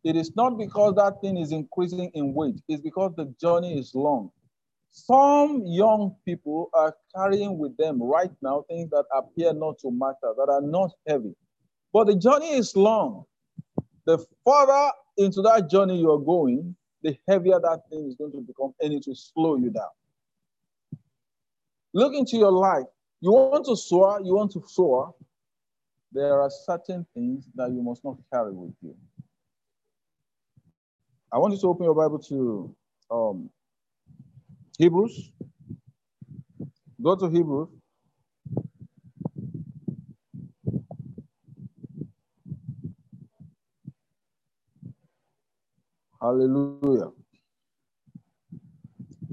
It 0.04 0.18
is 0.18 0.36
not 0.36 0.58
because 0.58 0.96
that 0.96 1.22
thing 1.22 1.38
is 1.38 1.52
increasing 1.54 2.12
in 2.14 2.34
weight, 2.34 2.62
it's 2.68 2.82
because 2.82 3.14
the 3.16 3.34
journey 3.40 3.78
is 3.80 3.94
long. 3.96 4.32
Some 4.92 5.64
young 5.66 6.16
people 6.26 6.70
are 6.74 6.96
carrying 7.16 7.58
with 7.58 7.76
them 7.78 8.02
right 8.02 8.32
now 8.42 8.64
things 8.70 8.90
that 8.92 9.06
appear 9.16 9.54
not 9.54 9.80
to 9.80 9.92
matter, 9.92 10.34
that 10.38 10.50
are 10.50 10.62
not 10.62 10.92
heavy. 11.08 11.36
But 11.94 12.08
the 12.08 12.16
journey 12.16 12.54
is 12.54 12.76
long. 12.76 13.26
The 14.06 14.18
further 14.46 14.92
into 15.18 15.42
that 15.44 15.70
journey 15.70 16.00
you 16.00 16.12
are 16.12 16.20
going, 16.20 16.76
the 17.04 17.18
heavier 17.28 17.60
that 17.60 17.82
thing 17.90 18.08
is 18.08 18.16
going 18.16 18.32
to 18.32 18.42
become 18.42 18.74
and 18.82 18.92
it 18.92 19.04
will 19.08 19.16
slow 19.16 19.56
you 19.56 19.70
down. 19.70 19.90
Look 21.94 22.16
into 22.16 22.38
your 22.38 22.52
life. 22.52 22.88
You 23.22 23.32
want 23.32 23.66
to 23.66 23.76
soar, 23.76 24.20
you 24.24 24.34
want 24.36 24.52
to 24.54 24.64
soar. 24.68 25.14
There 26.12 26.42
are 26.42 26.50
certain 26.50 27.06
things 27.14 27.46
that 27.56 27.70
you 27.72 27.82
must 27.82 28.04
not 28.04 28.18
carry 28.32 28.52
with 28.52 28.74
you. 28.82 28.96
I 31.32 31.38
want 31.38 31.54
you 31.54 31.60
to 31.62 31.68
open 31.68 31.86
your 31.86 31.96
Bible 31.96 32.20
to 32.20 32.76
um, 33.10 33.50
Hebrews. 34.78 35.32
Go 37.02 37.16
to 37.16 37.30
Hebrews. 37.30 37.70
Hallelujah. 46.24 47.12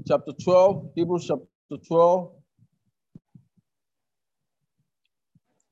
Chapter 0.05 0.33
12, 0.43 0.91
Hebrews 0.93 1.25
chapter 1.25 1.85
12. 1.87 2.31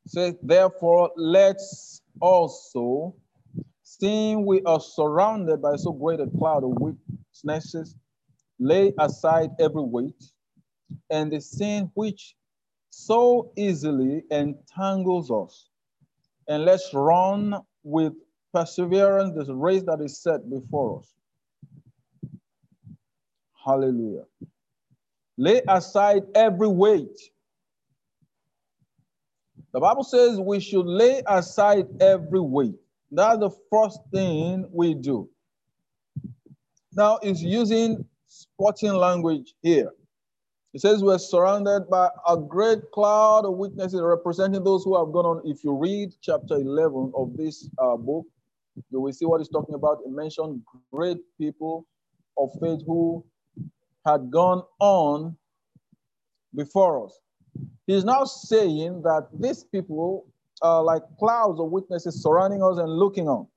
Says, 0.08 0.36
therefore, 0.42 1.12
let's 1.18 2.02
also, 2.22 3.18
seeing 3.84 4.46
we 4.46 4.62
are 4.62 4.80
surrounded 4.80 5.62
by 5.62 5.76
so 5.76 5.92
great 5.92 6.22
a 6.22 6.28
cloud 6.38 6.64
of 6.64 6.72
witnesses, 6.80 7.98
lay 8.58 8.94
aside 8.98 9.50
every 9.60 9.84
weight 9.84 10.24
and 11.10 11.34
the 11.34 11.42
sin 11.42 11.92
which 11.96 12.34
so 12.92 13.52
easily 13.58 14.24
entangles 14.32 15.30
us. 15.32 15.68
And 16.48 16.64
let's 16.64 16.90
run 16.94 17.56
with 17.84 18.14
perseverance 18.54 19.48
the 19.48 19.56
race 19.56 19.84
that 19.84 20.02
is 20.02 20.22
set 20.22 20.50
before 20.50 21.00
us. 21.00 21.14
Hallelujah. 23.66 24.26
Lay 25.38 25.62
aside 25.68 26.24
every 26.36 26.68
weight. 26.68 27.18
The 29.72 29.80
Bible 29.80 30.04
says 30.04 30.40
we 30.40 30.60
should 30.60 30.86
lay 30.86 31.22
aside 31.28 31.88
every 32.02 32.40
weight. 32.40 32.76
That's 33.12 33.40
the 33.40 33.52
first 33.72 34.00
thing 34.14 34.68
we 34.72 34.96
do. 34.96 35.30
Now, 36.94 37.20
it's 37.22 37.42
using 37.42 38.06
sporting 38.28 38.94
language 38.94 39.54
here. 39.62 39.92
It 40.74 40.82
says 40.82 41.04
we're 41.04 41.18
surrounded 41.18 41.90
by 41.90 42.10
a 42.28 42.38
great 42.38 42.92
cloud 42.92 43.46
of 43.46 43.58
witnesses 43.58 44.02
representing 44.02 44.64
those 44.64 44.84
who 44.84 44.98
have 44.98 45.12
gone 45.12 45.26
on. 45.26 45.42
If 45.46 45.64
you 45.64 45.76
read 45.76 46.14
chapter 46.22 46.56
11 46.56 47.14
of 47.16 47.36
this 47.36 47.68
uh, 47.80 47.96
book, 47.98 48.26
you 48.92 49.00
will 49.02 49.14
see 49.14 49.26
what 49.26 49.40
he's 49.40 49.50
talking 49.50 49.76
about. 49.76 50.00
It 50.06 50.12
mentioned 50.12 50.62
great 50.92 51.18
people 51.40 51.86
of 52.38 52.50
faith 52.62 52.82
who 52.86 53.26
had 54.06 54.32
gone 54.32 54.64
on 54.80 55.36
before 56.56 57.06
us. 57.06 57.20
He's 57.88 58.06
now 58.06 58.24
saying 58.24 59.02
that 59.04 59.28
these 59.40 59.64
people 59.64 60.28
are 60.62 60.84
like 60.84 61.04
clouds 61.18 61.60
of 61.60 61.72
witnesses 61.72 62.22
surrounding 62.22 62.64
us 62.64 62.78
and 62.78 62.90
looking 62.90 63.28
on. 63.28 63.48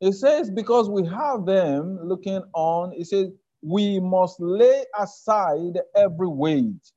He 0.00 0.12
says, 0.12 0.50
because 0.50 0.90
we 0.90 1.06
have 1.06 1.46
them 1.46 1.98
looking 2.02 2.42
on, 2.54 2.92
he 2.92 3.04
says, 3.04 3.28
we 3.62 4.00
must 4.00 4.40
lay 4.40 4.84
aside 4.98 5.78
every 5.94 6.26
weight. 6.26 6.92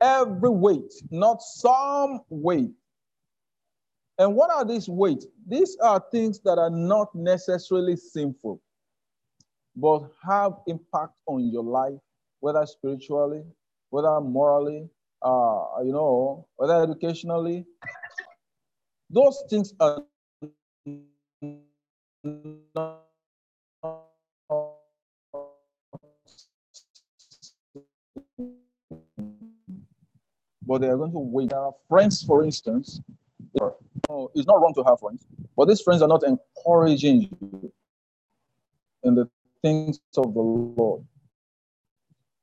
Every 0.00 0.50
weight, 0.50 0.92
not 1.10 1.42
some 1.42 2.20
weight. 2.28 2.70
And 4.18 4.36
what 4.36 4.50
are 4.50 4.64
these 4.64 4.88
weights? 4.88 5.26
These 5.46 5.76
are 5.82 6.02
things 6.10 6.40
that 6.40 6.58
are 6.58 6.70
not 6.70 7.14
necessarily 7.14 7.96
sinful, 7.96 8.60
but 9.74 10.10
have 10.22 10.52
impact 10.66 11.14
on 11.26 11.50
your 11.50 11.64
life, 11.64 11.98
whether 12.40 12.64
spiritually, 12.66 13.42
whether 13.90 14.20
morally, 14.20 14.88
uh, 15.22 15.64
you 15.84 15.92
know, 15.92 16.46
whether 16.56 16.82
educationally. 16.82 17.64
Those 19.10 19.42
things 19.50 19.74
are 19.80 20.02
but 30.64 30.80
they 30.80 30.88
are 30.88 30.96
going 30.96 31.12
to 31.12 31.18
wait. 31.18 31.50
There 31.50 31.58
are 31.58 31.74
friends, 31.88 32.22
for 32.22 32.44
instance. 32.44 33.00
It's 33.54 34.46
not 34.46 34.60
wrong 34.60 34.72
to 34.76 34.82
have 34.84 35.00
friends, 35.00 35.26
but 35.56 35.68
these 35.68 35.80
friends 35.80 36.02
are 36.02 36.08
not 36.08 36.22
encouraging 36.24 37.22
you 37.22 37.72
in 39.02 39.14
the 39.14 39.28
things 39.62 40.00
of 40.16 40.34
the 40.34 40.40
Lord. 40.40 41.04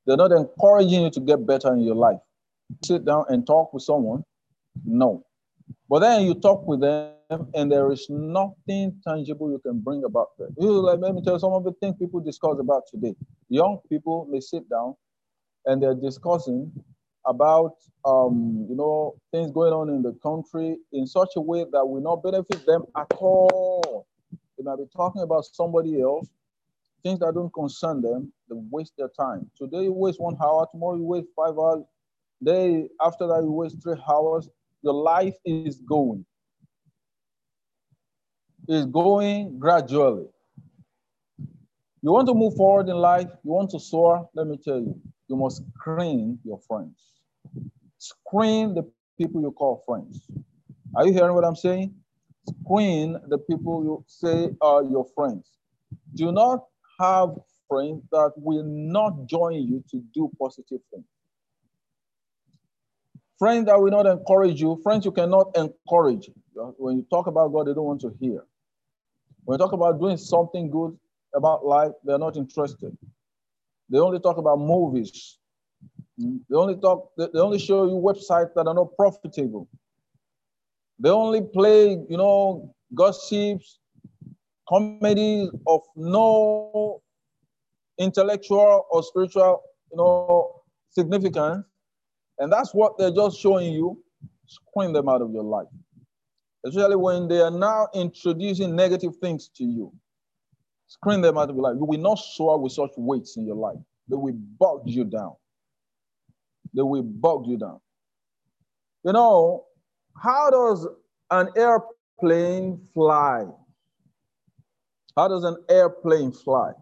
They're 0.06 0.16
not 0.16 0.32
encouraging 0.32 1.02
you 1.02 1.10
to 1.10 1.20
get 1.20 1.46
better 1.46 1.72
in 1.72 1.80
your 1.80 1.94
life. 1.94 2.18
Sit 2.84 3.04
down 3.04 3.24
and 3.28 3.46
talk 3.46 3.72
with 3.72 3.82
someone. 3.82 4.24
No. 4.84 5.24
But 5.88 6.00
then 6.00 6.24
you 6.24 6.34
talk 6.34 6.66
with 6.66 6.80
them 6.80 7.14
and 7.54 7.70
there 7.70 7.90
is 7.92 8.06
nothing 8.08 9.00
tangible 9.06 9.50
you 9.50 9.58
can 9.58 9.80
bring 9.80 10.04
about 10.04 10.28
like, 10.38 10.98
let 10.98 11.14
me 11.14 11.22
tell 11.22 11.34
you 11.34 11.38
some 11.38 11.52
of 11.52 11.64
the 11.64 11.72
things 11.80 11.96
people 11.98 12.20
discuss 12.20 12.58
about 12.58 12.84
today. 12.90 13.14
Young 13.48 13.78
people 13.88 14.26
may 14.30 14.40
sit 14.40 14.68
down 14.68 14.94
and 15.66 15.82
they're 15.82 15.94
discussing 15.94 16.72
about 17.26 17.74
um, 18.04 18.66
you 18.68 18.76
know 18.76 19.14
things 19.32 19.50
going 19.50 19.72
on 19.72 19.88
in 19.88 20.02
the 20.02 20.12
country 20.22 20.76
in 20.92 21.06
such 21.06 21.30
a 21.36 21.40
way 21.40 21.64
that 21.72 21.84
will 21.84 22.00
not 22.00 22.22
benefit 22.22 22.64
them 22.66 22.84
at 22.96 23.06
all. 23.18 24.06
They 24.56 24.64
might 24.64 24.76
be 24.76 24.84
talking 24.94 25.22
about 25.22 25.44
somebody 25.44 26.00
else, 26.00 26.28
things 27.02 27.20
that 27.20 27.34
don't 27.34 27.52
concern 27.52 28.02
them. 28.02 28.32
They 28.48 28.56
waste 28.70 28.92
their 28.98 29.08
time. 29.08 29.50
Today 29.56 29.84
you 29.84 29.92
waste 29.92 30.20
one 30.20 30.36
hour, 30.42 30.66
tomorrow 30.70 30.96
you 30.96 31.04
waste 31.04 31.28
five 31.36 31.58
hours. 31.58 31.84
Day 32.42 32.88
after 33.00 33.26
that 33.26 33.42
you 33.42 33.50
waste 33.50 33.82
three 33.82 34.00
hours. 34.08 34.48
Your 34.82 34.94
life 34.94 35.34
is 35.44 35.80
going. 35.80 36.24
Is 38.68 38.86
going 38.86 39.58
gradually. 39.58 40.26
You 42.02 42.12
want 42.12 42.28
to 42.28 42.34
move 42.34 42.54
forward 42.56 42.88
in 42.88 42.96
life, 42.96 43.28
you 43.44 43.50
want 43.50 43.70
to 43.70 43.80
soar, 43.80 44.26
let 44.34 44.46
me 44.46 44.56
tell 44.56 44.78
you, 44.78 44.98
you 45.28 45.36
must 45.36 45.62
screen 45.76 46.38
your 46.44 46.58
friends. 46.66 47.09
Screen 48.00 48.74
the 48.74 48.90
people 49.18 49.42
you 49.42 49.50
call 49.52 49.82
friends. 49.86 50.26
Are 50.96 51.06
you 51.06 51.12
hearing 51.12 51.34
what 51.34 51.44
I'm 51.44 51.54
saying? 51.54 51.94
Screen 52.64 53.18
the 53.28 53.36
people 53.36 53.84
you 53.84 54.02
say 54.06 54.48
are 54.62 54.82
your 54.82 55.06
friends. 55.14 55.50
Do 56.14 56.32
not 56.32 56.64
have 56.98 57.34
friends 57.68 58.02
that 58.10 58.32
will 58.36 58.64
not 58.64 59.26
join 59.26 59.62
you 59.68 59.84
to 59.90 60.02
do 60.14 60.30
positive 60.40 60.80
things. 60.90 61.04
Friends 63.38 63.66
that 63.66 63.78
will 63.78 63.90
not 63.90 64.06
encourage 64.06 64.62
you, 64.62 64.80
friends 64.82 65.04
you 65.04 65.12
cannot 65.12 65.54
encourage. 65.54 66.30
When 66.54 66.96
you 66.96 67.06
talk 67.10 67.26
about 67.26 67.52
God, 67.52 67.66
they 67.66 67.74
don't 67.74 67.84
want 67.84 68.00
to 68.00 68.14
hear. 68.18 68.44
When 69.44 69.56
you 69.56 69.58
talk 69.58 69.72
about 69.72 70.00
doing 70.00 70.16
something 70.16 70.70
good 70.70 70.98
about 71.34 71.66
life, 71.66 71.92
they're 72.04 72.18
not 72.18 72.36
interested. 72.36 72.96
They 73.90 73.98
only 73.98 74.20
talk 74.20 74.38
about 74.38 74.58
movies. 74.58 75.36
They 76.20 76.56
only 76.56 76.76
talk, 76.76 77.12
they 77.16 77.38
only 77.38 77.58
show 77.58 77.84
you 77.86 77.94
websites 77.94 78.52
that 78.54 78.66
are 78.66 78.74
not 78.74 78.94
profitable. 78.94 79.68
They 80.98 81.08
only 81.08 81.40
play, 81.40 81.92
you 82.08 82.16
know, 82.18 82.74
gossips, 82.94 83.78
comedies 84.68 85.48
of 85.66 85.80
no 85.96 87.00
intellectual 87.98 88.86
or 88.90 89.02
spiritual, 89.02 89.62
you 89.90 89.96
know, 89.96 90.62
significance. 90.90 91.64
And 92.38 92.52
that's 92.52 92.74
what 92.74 92.98
they're 92.98 93.10
just 93.10 93.38
showing 93.40 93.72
you. 93.72 94.02
Screen 94.46 94.92
them 94.92 95.08
out 95.08 95.22
of 95.22 95.30
your 95.32 95.44
life. 95.44 95.68
Especially 96.66 96.96
when 96.96 97.28
they 97.28 97.40
are 97.40 97.50
now 97.50 97.88
introducing 97.94 98.76
negative 98.76 99.16
things 99.22 99.48
to 99.56 99.64
you. 99.64 99.92
Screen 100.86 101.22
them 101.22 101.38
out 101.38 101.48
of 101.48 101.56
your 101.56 101.64
life. 101.64 101.76
You 101.78 101.86
will 101.86 102.00
not 102.00 102.18
soar 102.18 102.58
with 102.58 102.72
such 102.72 102.90
weights 102.96 103.38
in 103.38 103.46
your 103.46 103.56
life. 103.56 103.78
They 104.08 104.16
will 104.16 104.34
bog 104.58 104.82
you 104.84 105.04
down. 105.04 105.34
They 106.74 106.82
will 106.82 107.02
bog 107.02 107.46
you 107.46 107.58
down. 107.58 107.80
You 109.04 109.12
know, 109.12 109.64
how 110.16 110.50
does 110.50 110.86
an 111.30 111.48
airplane 111.56 112.80
fly? 112.94 113.44
How 115.16 115.28
does 115.28 115.44
an 115.44 115.56
airplane 115.68 116.32
fly? 116.32 116.72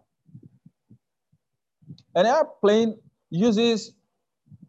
An 2.15 2.25
airplane 2.25 2.97
uses 3.29 3.93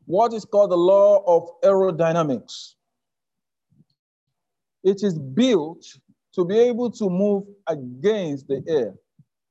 what 0.06 0.32
is 0.32 0.44
called 0.44 0.70
the 0.70 0.76
law 0.76 1.22
of 1.26 1.48
aerodynamics. 1.62 2.74
It 4.82 5.02
is 5.02 5.18
built 5.18 5.84
to 6.34 6.44
be 6.44 6.58
able 6.58 6.90
to 6.92 7.10
move 7.10 7.44
against 7.66 8.48
the 8.48 8.62
air. 8.68 8.94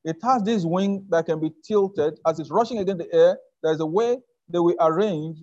It 0.04 0.18
has 0.24 0.44
this 0.44 0.66
wing 0.66 1.06
that 1.10 1.26
can 1.26 1.40
be 1.40 1.52
tilted 1.64 2.20
as 2.26 2.40
it's 2.40 2.50
rushing 2.50 2.80
against 2.80 3.00
the 3.06 3.14
air. 3.14 3.38
There's 3.62 3.80
a 3.80 3.86
way 3.86 4.18
that 4.50 4.64
we 4.64 4.76
arrange 4.80 5.40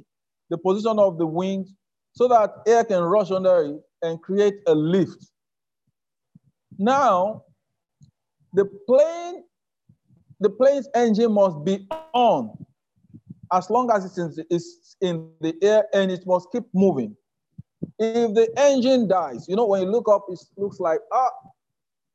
the 0.51 0.59
position 0.59 0.99
of 0.99 1.18
the 1.18 1.26
wings 1.26 1.74
so 2.12 2.28
that 2.28 2.51
air 2.66 2.84
can 2.84 3.03
rush 3.03 3.30
under 3.30 3.62
it 3.62 3.80
and 4.03 4.20
create 4.22 4.55
a 4.66 4.74
lift. 4.74 5.30
Now, 6.78 7.42
the 8.53 8.64
plane, 8.86 9.44
the 10.40 10.51
plane's 10.51 10.88
engine 10.94 11.32
must 11.32 11.64
be 11.64 11.86
on 12.14 12.57
as 13.53 13.70
long 13.70 13.90
as 13.90 14.05
it's 14.05 14.18
in, 14.18 14.44
it's 14.51 14.97
in 15.01 15.30
the 15.40 15.55
air 15.62 15.84
and 15.92 16.11
it 16.11 16.26
must 16.26 16.51
keep 16.53 16.64
moving. 16.74 17.16
If 17.99 18.34
the 18.34 18.49
engine 18.57 19.09
dies, 19.09 19.47
you 19.49 19.57
know, 19.57 19.66
when 19.66 19.82
you 19.82 19.90
look 19.90 20.09
up, 20.09 20.24
it 20.28 20.38
looks 20.57 20.80
like, 20.80 21.01
ah, 21.12 21.30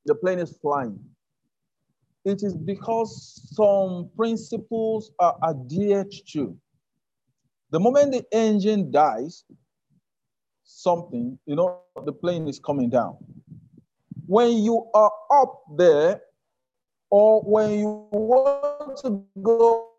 the 0.05 0.15
plane 0.15 0.39
is 0.39 0.57
flying. 0.61 0.99
It 2.25 2.43
is 2.43 2.55
because 2.55 3.49
some 3.55 4.09
principles 4.15 5.11
are 5.19 5.37
adhered 5.43 6.11
to. 6.33 6.55
The 7.71 7.79
moment 7.79 8.11
the 8.11 8.25
engine 8.33 8.91
dies, 8.91 9.45
something, 10.63 11.39
you 11.45 11.55
know, 11.55 11.79
the 12.05 12.11
plane 12.11 12.47
is 12.47 12.59
coming 12.59 12.89
down. 12.89 13.17
When 14.25 14.57
you 14.57 14.89
are 14.93 15.11
up 15.31 15.63
there, 15.77 16.21
or 17.09 17.41
when 17.41 17.79
you 17.79 18.07
want 18.11 18.97
to 19.03 19.23
go 19.41 19.89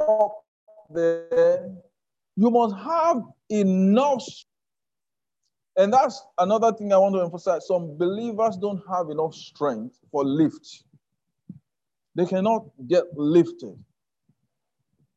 up 0.00 0.44
there, 0.90 1.72
you 2.36 2.50
must 2.50 2.76
have 2.76 3.22
enough. 3.50 4.24
And 5.76 5.92
that's 5.92 6.22
another 6.38 6.72
thing 6.72 6.92
I 6.92 6.98
want 6.98 7.14
to 7.14 7.20
emphasize. 7.20 7.66
Some 7.66 7.96
believers 7.98 8.56
don't 8.56 8.82
have 8.90 9.10
enough 9.10 9.34
strength 9.34 9.98
for 10.10 10.24
lift. 10.24 10.84
They 12.14 12.26
cannot 12.26 12.66
get 12.88 13.04
lifted. 13.14 13.78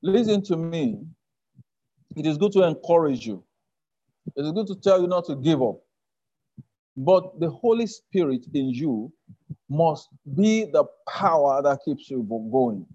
Listen 0.02 0.42
to 0.44 0.58
me. 0.58 1.00
It 2.16 2.26
is 2.26 2.38
good 2.38 2.51
to 2.53 2.64
encourage 2.64 3.26
you. 3.26 3.43
It 4.36 4.45
is 4.45 4.51
good 4.51 4.68
to 4.68 4.76
tell 4.76 5.01
you 5.01 5.07
not 5.07 5.26
to 5.26 5.36
give 5.36 5.62
up. 5.62 5.80
But 6.97 7.39
the 7.39 7.49
Holy 7.49 7.88
Spirit 7.88 8.45
in 8.53 8.70
you 8.70 9.12
must 9.70 10.10
be 10.36 10.66
the 10.66 10.86
power 11.07 11.62
that 11.64 11.80
keeps 11.86 12.10
you 12.10 12.24
going. 12.51 12.86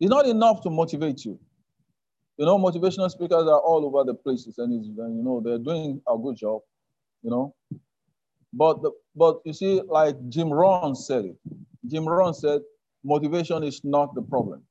It's 0.00 0.10
not 0.10 0.26
enough 0.26 0.62
to 0.62 0.70
motivate 0.70 1.24
you. 1.24 1.38
You 2.38 2.46
know, 2.46 2.58
motivational 2.58 3.10
speakers 3.10 3.46
are 3.48 3.60
all 3.60 3.86
over 3.86 4.04
the 4.04 4.14
places, 4.14 4.58
and, 4.58 4.72
and 4.72 5.16
you 5.16 5.22
know 5.22 5.40
they're 5.44 5.58
doing 5.58 6.02
a 6.08 6.18
good 6.18 6.36
job. 6.36 6.62
You 7.22 7.30
know, 7.30 7.54
but 8.52 8.82
the, 8.82 8.92
but 9.14 9.40
you 9.44 9.52
see, 9.52 9.80
like 9.88 10.16
Jim 10.28 10.50
Rohn 10.50 10.94
said 10.94 11.26
it. 11.26 11.36
Jim 11.86 12.06
Rohn 12.06 12.34
said, 12.34 12.60
motivation 13.04 13.62
is 13.64 13.82
not 13.84 14.14
the 14.14 14.22
problem. 14.22 14.62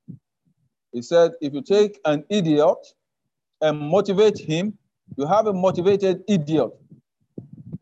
He 0.93 1.01
said, 1.01 1.31
if 1.41 1.53
you 1.53 1.61
take 1.61 1.99
an 2.05 2.23
idiot 2.29 2.77
and 3.62 3.80
motivate 3.80 4.38
him, 4.38 4.78
you 5.18 5.26
have 5.26 5.47
a 5.47 5.53
motivated 5.53 6.24
idiot. 6.28 6.72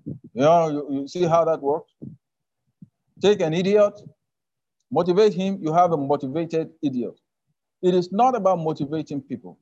You 0.05 0.41
know, 0.41 0.69
you, 0.69 0.87
you 1.01 1.07
see 1.07 1.23
how 1.23 1.45
that 1.45 1.61
works? 1.61 1.91
Take 3.21 3.41
an 3.41 3.53
idiot, 3.53 3.93
motivate 4.91 5.33
him, 5.33 5.59
you 5.61 5.73
have 5.73 5.91
a 5.91 5.97
motivated 5.97 6.71
idiot. 6.81 7.19
It 7.81 7.93
is 7.93 8.11
not 8.11 8.35
about 8.35 8.59
motivating 8.59 9.21
people. 9.21 9.59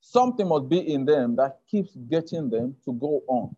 Something 0.00 0.48
must 0.48 0.68
be 0.68 0.78
in 0.78 1.04
them 1.04 1.36
that 1.36 1.60
keeps 1.70 1.96
getting 2.10 2.50
them 2.50 2.76
to 2.84 2.92
go 2.94 3.22
on. 3.28 3.54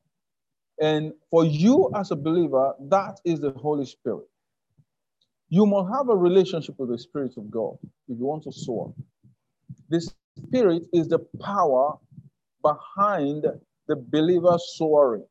And 0.81 1.13
for 1.31 1.45
you 1.45 1.91
as 1.95 2.11
a 2.11 2.17
believer, 2.17 2.75
that 2.89 3.21
is 3.25 3.41
the 3.41 3.51
Holy 3.53 3.87
Spirit. 3.87 4.27
You 5.49 5.67
must 5.67 5.93
have 5.93 6.09
a 6.09 6.17
relationship 6.17 6.75
with 6.79 6.91
the 6.91 6.99
Spirit 6.99 7.37
of 7.37 7.51
God 7.51 7.77
if 8.09 8.19
you 8.19 8.25
want 8.25 8.43
to 8.45 8.53
soar. 8.53 8.93
The 9.89 10.01
Spirit 10.37 10.85
is 10.93 11.09
the 11.09 11.21
power 11.41 11.97
behind 12.63 13.47
the 13.87 13.97
believer 13.97 14.57
soaring. 14.59 15.25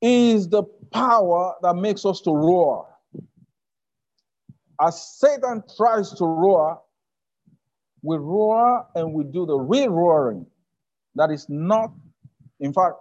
Is 0.00 0.48
the 0.48 0.64
power 0.92 1.54
that 1.62 1.76
makes 1.76 2.04
us 2.04 2.20
to 2.22 2.32
roar. 2.32 2.88
As 4.80 5.18
Satan 5.18 5.62
tries 5.76 6.10
to 6.14 6.24
roar, 6.24 6.80
we 8.02 8.16
roar 8.16 8.84
and 8.96 9.12
we 9.12 9.22
do 9.22 9.46
the 9.46 9.56
re-roaring. 9.56 10.44
That 11.14 11.30
is 11.30 11.46
not, 11.48 11.92
in 12.58 12.72
fact, 12.72 12.94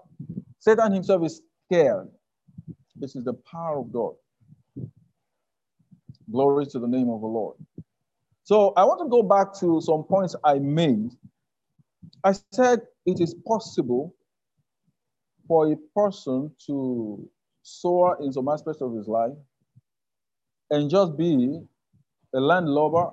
Satan 0.60 0.92
himself 0.92 1.24
is 1.26 1.42
scared. 1.66 2.08
This 2.96 3.16
is 3.16 3.24
the 3.24 3.34
power 3.34 3.80
of 3.80 3.92
God. 3.92 4.14
Glory 6.32 6.68
to 6.68 6.78
the 6.78 6.88
name 6.88 7.10
of 7.10 7.22
the 7.22 7.28
Lord. 7.28 7.58
So 8.44 8.74
I 8.76 8.84
want 8.86 9.02
to 9.02 9.10
go 9.10 9.24
back 9.24 9.54
to 9.60 9.82
some 9.82 10.04
points 10.04 10.36
I 10.44 10.60
made. 10.60 11.12
I 12.24 12.34
said 12.52 12.82
it 13.06 13.20
is 13.22 13.36
possible 13.46 14.16
for 15.48 15.72
a 15.72 15.76
person 15.96 16.52
to 16.68 17.30
soar 17.64 18.18
in 18.22 18.32
some 18.32 18.48
aspects 18.50 18.82
of 18.82 18.96
his 18.96 19.08
life 19.08 19.34
and 20.72 20.90
just 20.90 21.18
be 21.18 21.60
a 22.34 22.40
landlubber 22.40 23.12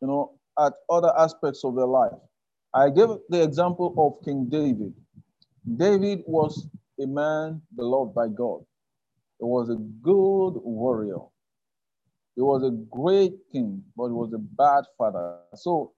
you 0.00 0.08
know, 0.08 0.32
at 0.58 0.72
other 0.90 1.12
aspects 1.18 1.64
of 1.64 1.74
their 1.76 1.86
life. 1.86 2.12
I 2.74 2.90
gave 2.90 3.08
the 3.28 3.42
example 3.42 3.94
of 3.98 4.24
King 4.24 4.46
David. 4.48 4.94
David 5.76 6.22
was 6.26 6.66
a 7.00 7.06
man 7.06 7.62
beloved 7.76 8.14
by 8.14 8.28
God. 8.28 8.60
He 9.38 9.44
was 9.44 9.70
a 9.70 9.76
good 9.76 10.60
warrior. 10.62 11.18
He 12.38 12.42
was 12.42 12.62
a 12.62 12.70
great 12.70 13.32
king, 13.50 13.82
but 13.96 14.06
he 14.06 14.12
was 14.12 14.32
a 14.32 14.38
bad 14.38 14.84
father. 14.96 15.38
So 15.56 15.90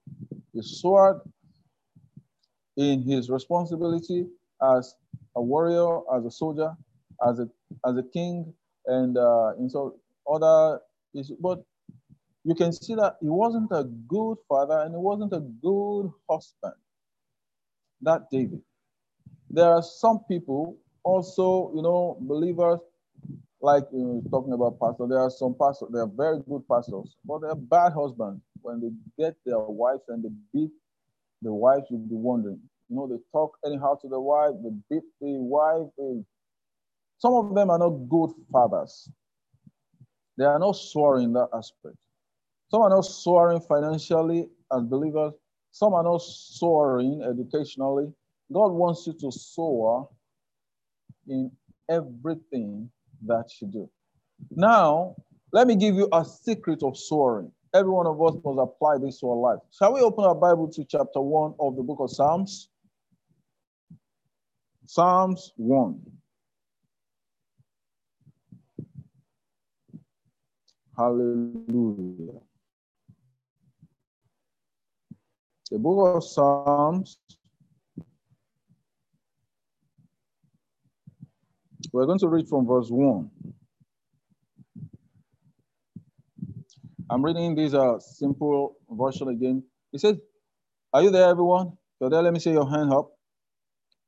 he 0.53 0.63
soared 0.63 1.21
in 2.77 3.03
his 3.03 3.29
responsibility 3.29 4.25
as 4.75 4.95
a 5.35 5.41
warrior, 5.43 5.99
as 6.17 6.25
a 6.25 6.31
soldier, 6.31 6.75
as 7.29 7.37
a 7.37 7.47
as 7.85 7.95
a 7.95 8.01
king, 8.11 8.51
and 8.87 9.19
uh, 9.19 9.51
in 9.59 9.69
so 9.69 9.99
other. 10.27 10.79
Issues. 11.13 11.37
But 11.39 11.63
you 12.43 12.55
can 12.55 12.73
see 12.73 12.95
that 12.95 13.17
he 13.21 13.29
wasn't 13.29 13.69
a 13.71 13.83
good 13.83 14.37
father 14.49 14.79
and 14.79 14.95
he 14.95 14.97
wasn't 14.97 15.33
a 15.33 15.41
good 15.41 16.09
husband. 16.27 16.73
That 18.01 18.31
David. 18.31 18.63
There 19.51 19.69
are 19.69 19.83
some 19.83 20.21
people 20.27 20.77
also, 21.03 21.71
you 21.75 21.83
know, 21.83 22.17
believers, 22.21 22.79
like 23.61 23.83
talking 24.29 24.53
about 24.53 24.79
pastors, 24.79 25.09
there 25.09 25.19
are 25.19 25.29
some 25.29 25.55
pastors, 25.59 25.89
they 25.93 25.99
are 25.99 26.07
very 26.07 26.39
good 26.49 26.67
pastors, 26.67 27.15
but 27.25 27.41
they're 27.41 27.55
bad 27.55 27.93
husbands. 27.93 28.41
When 28.61 28.79
they 28.81 29.23
get 29.23 29.35
their 29.45 29.59
wives 29.59 30.03
and 30.07 30.23
they 30.23 30.29
beat 30.53 30.71
the 31.41 31.53
wife, 31.53 31.83
you'll 31.89 31.99
be 31.99 32.15
wondering. 32.15 32.59
You 32.89 32.95
know, 32.95 33.07
they 33.07 33.17
talk 33.31 33.57
anyhow 33.65 33.95
to 34.01 34.07
the 34.07 34.19
wife, 34.19 34.51
they 34.63 34.69
beat 34.89 35.03
the 35.19 35.33
wife. 35.39 35.87
They... 35.97 36.23
Some 37.19 37.33
of 37.33 37.55
them 37.55 37.69
are 37.69 37.79
not 37.79 38.09
good 38.09 38.31
fathers. 38.51 39.09
They 40.37 40.45
are 40.45 40.59
not 40.59 40.75
soaring 40.75 41.25
in 41.25 41.33
that 41.33 41.49
aspect. 41.53 41.95
Some 42.69 42.81
are 42.81 42.89
not 42.89 43.05
soaring 43.05 43.61
financially 43.61 44.49
as 44.73 44.81
believers. 44.83 45.33
Some 45.71 45.93
are 45.93 46.03
not 46.03 46.21
soaring 46.21 47.21
educationally. 47.21 48.11
God 48.51 48.71
wants 48.71 49.05
you 49.07 49.13
to 49.13 49.31
soar 49.31 50.09
in 51.27 51.51
everything 51.89 52.89
that 53.25 53.49
you 53.59 53.67
do. 53.67 53.89
Now, 54.51 55.15
let 55.51 55.67
me 55.67 55.75
give 55.75 55.95
you 55.95 56.07
a 56.11 56.25
secret 56.25 56.83
of 56.83 56.97
soaring. 56.97 57.51
Every 57.73 57.91
one 57.91 58.07
of 58.07 58.21
us 58.21 58.35
must 58.43 58.59
apply 58.59 58.97
this 58.97 59.19
to 59.19 59.29
our 59.29 59.37
life. 59.37 59.59
Shall 59.71 59.93
we 59.93 60.01
open 60.01 60.25
our 60.25 60.35
Bible 60.35 60.67
to 60.69 60.83
chapter 60.83 61.21
1 61.21 61.55
of 61.59 61.75
the 61.75 61.83
book 61.83 61.99
of 61.99 62.09
Psalms? 62.11 62.69
Psalms 64.85 65.53
1. 65.55 66.01
Hallelujah. 70.97 72.39
The 75.71 75.79
book 75.79 76.17
of 76.17 76.23
Psalms. 76.23 77.17
We're 81.91 82.05
going 82.05 82.19
to 82.19 82.27
read 82.29 82.47
from 82.47 82.65
verse 82.67 82.89
1. 82.89 83.29
I'm 87.09 87.23
reading 87.25 87.55
this 87.55 87.73
uh, 87.73 87.99
simple 87.99 88.75
version 88.89 89.27
again. 89.27 89.63
It 89.91 89.99
says, 89.99 90.15
Are 90.93 91.03
you 91.03 91.11
there, 91.11 91.27
everyone? 91.29 91.73
So 91.99 92.09
there, 92.09 92.21
let 92.21 92.33
me 92.33 92.39
see 92.39 92.51
your 92.51 92.69
hand 92.69 92.93
up. 92.93 93.11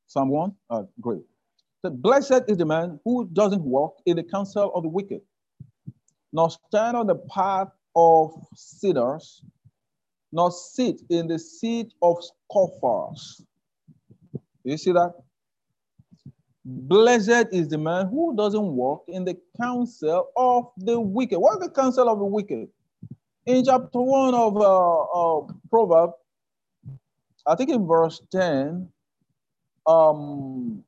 Someone? 0.08 0.54
Uh, 0.70 0.84
great. 1.02 1.24
So, 1.82 1.92
Blessed 1.92 2.44
is 2.48 2.58
the 2.58 2.66
man 2.66 3.00
who 3.04 3.30
doesn't 3.34 3.62
walk 3.64 3.98
in 4.06 4.16
the 4.16 4.24
counsel 4.24 4.72
of 4.74 4.84
the 4.84 4.90
wicked, 4.90 5.22
nor 6.32 6.50
stand 6.50 6.96
on 6.96 7.08
the 7.08 7.16
path 7.16 7.70
of 7.96 8.32
sinners, 8.56 9.44
nor 10.32 10.52
sit 10.52 11.02
in 11.10 11.28
the 11.28 11.40
seat 11.40 11.94
of 12.02 12.18
scoffers. 12.24 13.42
Do 14.66 14.72
You 14.72 14.78
see 14.78 14.94
that? 14.94 15.14
Blessed 16.66 17.48
is 17.52 17.68
the 17.68 17.78
man 17.78 18.08
who 18.08 18.36
doesn't 18.36 18.66
walk 18.66 19.04
in 19.08 19.26
the 19.26 19.38
counsel 19.60 20.30
of 20.38 20.72
the 20.78 21.00
wicked. 21.00 21.38
What's 21.38 21.66
the 21.66 21.70
counsel 21.70 22.08
of 22.08 22.20
the 22.20 22.26
wicked? 22.26 22.70
In 23.46 23.66
chapter 23.66 24.00
1 24.00 24.34
of 24.34 24.56
uh, 24.56 25.02
uh, 25.02 25.48
Proverbs, 25.70 26.14
I 27.46 27.56
think 27.56 27.70
in 27.70 27.86
verse 27.86 28.22
10, 28.32 28.88
um, 29.86 30.84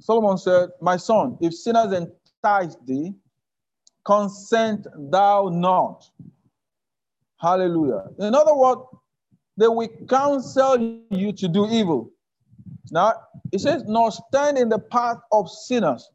Solomon 0.00 0.36
said, 0.36 0.70
My 0.80 0.96
son, 0.96 1.38
if 1.40 1.54
sinners 1.54 1.92
entice 1.92 2.76
thee, 2.84 3.14
consent 4.04 4.88
thou 4.96 5.48
not. 5.52 6.10
Hallelujah. 7.40 8.06
In 8.18 8.34
other 8.34 8.54
words, 8.54 8.80
they 9.56 9.68
will 9.68 9.88
counsel 10.08 11.00
you 11.10 11.32
to 11.32 11.46
do 11.46 11.68
evil. 11.70 12.10
Now, 12.90 13.14
it 13.52 13.60
says, 13.60 13.84
nor 13.86 14.10
stand 14.10 14.58
in 14.58 14.68
the 14.68 14.78
path 14.78 15.18
of 15.32 15.50
sinners, 15.50 16.10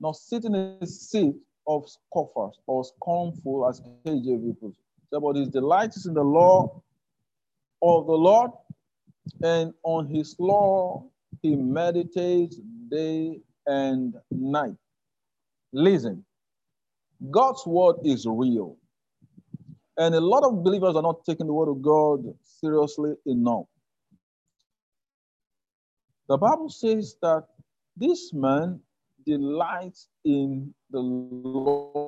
nor 0.00 0.14
sit 0.14 0.44
in 0.44 0.52
the 0.52 0.86
seat 0.86 1.34
of 1.66 1.88
scoffers 1.88 2.58
or 2.66 2.84
scornful, 2.84 3.68
as 3.68 3.80
KJV 4.04 4.60
puts 4.60 4.78
it. 4.78 5.36
His 5.36 5.48
delight 5.48 5.96
is 5.96 6.06
in 6.06 6.14
the 6.14 6.22
law 6.22 6.82
of 7.82 8.06
the 8.06 8.12
Lord, 8.12 8.50
and 9.42 9.72
on 9.82 10.06
his 10.06 10.36
law 10.38 11.04
he 11.42 11.56
meditates 11.56 12.56
day 12.90 13.40
and 13.66 14.14
night. 14.30 14.76
Listen, 15.72 16.24
God's 17.30 17.66
word 17.66 17.96
is 18.04 18.26
real. 18.26 18.76
And 19.96 20.14
a 20.14 20.20
lot 20.20 20.44
of 20.44 20.62
believers 20.64 20.96
are 20.96 21.02
not 21.02 21.24
taking 21.24 21.46
the 21.46 21.52
word 21.52 21.68
of 21.68 21.82
God 21.82 22.24
seriously 22.42 23.14
enough. 23.26 23.66
The 26.30 26.38
Bible 26.38 26.68
says 26.68 27.16
that 27.22 27.44
this 27.96 28.32
man 28.32 28.78
delights 29.26 30.06
in 30.24 30.72
the 30.92 31.00
law 31.00 32.04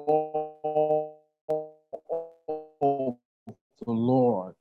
of 2.80 3.16
the 3.84 3.90
Lord 3.90 4.54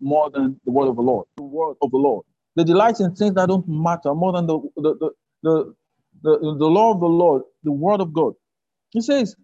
more 0.00 0.30
than 0.30 0.60
the 0.64 0.72
word 0.72 0.88
of 0.88 0.96
the 0.96 1.02
Lord. 1.02 1.28
The 1.36 1.44
word 1.44 1.76
of 1.80 1.92
the 1.92 1.96
Lord. 1.96 2.26
They 2.56 2.64
delight 2.64 2.98
in 2.98 3.14
things 3.14 3.36
that 3.36 3.46
don't 3.46 3.68
matter 3.68 4.12
more 4.16 4.32
than 4.32 4.48
the, 4.48 4.58
the, 4.74 4.96
the, 4.98 5.10
the, 5.44 5.74
the, 6.24 6.56
the 6.58 6.66
law 6.66 6.92
of 6.92 6.98
the 6.98 7.06
Lord, 7.06 7.42
the 7.62 7.70
word 7.70 8.00
of 8.00 8.12
God. 8.12 8.34
He 8.90 9.00
says, 9.00 9.36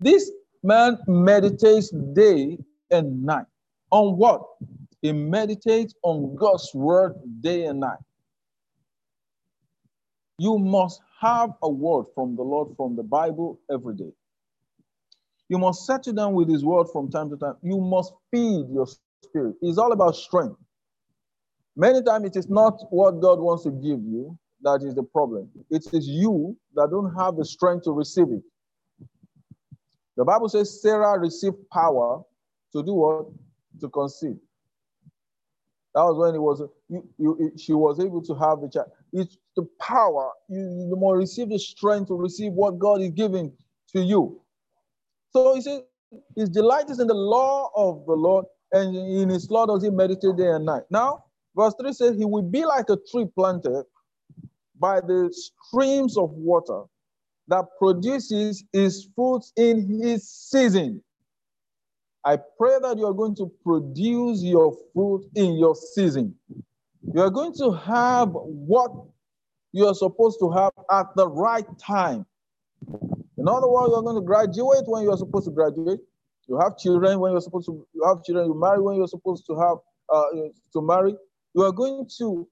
This 0.00 0.30
man 0.62 0.98
meditates 1.06 1.88
day 2.12 2.58
and 2.90 3.22
night. 3.24 3.46
On 3.90 4.18
what? 4.18 4.42
He 5.00 5.12
meditates 5.12 5.94
on 6.02 6.36
God's 6.36 6.70
word 6.74 7.14
day 7.40 7.64
and 7.64 7.80
night. 7.80 7.96
You 10.38 10.58
must 10.58 11.00
have 11.20 11.50
a 11.62 11.70
word 11.70 12.06
from 12.14 12.36
the 12.36 12.42
Lord 12.42 12.76
from 12.76 12.96
the 12.96 13.02
Bible 13.02 13.60
every 13.70 13.94
day. 13.94 14.12
You 15.48 15.58
must 15.58 15.86
settle 15.86 16.12
down 16.12 16.34
with 16.34 16.48
his 16.48 16.64
word 16.64 16.86
from 16.92 17.10
time 17.10 17.30
to 17.30 17.36
time. 17.36 17.56
You 17.62 17.78
must 17.80 18.12
feed 18.30 18.66
your 18.72 18.86
spirit. 19.22 19.56
It's 19.62 19.78
all 19.78 19.92
about 19.92 20.16
strength. 20.16 20.56
Many 21.76 22.02
times 22.02 22.26
it 22.26 22.36
is 22.36 22.48
not 22.48 22.80
what 22.90 23.20
God 23.20 23.38
wants 23.40 23.64
to 23.64 23.70
give 23.70 24.02
you 24.02 24.38
that 24.62 24.82
is 24.82 24.94
the 24.94 25.02
problem. 25.02 25.50
It 25.70 25.84
is 25.92 26.08
you 26.08 26.56
that 26.74 26.88
don't 26.90 27.14
have 27.14 27.36
the 27.36 27.44
strength 27.44 27.84
to 27.84 27.92
receive 27.92 28.30
it. 28.30 28.42
The 30.16 30.24
Bible 30.24 30.48
says 30.48 30.80
Sarah 30.80 31.18
received 31.18 31.56
power 31.70 32.22
to 32.72 32.82
do 32.82 32.94
what? 32.94 33.26
To 33.80 33.88
conceive. 33.88 34.36
That 35.94 36.02
was 36.02 36.16
when 36.18 36.34
it 36.34 36.40
was 36.40 36.62
you, 36.88 37.08
you, 37.18 37.52
she 37.58 37.72
was 37.74 38.00
able 38.00 38.22
to 38.22 38.34
have 38.34 38.60
the 38.60 38.68
child. 38.68 38.90
It's 39.14 39.38
the 39.56 39.66
power. 39.80 40.32
You, 40.48 40.88
you 40.90 40.96
must 40.96 41.16
receive 41.16 41.48
the 41.50 41.58
strength 41.58 42.08
to 42.08 42.16
receive 42.16 42.52
what 42.52 42.78
God 42.80 43.00
is 43.00 43.12
giving 43.12 43.52
to 43.94 44.00
you. 44.02 44.42
So 45.30 45.54
he 45.54 45.62
says, 45.62 45.82
his 46.36 46.48
delight 46.48 46.90
is 46.90 47.00
in 47.00 47.06
the 47.06 47.14
law 47.14 47.70
of 47.76 48.04
the 48.06 48.12
Lord, 48.12 48.46
and 48.72 48.96
in 48.96 49.28
his 49.28 49.50
law 49.50 49.66
does 49.66 49.84
he 49.84 49.90
meditate 49.90 50.36
day 50.36 50.48
and 50.50 50.66
night. 50.66 50.82
Now, 50.90 51.24
verse 51.56 51.74
3 51.80 51.92
says, 51.92 52.16
He 52.18 52.24
will 52.24 52.42
be 52.42 52.64
like 52.64 52.90
a 52.90 52.98
tree 53.10 53.26
planted 53.34 53.84
by 54.78 55.00
the 55.00 55.32
streams 55.32 56.18
of 56.18 56.30
water 56.30 56.82
that 57.48 57.66
produces 57.78 58.64
its 58.72 59.08
fruits 59.14 59.52
in 59.56 60.00
his 60.02 60.28
season. 60.28 61.02
I 62.24 62.38
pray 62.58 62.78
that 62.82 62.98
you 62.98 63.06
are 63.06 63.14
going 63.14 63.36
to 63.36 63.52
produce 63.64 64.42
your 64.42 64.76
fruit 64.94 65.26
in 65.36 65.58
your 65.58 65.74
season. 65.74 66.34
You 67.12 67.20
are 67.20 67.30
going 67.30 67.54
to 67.54 67.72
have 67.72 68.30
what 68.32 68.90
you 69.72 69.86
are 69.86 69.94
supposed 69.94 70.38
to 70.40 70.50
have 70.50 70.72
at 70.90 71.06
the 71.16 71.28
right 71.28 71.66
time. 71.78 72.24
In 73.36 73.48
other 73.48 73.68
words, 73.68 73.92
you're 73.92 74.02
going 74.02 74.16
to 74.16 74.22
graduate 74.26 74.84
when 74.86 75.02
you 75.02 75.10
are 75.10 75.16
supposed 75.16 75.46
to 75.46 75.50
graduate. 75.50 76.00
You 76.46 76.58
have 76.60 76.78
children 76.78 77.18
when 77.20 77.32
you're 77.32 77.40
supposed 77.40 77.66
to 77.66 77.86
you 77.94 78.04
have 78.04 78.22
children. 78.22 78.46
You 78.46 78.58
marry 78.58 78.80
when 78.80 78.96
you're 78.96 79.08
supposed 79.08 79.46
to 79.46 79.56
have 79.56 79.78
uh, 80.08 80.24
to 80.72 80.82
marry. 80.82 81.14
You 81.54 81.62
are 81.62 81.72
going 81.72 82.08
to 82.18 82.48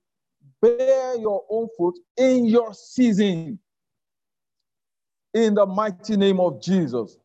bear 0.61 1.17
your 1.17 1.45
own 1.51 1.69
fruit 1.77 1.99
in 2.17 2.47
your 2.47 2.73
season. 2.75 3.59
In 5.35 5.55
the 5.55 5.67
mighty 5.67 6.17
name 6.17 6.41
of 6.41 6.63
Jesus. 6.63 7.17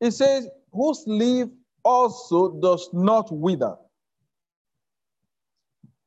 It 0.00 0.12
says, 0.12 0.48
whose 0.72 1.04
leaf 1.06 1.48
also 1.84 2.60
does 2.60 2.88
not 2.92 3.30
wither. 3.32 3.76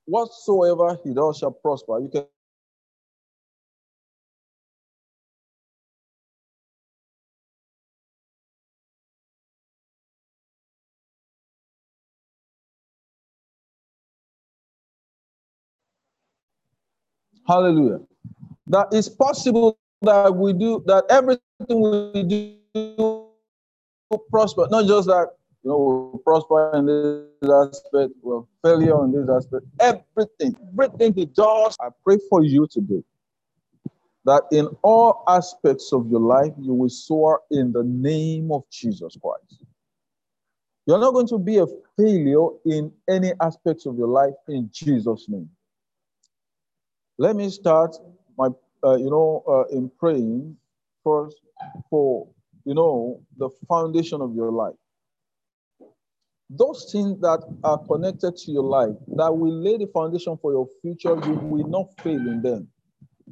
Whatsoever 0.05 0.99
he 1.03 1.13
does 1.13 1.39
shall 1.39 1.51
prosper. 1.51 1.99
You 1.99 2.09
can 2.09 2.25
Hallelujah. 17.47 18.01
That 18.67 18.89
it's 18.91 19.09
possible 19.09 19.77
that 20.01 20.35
we 20.35 20.53
do 20.53 20.83
that 20.87 21.05
everything 21.09 21.41
we 21.69 22.23
do 22.23 22.57
will 22.89 23.33
prosper, 24.31 24.67
not 24.71 24.87
just 24.87 25.07
that 25.07 25.29
you 25.63 25.71
know 25.71 26.11
we 26.13 26.19
prosper 26.23 26.71
in 26.75 26.85
this 26.85 27.49
aspect, 27.49 28.13
well, 28.21 28.47
failure 28.63 29.03
in 29.05 29.11
this 29.11 29.29
aspect, 29.29 29.65
everything, 29.79 30.55
everything 30.73 31.13
he 31.13 31.25
does. 31.25 31.75
I 31.79 31.89
pray 32.03 32.17
for 32.29 32.43
you 32.43 32.67
today 32.69 33.03
that 34.25 34.43
in 34.51 34.67
all 34.83 35.23
aspects 35.27 35.91
of 35.93 36.09
your 36.09 36.19
life 36.19 36.53
you 36.59 36.73
will 36.73 36.89
soar 36.89 37.41
in 37.51 37.71
the 37.71 37.83
name 37.83 38.51
of 38.51 38.63
Jesus 38.71 39.17
Christ. 39.21 39.63
You're 40.85 40.99
not 40.99 41.13
going 41.13 41.27
to 41.27 41.37
be 41.37 41.57
a 41.57 41.65
failure 41.97 42.47
in 42.65 42.91
any 43.09 43.31
aspects 43.41 43.85
of 43.85 43.97
your 43.97 44.07
life 44.07 44.33
in 44.49 44.69
Jesus' 44.73 45.27
name. 45.29 45.49
Let 47.17 47.35
me 47.35 47.49
start 47.49 47.95
my, 48.37 48.49
uh, 48.83 48.95
you 48.95 49.09
know, 49.09 49.43
uh, 49.47 49.75
in 49.75 49.89
praying 49.97 50.57
first 51.03 51.37
for, 51.89 52.27
you 52.65 52.73
know, 52.73 53.21
the 53.37 53.49
foundation 53.67 54.19
of 54.19 54.35
your 54.35 54.51
life. 54.51 54.75
Those 56.55 56.91
things 56.91 57.19
that 57.21 57.39
are 57.63 57.79
connected 57.79 58.37
to 58.37 58.51
your 58.51 58.63
life 58.63 58.95
that 59.15 59.35
will 59.35 59.53
lay 59.53 59.77
the 59.77 59.87
foundation 59.87 60.37
for 60.37 60.51
your 60.51 60.67
future, 60.83 61.15
you 61.25 61.33
will 61.33 61.67
not 61.67 61.99
fail 62.01 62.19
in 62.19 62.43
them. 62.43 62.67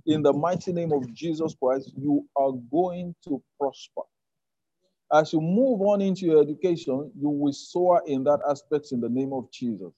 In 0.08 0.24
the 0.24 0.34
mighty 0.34 0.74
name 0.74 0.92
of 0.92 1.14
Jesus 1.14 1.56
Christ, 1.62 1.94
you 1.96 2.28
are 2.36 2.52
going 2.72 3.14
to 3.26 3.42
prosper. 3.60 4.02
As 5.14 5.34
you 5.34 5.42
move 5.42 5.82
on 5.82 6.02
into 6.02 6.26
your 6.26 6.42
education, 6.42 7.12
you 7.16 7.30
will 7.30 7.54
soar 7.54 8.02
in 8.08 8.24
that 8.24 8.40
aspect 8.50 8.88
in 8.92 9.00
the 9.00 9.10
name 9.10 9.34
of 9.34 9.52
Jesus. 9.52 9.92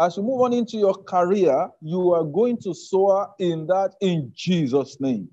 As 0.00 0.16
you 0.16 0.24
move 0.24 0.40
on 0.40 0.52
into 0.52 0.76
your 0.76 0.94
career, 0.94 1.68
you 1.82 2.14
are 2.14 2.24
going 2.24 2.56
to 2.62 2.74
soar 2.74 3.32
in 3.38 3.68
that 3.68 3.94
in 4.00 4.32
Jesus' 4.34 5.00
name. 5.00 5.28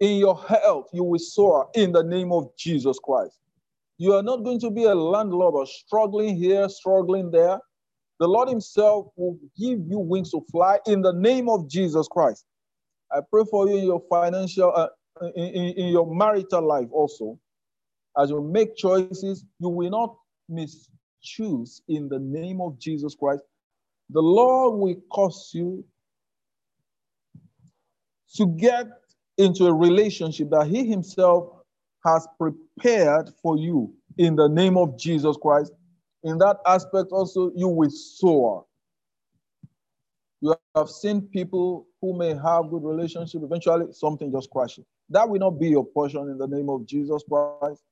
In 0.00 0.18
your 0.18 0.38
health, 0.42 0.90
you 0.92 1.04
will 1.04 1.18
soar 1.18 1.70
in 1.74 1.92
the 1.92 2.02
name 2.02 2.32
of 2.32 2.54
Jesus 2.58 2.98
Christ. 2.98 3.38
You 3.98 4.14
are 4.14 4.22
not 4.22 4.44
going 4.44 4.60
to 4.60 4.70
be 4.70 4.84
a 4.84 4.94
landlubber, 4.94 5.66
struggling 5.66 6.36
here, 6.36 6.68
struggling 6.68 7.30
there. 7.30 7.58
The 8.18 8.26
Lord 8.26 8.48
Himself 8.48 9.06
will 9.16 9.38
give 9.58 9.80
you 9.88 9.98
wings 9.98 10.30
to 10.32 10.40
fly 10.50 10.78
in 10.86 11.02
the 11.02 11.12
name 11.12 11.48
of 11.48 11.68
Jesus 11.68 12.08
Christ. 12.08 12.44
I 13.12 13.20
pray 13.30 13.44
for 13.50 13.68
you 13.68 13.76
in 13.76 13.84
your 13.84 14.02
financial, 14.10 14.72
uh, 14.74 14.88
in, 15.36 15.44
in, 15.44 15.78
in 15.78 15.86
your 15.88 16.12
marital 16.12 16.66
life 16.66 16.88
also. 16.90 17.38
As 18.18 18.30
you 18.30 18.42
make 18.42 18.76
choices, 18.76 19.44
you 19.58 19.68
will 19.68 19.90
not 19.90 20.16
mischoose 20.50 21.80
in 21.88 22.08
the 22.08 22.18
name 22.20 22.60
of 22.60 22.78
Jesus 22.78 23.14
Christ. 23.14 23.42
The 24.10 24.20
Lord 24.20 24.78
will 24.78 24.96
cause 25.12 25.50
you 25.52 25.84
to 28.36 28.46
get 28.46 28.86
into 29.38 29.66
a 29.66 29.74
relationship 29.74 30.50
that 30.50 30.66
He 30.66 30.86
Himself 30.86 31.63
has 32.04 32.26
prepared 32.38 33.30
for 33.42 33.56
you 33.56 33.92
in 34.18 34.36
the 34.36 34.48
name 34.48 34.76
of 34.76 34.98
Jesus 34.98 35.36
Christ. 35.40 35.72
In 36.22 36.38
that 36.38 36.58
aspect, 36.66 37.08
also, 37.10 37.52
you 37.54 37.68
will 37.68 37.90
soar. 37.90 38.64
You 40.40 40.54
have 40.74 40.90
seen 40.90 41.22
people 41.22 41.86
who 42.00 42.16
may 42.16 42.34
have 42.34 42.70
good 42.70 42.84
relationship, 42.84 43.42
eventually 43.42 43.86
something 43.92 44.30
just 44.30 44.50
crashes. 44.50 44.84
That 45.10 45.28
will 45.28 45.38
not 45.38 45.58
be 45.58 45.68
your 45.68 45.84
portion 45.84 46.28
in 46.28 46.38
the 46.38 46.46
name 46.46 46.68
of 46.68 46.86
Jesus 46.86 47.22
Christ. 47.28 47.82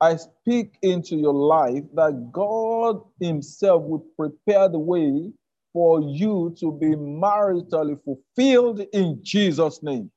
I 0.00 0.16
speak 0.16 0.78
into 0.82 1.16
your 1.16 1.34
life 1.34 1.84
that 1.94 2.30
God 2.32 3.02
Himself 3.20 3.82
will 3.82 4.04
prepare 4.16 4.68
the 4.68 4.78
way 4.78 5.32
for 5.72 6.00
you 6.00 6.54
to 6.60 6.72
be 6.72 6.88
maritally 6.88 7.98
fulfilled 8.04 8.80
in 8.92 9.20
Jesus' 9.22 9.82
name. 9.82 10.10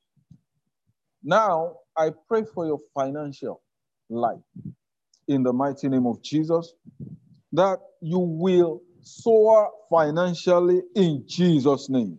Now, 1.22 1.76
I 1.96 2.10
pray 2.28 2.44
for 2.44 2.66
your 2.66 2.78
financial 2.94 3.62
life 4.08 4.40
in 5.28 5.42
the 5.42 5.52
mighty 5.52 5.88
name 5.88 6.06
of 6.06 6.22
Jesus 6.22 6.74
that 7.52 7.78
you 8.00 8.18
will 8.18 8.82
soar 9.02 9.70
financially 9.90 10.82
in 10.94 11.24
Jesus' 11.26 11.88
name. 11.88 12.18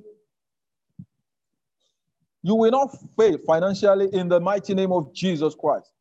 You 2.44 2.56
will 2.56 2.72
not 2.72 2.90
fail 3.18 3.38
financially 3.48 4.10
in 4.12 4.28
the 4.28 4.40
mighty 4.40 4.74
name 4.74 4.92
of 4.92 5.14
Jesus 5.14 5.56
Christ. 5.56 5.92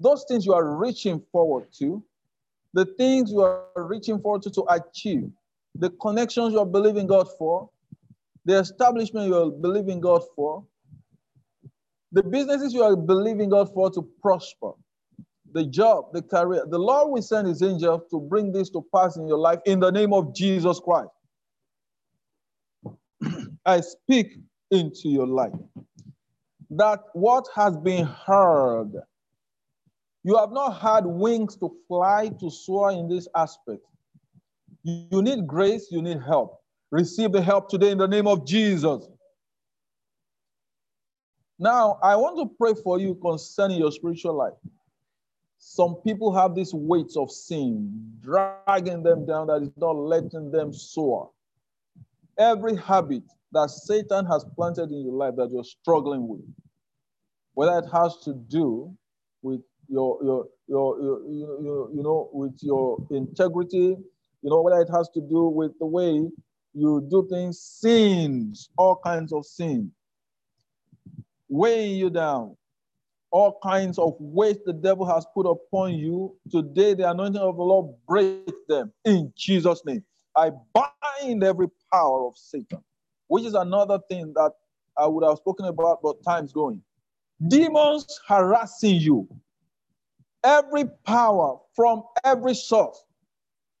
Those 0.00 0.24
things 0.28 0.44
you 0.44 0.52
are 0.52 0.76
reaching 0.76 1.22
forward 1.30 1.68
to, 1.78 2.02
the 2.72 2.84
things 2.84 3.30
you 3.30 3.40
are 3.40 3.62
reaching 3.76 4.18
forward 4.20 4.42
to 4.42 4.50
to 4.50 4.64
achieve, 4.68 5.30
the 5.76 5.90
connections 5.90 6.52
you 6.52 6.58
are 6.58 6.66
believing 6.66 7.06
God 7.06 7.28
for, 7.38 7.70
the 8.44 8.58
establishment 8.58 9.28
you 9.28 9.36
are 9.36 9.50
believing 9.50 10.00
God 10.00 10.22
for, 10.34 10.64
the 12.14 12.22
businesses 12.22 12.72
you 12.72 12.82
are 12.82 12.96
believing 12.96 13.48
God 13.50 13.74
for 13.74 13.90
to 13.90 14.08
prosper, 14.22 14.70
the 15.52 15.66
job, 15.66 16.12
the 16.12 16.22
career. 16.22 16.64
The 16.70 16.78
Lord 16.78 17.10
will 17.10 17.22
send 17.22 17.48
his 17.48 17.60
angel 17.60 18.06
to 18.10 18.20
bring 18.20 18.52
this 18.52 18.70
to 18.70 18.86
pass 18.94 19.16
in 19.16 19.26
your 19.26 19.38
life 19.38 19.58
in 19.66 19.80
the 19.80 19.90
name 19.90 20.12
of 20.12 20.32
Jesus 20.32 20.80
Christ. 20.80 21.10
I 23.66 23.80
speak 23.80 24.36
into 24.70 25.08
your 25.08 25.26
life 25.26 25.52
that 26.70 27.00
what 27.14 27.46
has 27.56 27.76
been 27.76 28.06
heard, 28.06 28.92
you 30.22 30.36
have 30.36 30.52
not 30.52 30.80
had 30.80 31.04
wings 31.04 31.56
to 31.56 31.70
fly, 31.88 32.30
to 32.40 32.48
soar 32.48 32.92
in 32.92 33.08
this 33.08 33.26
aspect. 33.36 33.82
You 34.84 35.20
need 35.20 35.48
grace, 35.48 35.88
you 35.90 36.00
need 36.00 36.20
help. 36.22 36.60
Receive 36.92 37.32
the 37.32 37.42
help 37.42 37.68
today 37.68 37.90
in 37.90 37.98
the 37.98 38.06
name 38.06 38.28
of 38.28 38.46
Jesus. 38.46 39.08
Now, 41.58 41.98
I 42.02 42.16
want 42.16 42.36
to 42.38 42.54
pray 42.56 42.74
for 42.82 42.98
you 42.98 43.14
concerning 43.14 43.78
your 43.78 43.92
spiritual 43.92 44.34
life. 44.34 44.54
Some 45.58 45.96
people 45.96 46.34
have 46.34 46.54
this 46.54 46.74
weight 46.74 47.12
of 47.16 47.30
sin 47.30 48.12
dragging 48.20 49.02
them 49.02 49.24
down 49.24 49.46
that 49.46 49.62
is 49.62 49.70
not 49.76 49.96
letting 49.96 50.50
them 50.50 50.72
soar. 50.72 51.30
Every 52.38 52.76
habit 52.76 53.22
that 53.52 53.70
Satan 53.70 54.26
has 54.26 54.44
planted 54.56 54.90
in 54.90 55.04
your 55.04 55.14
life 55.14 55.36
that 55.36 55.50
you're 55.50 55.64
struggling 55.64 56.26
with, 56.26 56.44
whether 57.54 57.78
it 57.78 57.88
has 57.92 58.18
to 58.24 58.34
do 58.34 58.92
with 59.42 59.60
your, 59.88 60.18
your, 60.22 60.46
your, 60.66 61.00
your, 61.00 61.30
your, 61.30 61.90
you 61.94 62.02
know, 62.02 62.28
with 62.32 62.58
your 62.60 62.98
integrity, 63.10 63.96
you 64.42 64.50
know, 64.50 64.60
whether 64.60 64.80
it 64.80 64.90
has 64.90 65.08
to 65.10 65.20
do 65.20 65.48
with 65.48 65.72
the 65.78 65.86
way 65.86 66.28
you 66.74 67.06
do 67.08 67.26
things, 67.30 67.60
sins, 67.60 68.68
all 68.76 69.00
kinds 69.04 69.32
of 69.32 69.46
sin, 69.46 69.90
weighing 71.48 71.96
you 71.96 72.10
down, 72.10 72.56
all 73.30 73.58
kinds 73.62 73.98
of 73.98 74.14
weight 74.18 74.64
the 74.64 74.72
devil 74.72 75.06
has 75.06 75.26
put 75.34 75.46
upon 75.46 75.94
you. 75.94 76.36
Today, 76.50 76.94
the 76.94 77.10
anointing 77.10 77.40
of 77.40 77.56
the 77.56 77.62
Lord 77.62 77.94
break 78.06 78.52
them 78.68 78.92
in 79.04 79.32
Jesus' 79.36 79.82
name. 79.84 80.04
I 80.36 80.50
bind 80.72 81.42
every 81.42 81.68
power 81.92 82.26
of 82.26 82.36
Satan, 82.36 82.82
which 83.28 83.44
is 83.44 83.54
another 83.54 83.98
thing 84.08 84.32
that 84.34 84.52
I 84.96 85.06
would 85.06 85.24
have 85.24 85.38
spoken 85.38 85.66
about, 85.66 86.00
but 86.02 86.22
time's 86.24 86.52
going. 86.52 86.82
Demons 87.48 88.20
harassing 88.26 88.96
you, 88.96 89.28
every 90.44 90.84
power 91.04 91.58
from 91.74 92.04
every 92.24 92.54
source 92.54 93.04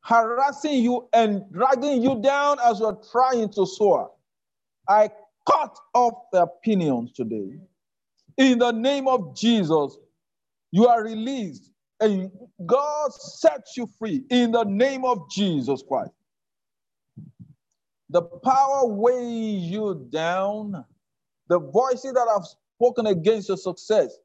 harassing 0.04 0.84
you 0.84 1.08
and 1.12 1.50
dragging 1.50 2.02
you 2.02 2.20
down 2.20 2.58
as 2.64 2.78
you're 2.78 3.00
trying 3.10 3.48
to 3.48 3.66
soar. 3.66 4.10
I 4.88 5.10
cut 5.50 5.76
off 5.94 6.14
their 6.32 6.42
opinions 6.42 7.12
today. 7.12 7.58
In 8.36 8.58
the 8.58 8.72
name 8.72 9.08
of 9.08 9.36
Jesus, 9.36 9.96
you 10.70 10.86
are 10.88 11.02
released 11.04 11.70
and 12.00 12.30
God 12.66 13.12
sets 13.14 13.76
you 13.76 13.88
free 13.98 14.24
in 14.30 14.52
the 14.52 14.64
name 14.64 15.04
of 15.04 15.30
Jesus 15.30 15.82
Christ. 15.86 16.12
The 18.10 18.22
power 18.22 18.86
weigh 18.86 19.24
you 19.24 20.06
down, 20.10 20.84
the 21.48 21.58
voices 21.58 22.12
that 22.12 22.28
have 22.32 22.44
spoken 22.76 23.06
against 23.06 23.48
your 23.48 23.56
success, 23.56 24.18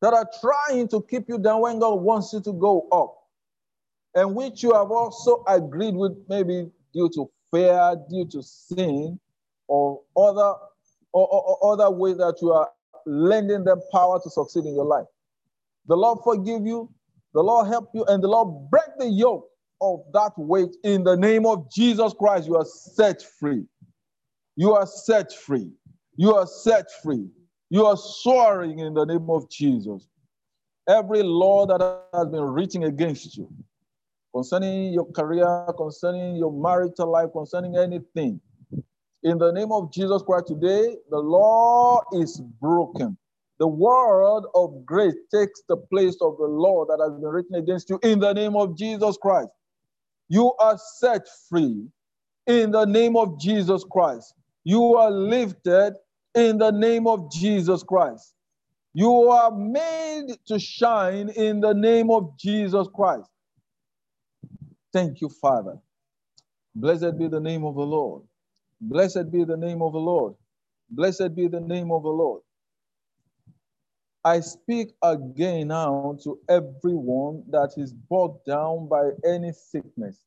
that 0.00 0.12
are 0.12 0.28
trying 0.40 0.88
to 0.88 1.02
keep 1.02 1.28
you 1.28 1.38
down 1.38 1.62
when 1.62 1.78
God 1.78 1.94
wants 1.94 2.32
you 2.32 2.40
to 2.42 2.52
go 2.52 2.86
up, 2.92 3.16
and 4.14 4.34
which 4.34 4.62
you 4.62 4.72
have 4.72 4.90
also 4.90 5.42
agreed 5.48 5.94
with, 5.94 6.12
maybe 6.28 6.70
due 6.92 7.08
to 7.14 7.30
fear, 7.50 7.96
due 8.08 8.26
to 8.26 8.42
sin, 8.42 9.18
or 9.68 10.00
other 10.16 10.54
or, 11.12 11.28
or, 11.28 11.58
or 11.62 11.72
other 11.72 11.90
ways 11.90 12.16
that 12.18 12.38
you 12.42 12.52
are 12.52 12.70
lending 13.06 13.64
them 13.64 13.80
power 13.92 14.20
to 14.22 14.30
succeed 14.30 14.64
in 14.64 14.74
your 14.74 14.84
life. 14.84 15.06
The 15.86 15.96
Lord 15.96 16.18
forgive 16.24 16.66
you, 16.66 16.90
the 17.34 17.42
Lord 17.42 17.68
help 17.68 17.90
you, 17.94 18.04
and 18.06 18.22
the 18.22 18.28
Lord 18.28 18.70
break 18.70 18.98
the 18.98 19.08
yoke 19.08 19.48
of 19.80 20.00
that 20.12 20.32
weight 20.36 20.76
in 20.82 21.04
the 21.04 21.16
name 21.16 21.46
of 21.46 21.70
Jesus 21.70 22.14
Christ. 22.18 22.46
You 22.46 22.56
are 22.56 22.64
set 22.64 23.22
free. 23.22 23.64
You 24.56 24.72
are 24.72 24.86
set 24.86 25.32
free. 25.32 25.70
You 26.16 26.34
are 26.34 26.46
set 26.46 26.86
free. 27.02 27.28
You 27.70 27.86
are 27.86 27.96
soaring 27.96 28.78
in 28.78 28.94
the 28.94 29.04
name 29.04 29.28
of 29.28 29.50
Jesus. 29.50 30.08
Every 30.88 31.22
law 31.22 31.66
that 31.66 32.02
has 32.14 32.28
been 32.28 32.42
written 32.42 32.84
against 32.84 33.36
you, 33.36 33.48
concerning 34.34 34.92
your 34.92 35.10
career, 35.12 35.66
concerning 35.76 36.36
your 36.36 36.52
marital 36.52 37.10
life, 37.10 37.30
concerning 37.32 37.76
anything, 37.76 38.40
in 39.24 39.38
the 39.38 39.50
name 39.52 39.72
of 39.72 39.92
Jesus 39.92 40.22
Christ 40.22 40.46
today, 40.48 40.96
the 41.10 41.18
law 41.18 42.02
is 42.12 42.40
broken. 42.60 43.16
The 43.58 43.66
word 43.66 44.44
of 44.54 44.84
grace 44.84 45.14
takes 45.34 45.62
the 45.68 45.76
place 45.76 46.16
of 46.20 46.36
the 46.36 46.46
law 46.46 46.84
that 46.84 46.98
has 47.02 47.18
been 47.18 47.30
written 47.30 47.54
against 47.54 47.88
you 47.88 47.98
in 48.02 48.18
the 48.18 48.32
name 48.32 48.54
of 48.54 48.76
Jesus 48.76 49.16
Christ. 49.16 49.48
You 50.28 50.52
are 50.60 50.78
set 50.98 51.26
free 51.48 51.86
in 52.46 52.70
the 52.72 52.84
name 52.84 53.16
of 53.16 53.40
Jesus 53.40 53.84
Christ. 53.90 54.34
You 54.64 54.96
are 54.96 55.10
lifted 55.10 55.94
in 56.34 56.58
the 56.58 56.70
name 56.70 57.06
of 57.06 57.30
Jesus 57.32 57.82
Christ. 57.82 58.34
You 58.92 59.30
are 59.30 59.50
made 59.50 60.36
to 60.46 60.58
shine 60.58 61.30
in 61.30 61.60
the 61.60 61.72
name 61.72 62.10
of 62.10 62.36
Jesus 62.38 62.86
Christ. 62.94 63.28
Thank 64.92 65.20
you, 65.20 65.28
Father. 65.28 65.78
Blessed 66.74 67.18
be 67.18 67.28
the 67.28 67.40
name 67.40 67.64
of 67.64 67.74
the 67.74 67.82
Lord. 67.82 68.22
Blessed 68.84 69.32
be 69.32 69.44
the 69.44 69.56
name 69.58 69.82
of 69.82 69.94
the 69.94 70.00
Lord. 70.00 70.34
Blessed 70.90 71.34
be 71.36 71.48
the 71.48 71.60
name 71.60 71.92
of 71.92 72.02
the 72.04 72.10
Lord. 72.10 72.42
I 74.24 74.40
speak 74.40 74.90
again 75.02 75.68
now 75.68 76.16
to 76.24 76.38
everyone 76.48 77.44
that 77.50 77.74
is 77.78 77.92
bogged 77.94 78.46
down 78.46 78.88
by 78.88 79.10
any 79.26 79.52
sickness. 79.52 80.18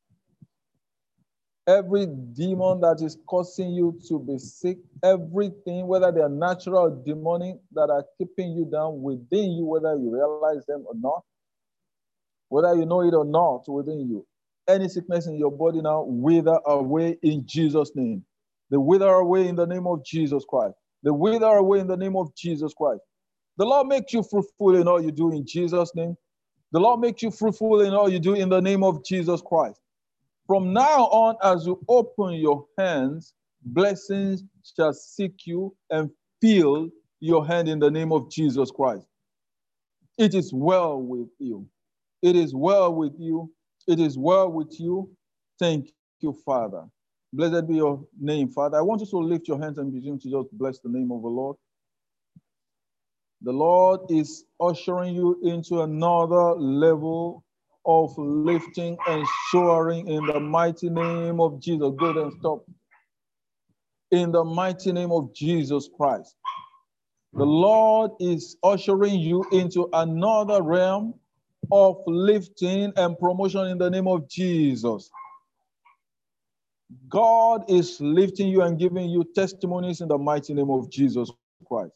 Every 1.67 2.07
demon 2.07 2.81
that 2.81 3.01
is 3.01 3.17
causing 3.27 3.71
you 3.71 3.99
to 4.09 4.19
be 4.19 4.37
sick, 4.39 4.79
everything, 5.03 5.87
whether 5.87 6.11
they 6.11 6.21
are 6.21 6.29
natural 6.29 6.79
or 6.79 7.03
demonic, 7.05 7.57
that 7.73 7.89
are 7.89 8.05
keeping 8.19 8.53
you 8.53 8.65
down 8.65 9.01
within 9.01 9.53
you, 9.53 9.65
whether 9.65 9.95
you 9.95 10.13
realize 10.13 10.65
them 10.67 10.85
or 10.87 10.95
not, 10.95 11.23
whether 12.49 12.75
you 12.75 12.85
know 12.85 13.01
it 13.01 13.15
or 13.15 13.25
not 13.25 13.63
within 13.69 14.01
you, 14.09 14.27
any 14.69 14.89
sickness 14.89 15.27
in 15.27 15.37
your 15.37 15.51
body 15.51 15.81
now, 15.81 16.03
wither 16.07 16.59
away 16.67 17.17
in 17.23 17.45
Jesus' 17.47 17.91
name. 17.95 18.25
They 18.69 18.77
wither 18.77 19.07
away 19.07 19.47
in 19.47 19.55
the 19.55 19.65
name 19.65 19.87
of 19.87 20.03
Jesus 20.03 20.43
Christ. 20.47 20.75
They 21.03 21.11
wither 21.11 21.45
away 21.45 21.79
in 21.79 21.87
the 21.87 21.97
name 21.97 22.15
of 22.15 22.35
Jesus 22.35 22.73
Christ. 22.73 23.01
The 23.57 23.65
Lord 23.65 23.87
makes 23.87 24.13
you 24.13 24.23
fruitful 24.23 24.75
in 24.75 24.87
all 24.87 25.01
you 25.01 25.11
do 25.11 25.31
in 25.31 25.45
Jesus' 25.45 25.93
name. 25.95 26.15
The 26.71 26.79
Lord 26.79 26.99
makes 26.99 27.23
you 27.23 27.31
fruitful 27.31 27.81
in 27.81 27.93
all 27.93 28.09
you 28.09 28.19
do 28.19 28.33
in 28.33 28.49
the 28.49 28.61
name 28.61 28.83
of 28.83 29.03
Jesus 29.05 29.41
Christ. 29.41 29.79
From 30.45 30.73
now 30.73 31.05
on, 31.07 31.35
as 31.43 31.65
you 31.65 31.79
open 31.87 32.33
your 32.33 32.65
hands, 32.77 33.33
blessings 33.63 34.43
shall 34.75 34.93
seek 34.93 35.45
you 35.45 35.75
and 35.89 36.09
fill 36.41 36.89
your 37.19 37.45
hand 37.45 37.67
in 37.67 37.79
the 37.79 37.89
name 37.89 38.11
of 38.11 38.29
Jesus 38.29 38.69
Christ. 38.71 39.07
It 40.17 40.33
is 40.33 40.53
well 40.53 41.01
with 41.01 41.29
you. 41.39 41.67
It 42.21 42.35
is 42.35 42.53
well 42.53 42.93
with 42.93 43.13
you. 43.17 43.51
It 43.87 43.99
is 43.99 44.17
well 44.17 44.51
with 44.51 44.79
you. 44.79 45.09
Thank 45.59 45.93
you, 46.19 46.33
Father. 46.45 46.85
Blessed 47.33 47.67
be 47.67 47.75
your 47.75 48.05
name, 48.19 48.49
Father. 48.49 48.77
I 48.77 48.81
want 48.81 49.01
you 49.01 49.07
to 49.07 49.17
lift 49.17 49.47
your 49.47 49.59
hands 49.61 49.77
and 49.77 49.93
begin 49.93 50.19
to 50.19 50.29
just 50.29 50.51
bless 50.53 50.79
the 50.79 50.89
name 50.89 51.11
of 51.11 51.21
the 51.21 51.27
Lord. 51.27 51.57
The 53.41 53.51
Lord 53.51 54.01
is 54.09 54.45
ushering 54.59 55.15
you 55.15 55.39
into 55.43 55.81
another 55.81 56.55
level 56.55 57.43
of 57.85 58.17
lifting 58.17 58.97
and 59.07 59.25
soaring 59.51 60.07
in 60.07 60.25
the 60.25 60.39
mighty 60.39 60.89
name 60.89 61.39
of 61.39 61.61
Jesus. 61.61 61.91
Go 61.99 62.23
and 62.23 62.33
stop. 62.39 62.65
In 64.11 64.31
the 64.31 64.43
mighty 64.43 64.91
name 64.91 65.11
of 65.11 65.33
Jesus 65.33 65.89
Christ. 65.95 66.35
The 67.33 67.45
Lord 67.45 68.11
is 68.19 68.57
ushering 68.63 69.19
you 69.19 69.45
into 69.51 69.89
another 69.93 70.63
realm 70.63 71.13
of 71.71 71.97
lifting 72.07 72.93
and 72.95 73.17
promotion 73.19 73.67
in 73.67 73.77
the 73.77 73.89
name 73.89 74.07
of 74.07 74.29
Jesus. 74.29 75.09
God 77.09 77.65
is 77.69 77.99
lifting 78.01 78.49
you 78.49 78.61
and 78.63 78.79
giving 78.79 79.09
you 79.09 79.25
testimonies 79.35 80.01
in 80.01 80.07
the 80.07 80.17
mighty 80.17 80.53
name 80.53 80.69
of 80.69 80.89
Jesus 80.91 81.31
Christ. 81.67 81.93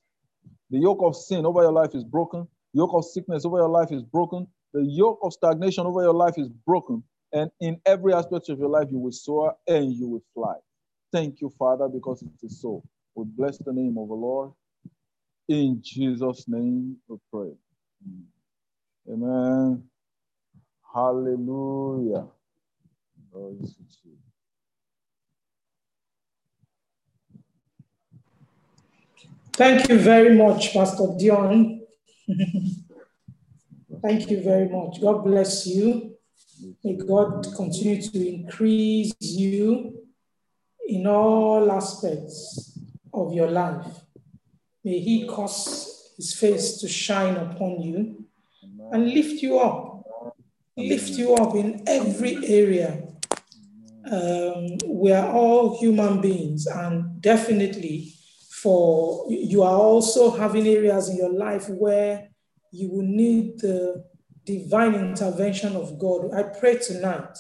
The 0.70 0.80
yoke 0.80 1.00
of 1.02 1.16
sin 1.16 1.46
over 1.46 1.62
your 1.62 1.72
life 1.72 1.96
is 1.96 2.04
broken. 2.04 2.48
The 2.74 2.80
yoke 2.80 2.94
of 2.94 3.06
sickness 3.06 3.46
over 3.46 3.58
your 3.58 3.70
life 3.70 3.92
is 3.92 4.04
broken. 4.04 4.48
The 4.74 4.84
yoke 4.84 5.20
of 5.24 5.34
stagnation 5.34 5.86
over 5.86 6.02
your 6.02 6.14
life 6.14 6.36
is 6.38 6.50
broken. 6.50 7.04
And 7.34 7.52
in 7.62 7.80
every 7.86 8.14
aspect 8.14 8.50
of 8.50 8.60
your 8.60 8.70
life, 8.70 8.88
you 8.92 9.00
will 9.00 9.12
soar 9.12 9.56
and 9.68 9.94
you 9.94 10.08
will 10.08 10.24
fly. 10.34 10.56
Thank 11.12 11.42
you, 11.42 11.50
Father, 11.58 11.88
because 11.90 12.22
it 12.24 12.30
is 12.44 12.62
so. 12.62 12.84
We 13.16 13.26
bless 13.26 13.58
the 13.60 13.74
name 13.74 13.98
of 13.98 14.10
the 14.10 14.16
Lord. 14.16 14.52
In 15.50 15.82
Jesus' 15.84 16.46
name 16.48 16.98
we 17.08 17.18
pray. 17.32 17.52
Amen. 19.10 19.84
Hallelujah. 20.94 22.28
Thank 29.62 29.90
you 29.90 30.00
very 30.00 30.36
much, 30.36 30.74
Pastor 30.74 31.06
Dion. 31.20 31.82
Thank 34.02 34.32
you 34.32 34.42
very 34.42 34.68
much. 34.68 35.00
God 35.00 35.24
bless 35.24 35.68
you. 35.68 36.16
May 36.84 36.96
God 36.96 37.46
continue 37.56 38.02
to 38.02 38.28
increase 38.28 39.14
you 39.20 40.02
in 40.88 41.06
all 41.06 41.72
aspects 41.72 42.76
of 43.14 43.36
your 43.36 43.52
life. 43.52 43.86
May 44.84 44.98
He 44.98 45.28
cause 45.28 46.12
His 46.18 46.34
face 46.34 46.78
to 46.80 46.88
shine 46.88 47.38
upon 47.38 47.84
you 47.84 48.26
and 48.92 49.14
lift 49.14 49.44
you 49.44 49.60
up. 49.60 50.04
Lift 50.76 51.12
you 51.12 51.36
up 51.36 51.54
in 51.54 51.84
every 51.86 52.34
area. 52.48 53.04
Um, 54.12 54.80
we 54.88 55.12
are 55.12 55.32
all 55.32 55.80
human 55.80 56.20
beings, 56.20 56.66
and 56.66 57.22
definitely 57.22 58.16
for 58.62 59.26
you 59.30 59.64
are 59.64 59.76
also 59.76 60.32
having 60.32 60.68
areas 60.68 61.10
in 61.10 61.18
your 61.18 61.34
life 61.34 61.68
where 61.70 62.30
you 62.72 62.90
will 62.90 63.06
need 63.06 63.60
the 63.60 64.04
divine 64.46 64.94
intervention 64.94 65.76
of 65.76 65.98
God. 65.98 66.32
I 66.34 66.44
pray 66.44 66.78
tonight 66.78 67.38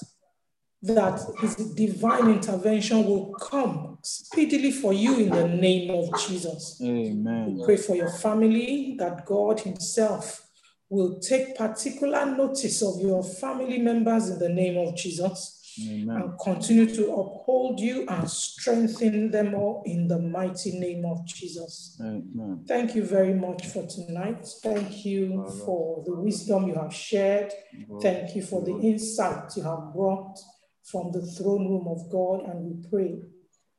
that 0.83 1.21
his 1.39 1.55
divine 1.75 2.29
intervention 2.31 3.05
will 3.05 3.33
come 3.35 3.99
speedily 4.01 4.71
for 4.71 4.93
you 4.93 5.15
in 5.17 5.29
the 5.29 5.47
name 5.47 5.91
of 5.91 6.09
Jesus. 6.19 6.81
Amen. 6.83 7.57
We 7.57 7.65
pray 7.65 7.77
for 7.77 7.95
your 7.95 8.11
family 8.11 8.95
that 8.97 9.25
God 9.25 9.59
himself 9.59 10.47
will 10.89 11.19
take 11.19 11.55
particular 11.55 12.25
notice 12.25 12.81
of 12.81 12.99
your 12.99 13.23
family 13.23 13.77
members 13.77 14.29
in 14.29 14.39
the 14.39 14.49
name 14.49 14.77
of 14.77 14.95
Jesus. 14.95 15.60
Amen. 15.79 16.21
and 16.21 16.39
continue 16.39 16.85
to 16.85 17.13
uphold 17.13 17.79
you 17.79 18.05
and 18.07 18.29
strengthen 18.29 19.31
them 19.31 19.53
all 19.55 19.83
in 19.85 20.07
the 20.07 20.19
mighty 20.19 20.77
name 20.77 21.05
of 21.05 21.25
Jesus. 21.25 21.97
Amen. 22.01 22.63
Thank 22.67 22.95
you 22.95 23.03
very 23.03 23.33
much 23.33 23.67
for 23.67 23.87
tonight. 23.87 24.45
Thank 24.61 25.05
you 25.05 25.45
for 25.65 26.03
the 26.05 26.15
wisdom 26.15 26.67
you 26.67 26.75
have 26.75 26.93
shared. 26.93 27.53
Thank 28.01 28.35
you 28.35 28.43
for 28.43 28.61
the 28.61 28.77
insight 28.79 29.55
you 29.55 29.63
have 29.63 29.93
brought 29.93 30.37
from 30.83 31.11
the 31.11 31.21
throne 31.21 31.67
room 31.67 31.87
of 31.87 32.09
God. 32.11 32.49
And 32.49 32.65
we 32.65 32.89
pray 32.89 33.19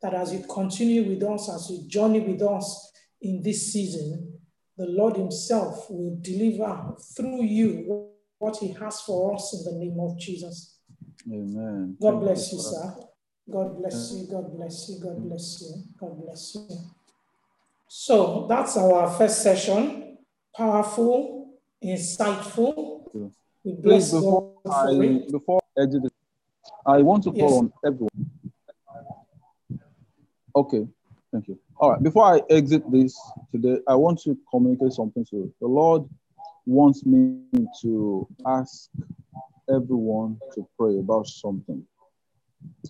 that 0.01 0.15
as 0.15 0.33
you 0.33 0.45
continue 0.49 1.05
with 1.05 1.23
us, 1.23 1.51
as 1.51 1.71
you 1.71 1.89
journey 1.89 2.21
with 2.21 2.43
us 2.43 2.93
in 3.21 3.43
this 3.43 3.73
season, 3.73 4.39
the 4.77 4.87
Lord 4.87 5.17
Himself 5.17 5.87
will 5.91 6.19
deliver 6.23 6.95
through 7.17 7.45
you 7.45 8.09
what 8.39 8.57
He 8.57 8.73
has 8.73 9.01
for 9.03 9.35
us 9.35 9.55
in 9.55 9.73
the 9.73 9.79
name 9.79 9.99
of 10.01 10.19
Jesus. 10.19 10.79
Amen. 11.31 11.97
God 12.01 12.21
bless 12.21 12.53
you, 12.53 12.59
sir. 12.59 12.95
God 13.51 13.79
bless 13.79 14.13
uh, 14.13 14.17
you. 14.17 14.27
God 14.27 14.57
bless 14.57 14.89
you. 14.89 14.99
God 15.01 15.17
mm. 15.17 15.29
bless 15.29 15.63
you. 15.63 15.85
God 15.99 16.23
bless 16.23 16.55
you. 16.55 16.79
So 17.89 18.47
that's 18.49 18.77
our 18.77 19.11
first 19.11 19.43
session. 19.43 20.19
Powerful, 20.57 21.55
insightful. 21.85 23.03
We 23.65 23.73
bless 23.75 24.11
Please, 24.11 24.21
before 24.21 24.55
God 24.65 24.73
I 24.73 24.97
for 24.97 25.05
it. 25.05 25.33
before 25.33 25.61
I 25.79 25.83
exit, 25.83 26.03
I 26.87 27.03
want 27.03 27.25
to 27.25 27.33
call 27.33 27.51
Yes. 27.51 27.59
on 27.59 27.73
everyone. 27.85 28.31
Okay, 30.55 30.87
thank 31.33 31.49
you. 31.49 31.59
All 31.79 31.93
right, 31.93 32.03
before 32.03 32.25
I 32.25 32.43
exit 32.51 32.91
this 32.91 33.19
today, 33.51 33.79
I 33.87 33.95
want 33.95 34.21
to 34.23 34.37
communicate 34.51 34.93
something 34.93 35.25
to 35.27 35.37
you. 35.37 35.55
The 35.61 35.67
Lord 35.67 36.09
wants 36.67 37.07
me 37.07 37.41
to 37.83 38.29
ask 38.47 38.91
everyone 39.73 40.39
to 40.55 40.67
pray 40.79 40.99
about 40.99 41.27
something. 41.27 41.85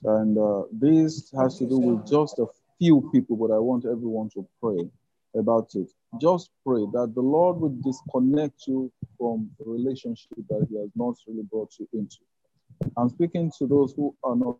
And 0.04 0.38
uh, 0.38 0.62
this 0.72 1.32
has 1.38 1.58
to 1.58 1.66
do 1.66 1.78
with 1.78 2.06
just 2.06 2.38
a 2.38 2.46
few 2.78 3.08
people, 3.12 3.36
but 3.36 3.54
I 3.54 3.58
want 3.58 3.84
everyone 3.84 4.30
to 4.30 4.46
pray 4.60 4.88
about 5.36 5.74
it. 5.74 5.90
Just 6.20 6.50
pray 6.66 6.84
that 6.92 7.12
the 7.14 7.20
Lord 7.20 7.60
will 7.60 7.76
disconnect 7.82 8.66
you 8.66 8.92
from 9.18 9.50
a 9.64 9.70
relationship 9.70 10.36
that 10.48 10.66
He 10.68 10.76
has 10.78 10.90
not 10.94 11.16
really 11.26 11.44
brought 11.50 11.72
you 11.78 11.88
into. 11.92 12.18
I'm 12.96 13.08
speaking 13.08 13.50
to 13.58 13.66
those 13.66 13.94
who 13.94 14.14
are 14.24 14.36
not 14.36 14.56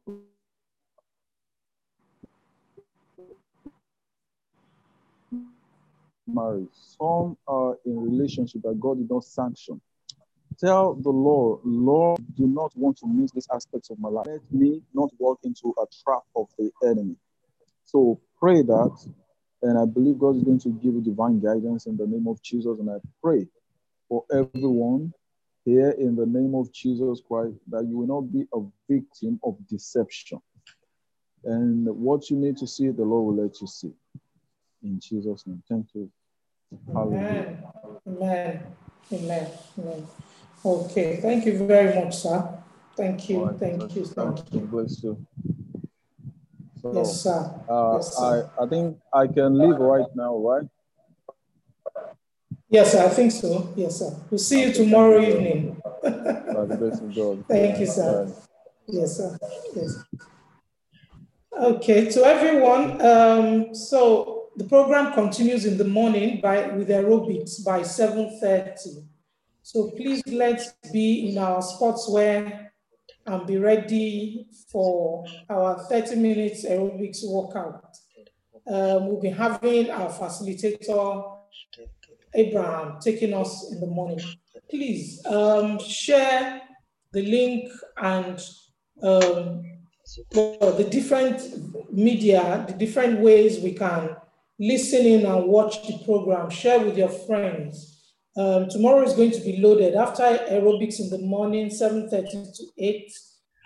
married. 6.26 6.68
Some 6.72 7.36
are 7.46 7.76
in 7.84 7.98
relationship 7.98 8.62
that 8.62 8.78
God 8.80 8.98
did 8.98 9.10
not 9.10 9.24
sanction. 9.24 9.80
Tell 10.58 10.94
the 10.94 11.10
Lord, 11.10 11.60
Lord, 11.64 12.20
do 12.36 12.46
not 12.46 12.72
want 12.76 12.98
to 12.98 13.06
miss 13.06 13.30
this 13.32 13.48
aspect 13.52 13.90
of 13.90 13.98
my 13.98 14.08
life. 14.08 14.26
Let 14.26 14.40
me 14.52 14.82
not 14.94 15.10
walk 15.18 15.40
into 15.44 15.74
a 15.80 15.84
trap 16.04 16.22
of 16.36 16.48
the 16.58 16.70
enemy. 16.84 17.16
So 17.84 18.20
pray 18.38 18.62
that, 18.62 19.10
and 19.62 19.78
I 19.78 19.84
believe 19.84 20.18
God 20.18 20.36
is 20.36 20.44
going 20.44 20.60
to 20.60 20.70
give 20.70 20.94
you 20.94 21.00
divine 21.00 21.40
guidance 21.40 21.86
in 21.86 21.96
the 21.96 22.06
name 22.06 22.26
of 22.28 22.42
Jesus. 22.42 22.78
And 22.78 22.90
I 22.90 22.96
pray 23.22 23.46
for 24.08 24.24
everyone 24.32 25.12
here 25.64 25.90
in 25.90 26.16
the 26.16 26.26
name 26.26 26.54
of 26.54 26.72
Jesus 26.72 27.20
Christ 27.26 27.56
that 27.70 27.86
you 27.86 27.98
will 27.98 28.06
not 28.06 28.32
be 28.32 28.46
a 28.54 28.60
victim 28.88 29.40
of 29.44 29.56
deception. 29.68 30.40
And 31.44 31.86
what 31.88 32.30
you 32.30 32.36
need 32.36 32.56
to 32.58 32.66
see, 32.66 32.88
the 32.90 33.02
Lord 33.02 33.36
will 33.36 33.44
let 33.44 33.60
you 33.60 33.66
see. 33.66 33.92
In 34.82 35.00
Jesus' 35.00 35.46
name. 35.46 35.62
Thank 35.68 35.86
you. 35.94 36.10
Amen. 36.96 37.58
Amen. 38.06 38.62
Amen. 39.12 39.50
Amen. 39.78 40.06
Okay. 40.64 41.16
Thank 41.20 41.46
you 41.46 41.66
very 41.66 41.94
much, 42.04 42.16
sir. 42.16 42.58
Thank 42.96 43.28
you. 43.28 43.44
Right, 43.44 43.58
Thank 43.58 43.80
so 43.80 43.88
you. 43.98 44.04
Thank 44.04 44.54
you. 44.54 44.60
bless 44.60 45.02
you. 45.02 45.26
So, 46.80 46.92
Yes, 46.94 47.22
sir. 47.22 47.60
uh, 47.68 47.94
Yes, 47.96 48.16
sir. 48.16 48.50
I, 48.58 48.62
I 48.64 48.68
think 48.68 48.98
I 49.12 49.26
can 49.26 49.58
leave 49.58 49.76
right 49.78 50.06
now, 50.14 50.36
right? 50.36 50.66
Yes, 52.68 52.92
sir. 52.92 53.04
I 53.04 53.08
think 53.08 53.32
so. 53.32 53.72
Yes, 53.76 53.98
sir. 53.98 54.16
We'll 54.30 54.38
see 54.38 54.62
you 54.64 54.72
tomorrow 54.72 55.20
evening. 55.20 55.80
By 56.02 56.64
the 56.66 56.76
grace 56.78 57.00
of 57.00 57.14
God. 57.14 57.44
Thank 57.48 57.80
you, 57.80 57.86
sir. 57.86 58.26
Bye. 58.26 58.32
Yes, 58.86 59.16
sir. 59.16 59.38
Yes. 59.74 60.04
Okay, 61.60 62.10
to 62.10 62.24
everyone. 62.24 63.00
Um, 63.04 63.74
so 63.74 64.48
the 64.56 64.64
program 64.64 65.12
continues 65.12 65.66
in 65.66 65.76
the 65.76 65.84
morning 65.84 66.40
by 66.40 66.68
with 66.68 66.88
aerobics 66.88 67.64
by 67.64 67.80
7:30. 67.80 69.04
So 69.62 69.90
please 69.92 70.22
let's 70.26 70.72
be 70.92 71.30
in 71.30 71.38
our 71.38 71.62
sportswear 71.62 72.68
and 73.26 73.46
be 73.46 73.58
ready 73.58 74.48
for 74.68 75.24
our 75.48 75.78
30 75.88 76.16
minutes 76.16 76.66
aerobics 76.66 77.20
workout. 77.24 77.96
Um, 78.66 79.06
we'll 79.08 79.20
be 79.20 79.28
having 79.28 79.90
our 79.90 80.10
facilitator 80.10 81.38
Abraham 82.34 82.98
taking 83.00 83.34
us 83.34 83.70
in 83.70 83.80
the 83.80 83.86
morning. 83.86 84.20
Please 84.68 85.24
um, 85.26 85.78
share 85.78 86.62
the 87.12 87.22
link 87.22 87.70
and 87.98 88.40
um, 89.02 89.62
the 90.32 90.88
different 90.90 91.92
media, 91.92 92.64
the 92.66 92.74
different 92.74 93.20
ways 93.20 93.60
we 93.60 93.72
can 93.72 94.16
listen 94.58 95.06
in 95.06 95.26
and 95.26 95.46
watch 95.46 95.86
the 95.86 95.98
program. 96.04 96.50
Share 96.50 96.80
with 96.80 96.96
your 96.96 97.08
friends. 97.08 97.91
Um, 98.34 98.68
tomorrow 98.68 99.02
is 99.02 99.12
going 99.12 99.32
to 99.32 99.40
be 99.40 99.58
loaded. 99.58 99.94
After 99.94 100.22
aerobics 100.22 101.00
in 101.00 101.10
the 101.10 101.18
morning, 101.18 101.68
7.30 101.68 102.56
to 102.56 102.64
8, 102.78 103.12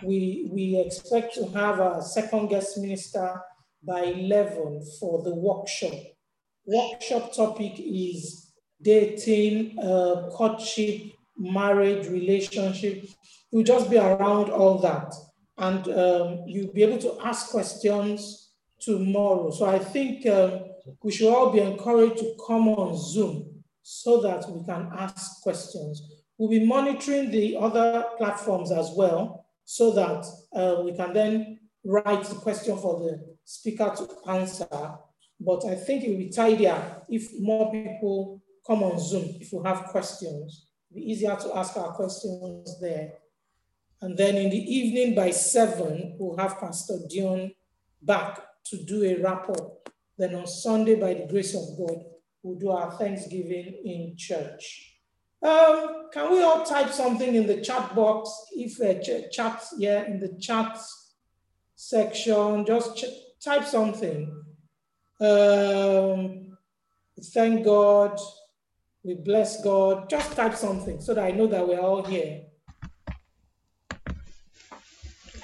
we, 0.04 0.48
we 0.52 0.82
expect 0.84 1.34
to 1.34 1.46
have 1.50 1.78
a 1.78 2.02
second 2.02 2.48
guest 2.48 2.76
minister 2.78 3.40
by 3.84 4.00
11 4.02 4.84
for 4.98 5.22
the 5.22 5.34
workshop. 5.34 5.94
Workshop 6.64 7.32
topic 7.32 7.74
is 7.78 8.50
dating, 8.82 9.78
uh, 9.78 10.30
courtship, 10.32 11.12
marriage, 11.38 12.08
relationship. 12.08 13.08
We'll 13.52 13.62
just 13.62 13.88
be 13.88 13.98
around 13.98 14.50
all 14.50 14.78
that. 14.78 15.14
And 15.58 15.88
um, 15.88 16.42
you'll 16.46 16.72
be 16.72 16.82
able 16.82 16.98
to 16.98 17.18
ask 17.24 17.50
questions 17.50 18.50
tomorrow. 18.80 19.52
So 19.52 19.66
I 19.66 19.78
think 19.78 20.26
um, 20.26 20.64
we 21.04 21.12
should 21.12 21.32
all 21.32 21.52
be 21.52 21.60
encouraged 21.60 22.18
to 22.18 22.34
come 22.46 22.68
on 22.68 22.98
Zoom 22.98 23.55
so 23.88 24.20
that 24.20 24.50
we 24.50 24.64
can 24.64 24.90
ask 24.98 25.42
questions. 25.42 26.02
We'll 26.36 26.50
be 26.50 26.66
monitoring 26.66 27.30
the 27.30 27.56
other 27.56 28.04
platforms 28.18 28.72
as 28.72 28.90
well 28.96 29.46
so 29.64 29.92
that 29.92 30.26
uh, 30.52 30.82
we 30.82 30.92
can 30.92 31.12
then 31.12 31.60
write 31.84 32.24
the 32.24 32.34
question 32.34 32.76
for 32.78 32.98
the 32.98 33.36
speaker 33.44 33.94
to 33.96 34.28
answer. 34.28 34.66
But 35.38 35.64
I 35.66 35.76
think 35.76 36.02
it 36.02 36.10
will 36.10 36.18
be 36.18 36.30
tidier 36.30 37.04
if 37.08 37.30
more 37.38 37.70
people 37.70 38.42
come 38.66 38.82
on 38.82 38.98
Zoom 38.98 39.36
if 39.40 39.52
you 39.52 39.62
have 39.62 39.84
questions. 39.84 40.66
It'll 40.90 40.96
be 40.96 41.12
easier 41.12 41.36
to 41.36 41.56
ask 41.56 41.76
our 41.76 41.92
questions 41.92 42.80
there. 42.80 43.12
And 44.02 44.18
then 44.18 44.34
in 44.34 44.50
the 44.50 44.58
evening 44.58 45.14
by 45.14 45.30
seven, 45.30 46.16
we'll 46.18 46.36
have 46.38 46.58
Pastor 46.58 46.98
Dion 47.08 47.52
back 48.02 48.42
to 48.64 48.82
do 48.82 49.04
a 49.04 49.22
wrap 49.22 49.48
up. 49.48 49.88
Then 50.18 50.34
on 50.34 50.48
Sunday, 50.48 50.96
by 50.96 51.14
the 51.14 51.28
grace 51.28 51.54
of 51.54 51.78
God, 51.78 52.02
we'll 52.46 52.58
do 52.58 52.70
our 52.70 52.92
Thanksgiving 52.92 53.80
in 53.84 54.16
church. 54.16 54.92
Um, 55.42 56.08
can 56.12 56.32
we 56.32 56.42
all 56.42 56.64
type 56.64 56.90
something 56.92 57.34
in 57.34 57.46
the 57.46 57.60
chat 57.60 57.94
box? 57.94 58.30
If 58.52 58.80
a 58.80 59.00
ch 59.02 59.34
chat, 59.34 59.64
yeah, 59.76 60.04
in 60.04 60.20
the 60.20 60.38
chat 60.40 60.78
section, 61.74 62.64
just 62.64 63.04
type 63.44 63.64
something. 63.64 64.44
Um, 65.20 66.56
thank 67.34 67.64
God, 67.64 68.18
we 69.02 69.14
bless 69.14 69.62
God. 69.62 70.08
Just 70.08 70.32
type 70.32 70.54
something 70.54 71.00
so 71.00 71.14
that 71.14 71.24
I 71.24 71.32
know 71.32 71.48
that 71.48 71.66
we're 71.66 71.80
all 71.80 72.02
here. 72.02 72.42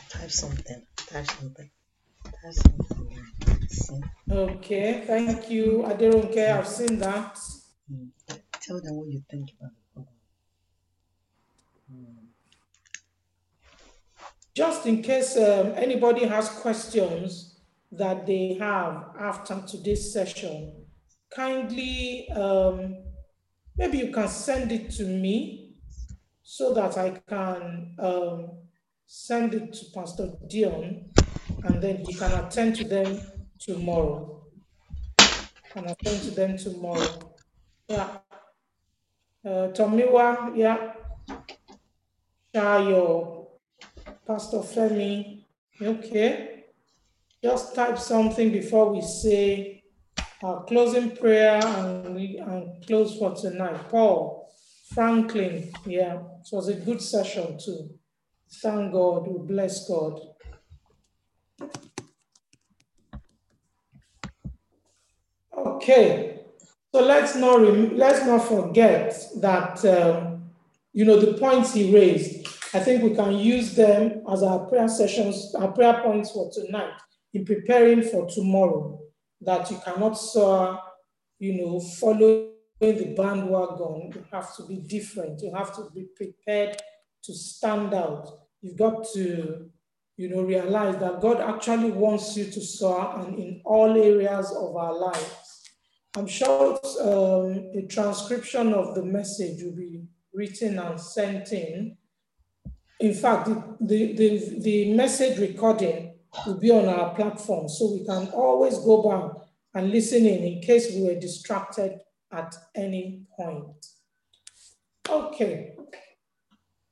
Type 0.08 0.30
something. 0.30 0.86
Type 0.96 1.26
something. 1.26 1.70
Type 2.24 2.52
something. 2.52 3.31
Okay, 4.32 5.04
thank 5.06 5.50
you. 5.50 5.84
I 5.84 5.92
don't 5.92 6.32
care. 6.32 6.58
I've 6.58 6.66
seen 6.66 6.98
that. 7.00 7.38
Mm. 7.92 8.08
Tell 8.62 8.80
them 8.80 8.96
what 8.96 9.08
you 9.10 9.22
think 9.30 9.50
about 9.60 9.72
the 9.76 9.92
program. 9.92 10.14
Mm. 11.94 12.14
Just 14.54 14.86
in 14.86 15.02
case 15.02 15.36
um, 15.36 15.74
anybody 15.76 16.24
has 16.24 16.48
questions 16.48 17.60
that 17.90 18.26
they 18.26 18.56
have 18.58 19.04
after 19.20 19.62
today's 19.68 20.14
session, 20.14 20.86
kindly, 21.36 22.26
um, 22.30 23.04
maybe 23.76 23.98
you 23.98 24.12
can 24.12 24.28
send 24.28 24.72
it 24.72 24.92
to 24.92 25.04
me 25.04 25.74
so 26.42 26.72
that 26.72 26.96
I 26.96 27.20
can 27.28 27.96
um, 27.98 28.50
send 29.06 29.52
it 29.52 29.74
to 29.74 29.84
Pastor 29.94 30.30
Dion 30.48 31.10
and 31.64 31.82
then 31.82 32.02
he 32.06 32.14
can 32.14 32.32
attend 32.32 32.76
to 32.76 32.84
them 32.84 33.20
tomorrow. 33.64 34.42
Can 35.72 35.86
attend 35.86 36.22
to 36.22 36.30
them 36.32 36.56
tomorrow. 36.58 37.34
Yeah. 37.88 38.08
Uh, 39.44 39.68
Tomiwa, 39.72 40.56
yeah. 40.56 40.94
Shayo, 42.54 43.46
Pastor 44.26 44.58
Femi, 44.58 45.44
okay. 45.80 46.64
Just 47.42 47.74
type 47.74 47.98
something 47.98 48.52
before 48.52 48.92
we 48.92 49.00
say 49.00 49.82
our 50.42 50.64
closing 50.64 51.16
prayer 51.16 51.60
and, 51.64 52.14
we, 52.14 52.36
and 52.38 52.84
close 52.86 53.18
for 53.18 53.34
tonight. 53.34 53.88
Paul, 53.88 54.52
Franklin, 54.92 55.72
yeah, 55.86 56.14
it 56.16 56.48
was 56.52 56.68
a 56.68 56.74
good 56.74 57.00
session 57.00 57.58
too. 57.58 57.90
Thank 58.60 58.92
God, 58.92 59.26
we 59.26 59.38
bless 59.46 59.88
God. 59.88 60.20
Okay, 65.82 66.38
so 66.94 67.02
let's 67.04 67.34
not 67.34 67.60
let's 67.60 68.24
not 68.24 68.44
forget 68.44 69.20
that 69.40 69.84
um, 69.84 70.44
you 70.92 71.04
know 71.04 71.18
the 71.18 71.36
points 71.38 71.74
he 71.74 71.92
raised. 71.92 72.46
I 72.72 72.78
think 72.78 73.02
we 73.02 73.16
can 73.16 73.36
use 73.36 73.74
them 73.74 74.22
as 74.30 74.44
our 74.44 74.60
prayer 74.66 74.86
sessions, 74.86 75.56
our 75.56 75.72
prayer 75.72 76.00
points 76.04 76.30
for 76.30 76.52
tonight 76.52 76.92
in 77.34 77.44
preparing 77.44 78.02
for 78.02 78.28
tomorrow. 78.30 79.00
That 79.40 79.72
you 79.72 79.80
cannot 79.84 80.12
soar, 80.12 80.78
you 81.40 81.54
know, 81.54 81.80
following 81.80 82.52
the 82.78 83.14
bandwagon. 83.16 84.12
You 84.14 84.24
have 84.32 84.54
to 84.54 84.66
be 84.68 84.76
different. 84.76 85.42
You 85.42 85.52
have 85.52 85.74
to 85.74 85.90
be 85.92 86.06
prepared 86.14 86.76
to 87.24 87.34
stand 87.34 87.92
out. 87.92 88.30
You've 88.60 88.78
got 88.78 89.04
to, 89.14 89.68
you 90.16 90.28
know, 90.28 90.42
realize 90.42 90.96
that 90.98 91.20
God 91.20 91.40
actually 91.40 91.90
wants 91.90 92.36
you 92.36 92.44
to 92.52 92.60
soar 92.60 93.18
and 93.18 93.36
in 93.36 93.62
all 93.64 94.00
areas 94.00 94.52
of 94.52 94.76
our 94.76 94.96
lives. 94.96 95.41
I'm 96.14 96.26
sure 96.26 96.78
um, 97.00 97.70
a 97.74 97.86
transcription 97.88 98.74
of 98.74 98.94
the 98.94 99.02
message 99.02 99.62
will 99.62 99.72
be 99.76 100.04
written 100.34 100.78
and 100.78 101.00
sent 101.00 101.52
in. 101.52 101.96
In 103.00 103.14
fact, 103.14 103.46
the, 103.46 103.76
the, 103.80 104.12
the, 104.12 104.60
the 104.60 104.94
message 104.94 105.38
recording 105.38 106.14
will 106.46 106.58
be 106.58 106.70
on 106.70 106.86
our 106.86 107.14
platform, 107.14 107.68
so 107.68 107.92
we 107.92 108.04
can 108.04 108.28
always 108.28 108.78
go 108.78 109.02
back 109.02 109.42
and 109.74 109.90
listen 109.90 110.26
in 110.26 110.44
in 110.44 110.60
case 110.60 110.94
we 110.94 111.02
were 111.02 111.18
distracted 111.18 111.98
at 112.30 112.54
any 112.74 113.22
point. 113.34 113.86
Okay. 115.08 115.74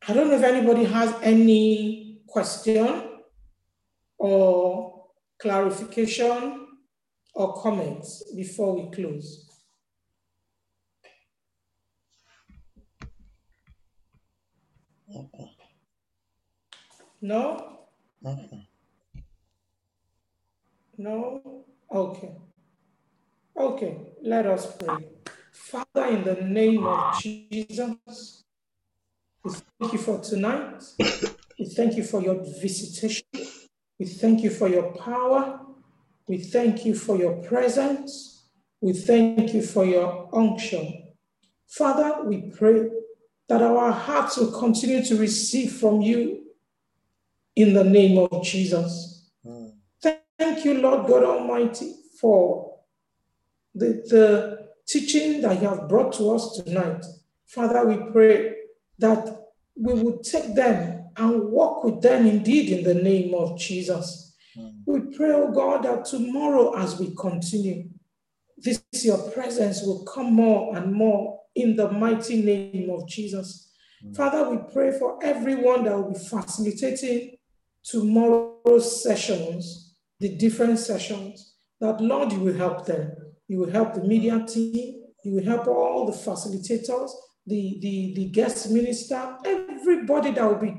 I 0.08 0.14
don't 0.14 0.28
know 0.28 0.36
if 0.36 0.42
anybody 0.42 0.84
has 0.84 1.14
any 1.22 2.20
question 2.26 3.10
or 4.16 5.04
clarification 5.38 6.68
or 7.34 7.60
comments 7.62 8.24
before 8.34 8.74
we 8.74 8.90
close? 8.90 9.50
Okay. 15.14 15.56
No? 17.20 17.78
Okay. 18.24 18.68
No? 20.96 21.64
Okay. 21.92 22.36
Okay, 23.56 23.96
let 24.22 24.46
us 24.46 24.74
pray. 24.76 25.08
Father, 25.52 26.06
in 26.06 26.24
the 26.24 26.34
name 26.42 26.86
of 26.86 27.20
Jesus, 27.20 28.44
we 29.44 29.50
thank 29.50 29.92
you 29.92 29.98
for 29.98 30.20
tonight. 30.20 30.82
We 31.58 31.66
thank 31.66 31.96
you 31.96 32.04
for 32.04 32.22
your 32.22 32.42
visitation. 32.60 33.26
We 33.98 34.06
thank 34.06 34.42
you 34.42 34.50
for 34.50 34.68
your 34.68 34.92
power. 34.94 35.60
We 36.30 36.38
thank 36.38 36.86
you 36.86 36.94
for 36.94 37.16
your 37.16 37.42
presence. 37.42 38.46
We 38.80 38.92
thank 38.92 39.52
you 39.52 39.62
for 39.62 39.84
your 39.84 40.30
unction. 40.32 41.08
Father, 41.66 42.22
we 42.22 42.52
pray 42.56 42.88
that 43.48 43.60
our 43.60 43.90
hearts 43.90 44.36
will 44.36 44.52
continue 44.52 45.04
to 45.06 45.16
receive 45.16 45.72
from 45.72 46.00
you 46.00 46.42
in 47.56 47.74
the 47.74 47.82
name 47.82 48.16
of 48.16 48.44
Jesus. 48.44 49.28
Mm. 49.44 49.72
Thank 50.38 50.64
you, 50.64 50.74
Lord 50.74 51.08
God 51.08 51.24
Almighty, 51.24 51.96
for 52.20 52.78
the, 53.74 53.86
the 54.08 54.68
teaching 54.86 55.40
that 55.40 55.60
you 55.60 55.68
have 55.68 55.88
brought 55.88 56.12
to 56.12 56.30
us 56.30 56.58
tonight. 56.58 57.04
Father, 57.48 57.84
we 57.84 58.12
pray 58.12 58.54
that 59.00 59.46
we 59.74 59.94
will 59.94 60.18
take 60.18 60.54
them 60.54 61.10
and 61.16 61.50
walk 61.50 61.82
with 61.82 62.00
them 62.00 62.24
indeed 62.24 62.70
in 62.70 62.84
the 62.84 63.02
name 63.02 63.34
of 63.34 63.58
Jesus. 63.58 64.29
We 64.86 65.00
pray, 65.16 65.32
oh 65.32 65.52
God, 65.52 65.84
that 65.84 66.04
tomorrow 66.04 66.76
as 66.76 66.98
we 66.98 67.14
continue, 67.14 67.88
this 68.56 68.82
your 69.04 69.30
presence 69.30 69.82
will 69.82 70.04
come 70.04 70.34
more 70.34 70.76
and 70.76 70.92
more 70.92 71.40
in 71.54 71.76
the 71.76 71.90
mighty 71.90 72.42
name 72.42 72.90
of 72.90 73.08
Jesus. 73.08 73.72
Mm. 74.04 74.16
Father, 74.16 74.50
we 74.50 74.58
pray 74.72 74.98
for 74.98 75.18
everyone 75.22 75.84
that 75.84 75.96
will 75.96 76.12
be 76.12 76.18
facilitating 76.18 77.36
tomorrow's 77.84 79.02
sessions, 79.02 79.96
the 80.18 80.36
different 80.36 80.78
sessions, 80.78 81.54
that 81.80 82.00
Lord, 82.00 82.32
you 82.32 82.40
will 82.40 82.56
help 82.56 82.84
them. 82.86 83.12
You 83.48 83.58
will 83.58 83.70
help 83.70 83.94
the 83.94 84.04
media 84.04 84.44
team, 84.46 85.00
You 85.24 85.34
will 85.34 85.44
help 85.44 85.66
all 85.66 86.06
the 86.06 86.12
facilitators, 86.12 87.10
the, 87.46 87.78
the, 87.80 88.14
the 88.14 88.24
guest 88.30 88.70
minister, 88.70 89.36
everybody 89.44 90.30
that 90.32 90.44
will 90.44 90.58
be, 90.58 90.74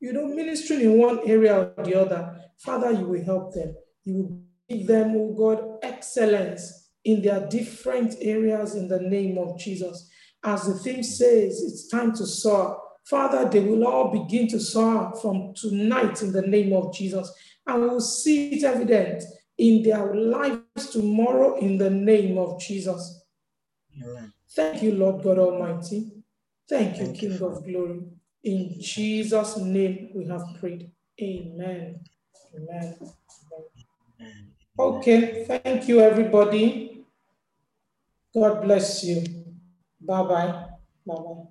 you 0.00 0.12
know, 0.12 0.26
ministering 0.26 0.80
in 0.80 0.98
one 0.98 1.20
area 1.28 1.72
or 1.76 1.84
the 1.84 1.94
other. 1.94 2.40
Father, 2.58 2.92
you 2.92 3.06
will 3.06 3.24
help 3.24 3.54
them. 3.54 3.74
You 4.04 4.14
will 4.14 4.40
give 4.68 4.86
them, 4.86 5.14
oh 5.16 5.34
God, 5.34 5.78
excellence 5.82 6.90
in 7.04 7.22
their 7.22 7.46
different 7.48 8.14
areas 8.20 8.74
in 8.74 8.88
the 8.88 9.00
name 9.00 9.38
of 9.38 9.58
Jesus. 9.58 10.10
As 10.42 10.66
the 10.66 10.74
theme 10.74 11.02
says, 11.02 11.62
it's 11.62 11.88
time 11.88 12.12
to 12.14 12.26
soar. 12.26 12.80
Father, 13.04 13.48
they 13.48 13.60
will 13.60 13.86
all 13.86 14.10
begin 14.10 14.48
to 14.48 14.60
soar 14.60 15.14
from 15.20 15.54
tonight 15.54 16.22
in 16.22 16.32
the 16.32 16.42
name 16.42 16.72
of 16.72 16.92
Jesus. 16.92 17.32
And 17.66 17.82
we'll 17.82 18.00
see 18.00 18.54
it 18.54 18.64
evident 18.64 19.22
in 19.58 19.82
their 19.82 20.14
lives 20.14 20.90
tomorrow 20.90 21.58
in 21.58 21.78
the 21.78 21.90
name 21.90 22.38
of 22.38 22.60
Jesus. 22.60 23.24
Amen. 24.02 24.32
Thank 24.54 24.82
you, 24.82 24.92
Lord 24.92 25.22
God 25.22 25.38
Almighty. 25.38 26.12
Thank 26.68 26.98
you, 26.98 27.06
Thank 27.06 27.22
you, 27.22 27.28
King 27.30 27.42
of 27.42 27.64
Glory. 27.64 28.00
In 28.42 28.76
Jesus' 28.80 29.56
name 29.58 30.10
we 30.14 30.26
have 30.26 30.44
prayed. 30.60 30.90
Amen. 31.20 32.00
Amen. 32.56 32.96
Okay, 34.78 35.44
thank 35.44 35.88
you, 35.88 36.00
everybody. 36.00 37.04
God 38.34 38.62
bless 38.62 39.04
you. 39.04 39.24
Bye 40.00 40.22
bye. 40.22 40.64
Bye 41.06 41.14
bye. 41.14 41.42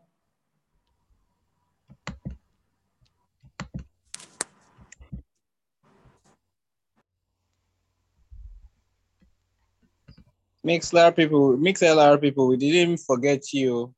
Mix 10.63 10.91
Mixlr 10.91 11.15
people, 11.15 11.57
Mix 11.57 11.81
MixLR 11.81 12.19
people, 12.19 12.47
we 12.47 12.57
didn't 12.57 12.97
forget 12.97 13.53
you. 13.53 13.93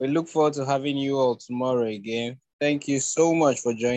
We 0.00 0.08
look 0.08 0.26
forward 0.26 0.54
to 0.54 0.64
having 0.66 0.96
you 0.96 1.16
all 1.16 1.36
tomorrow 1.36 1.86
again. 1.86 2.38
Thank 2.60 2.88
you 2.88 2.98
so 2.98 3.34
much 3.34 3.60
for 3.60 3.72
joining. 3.72 3.88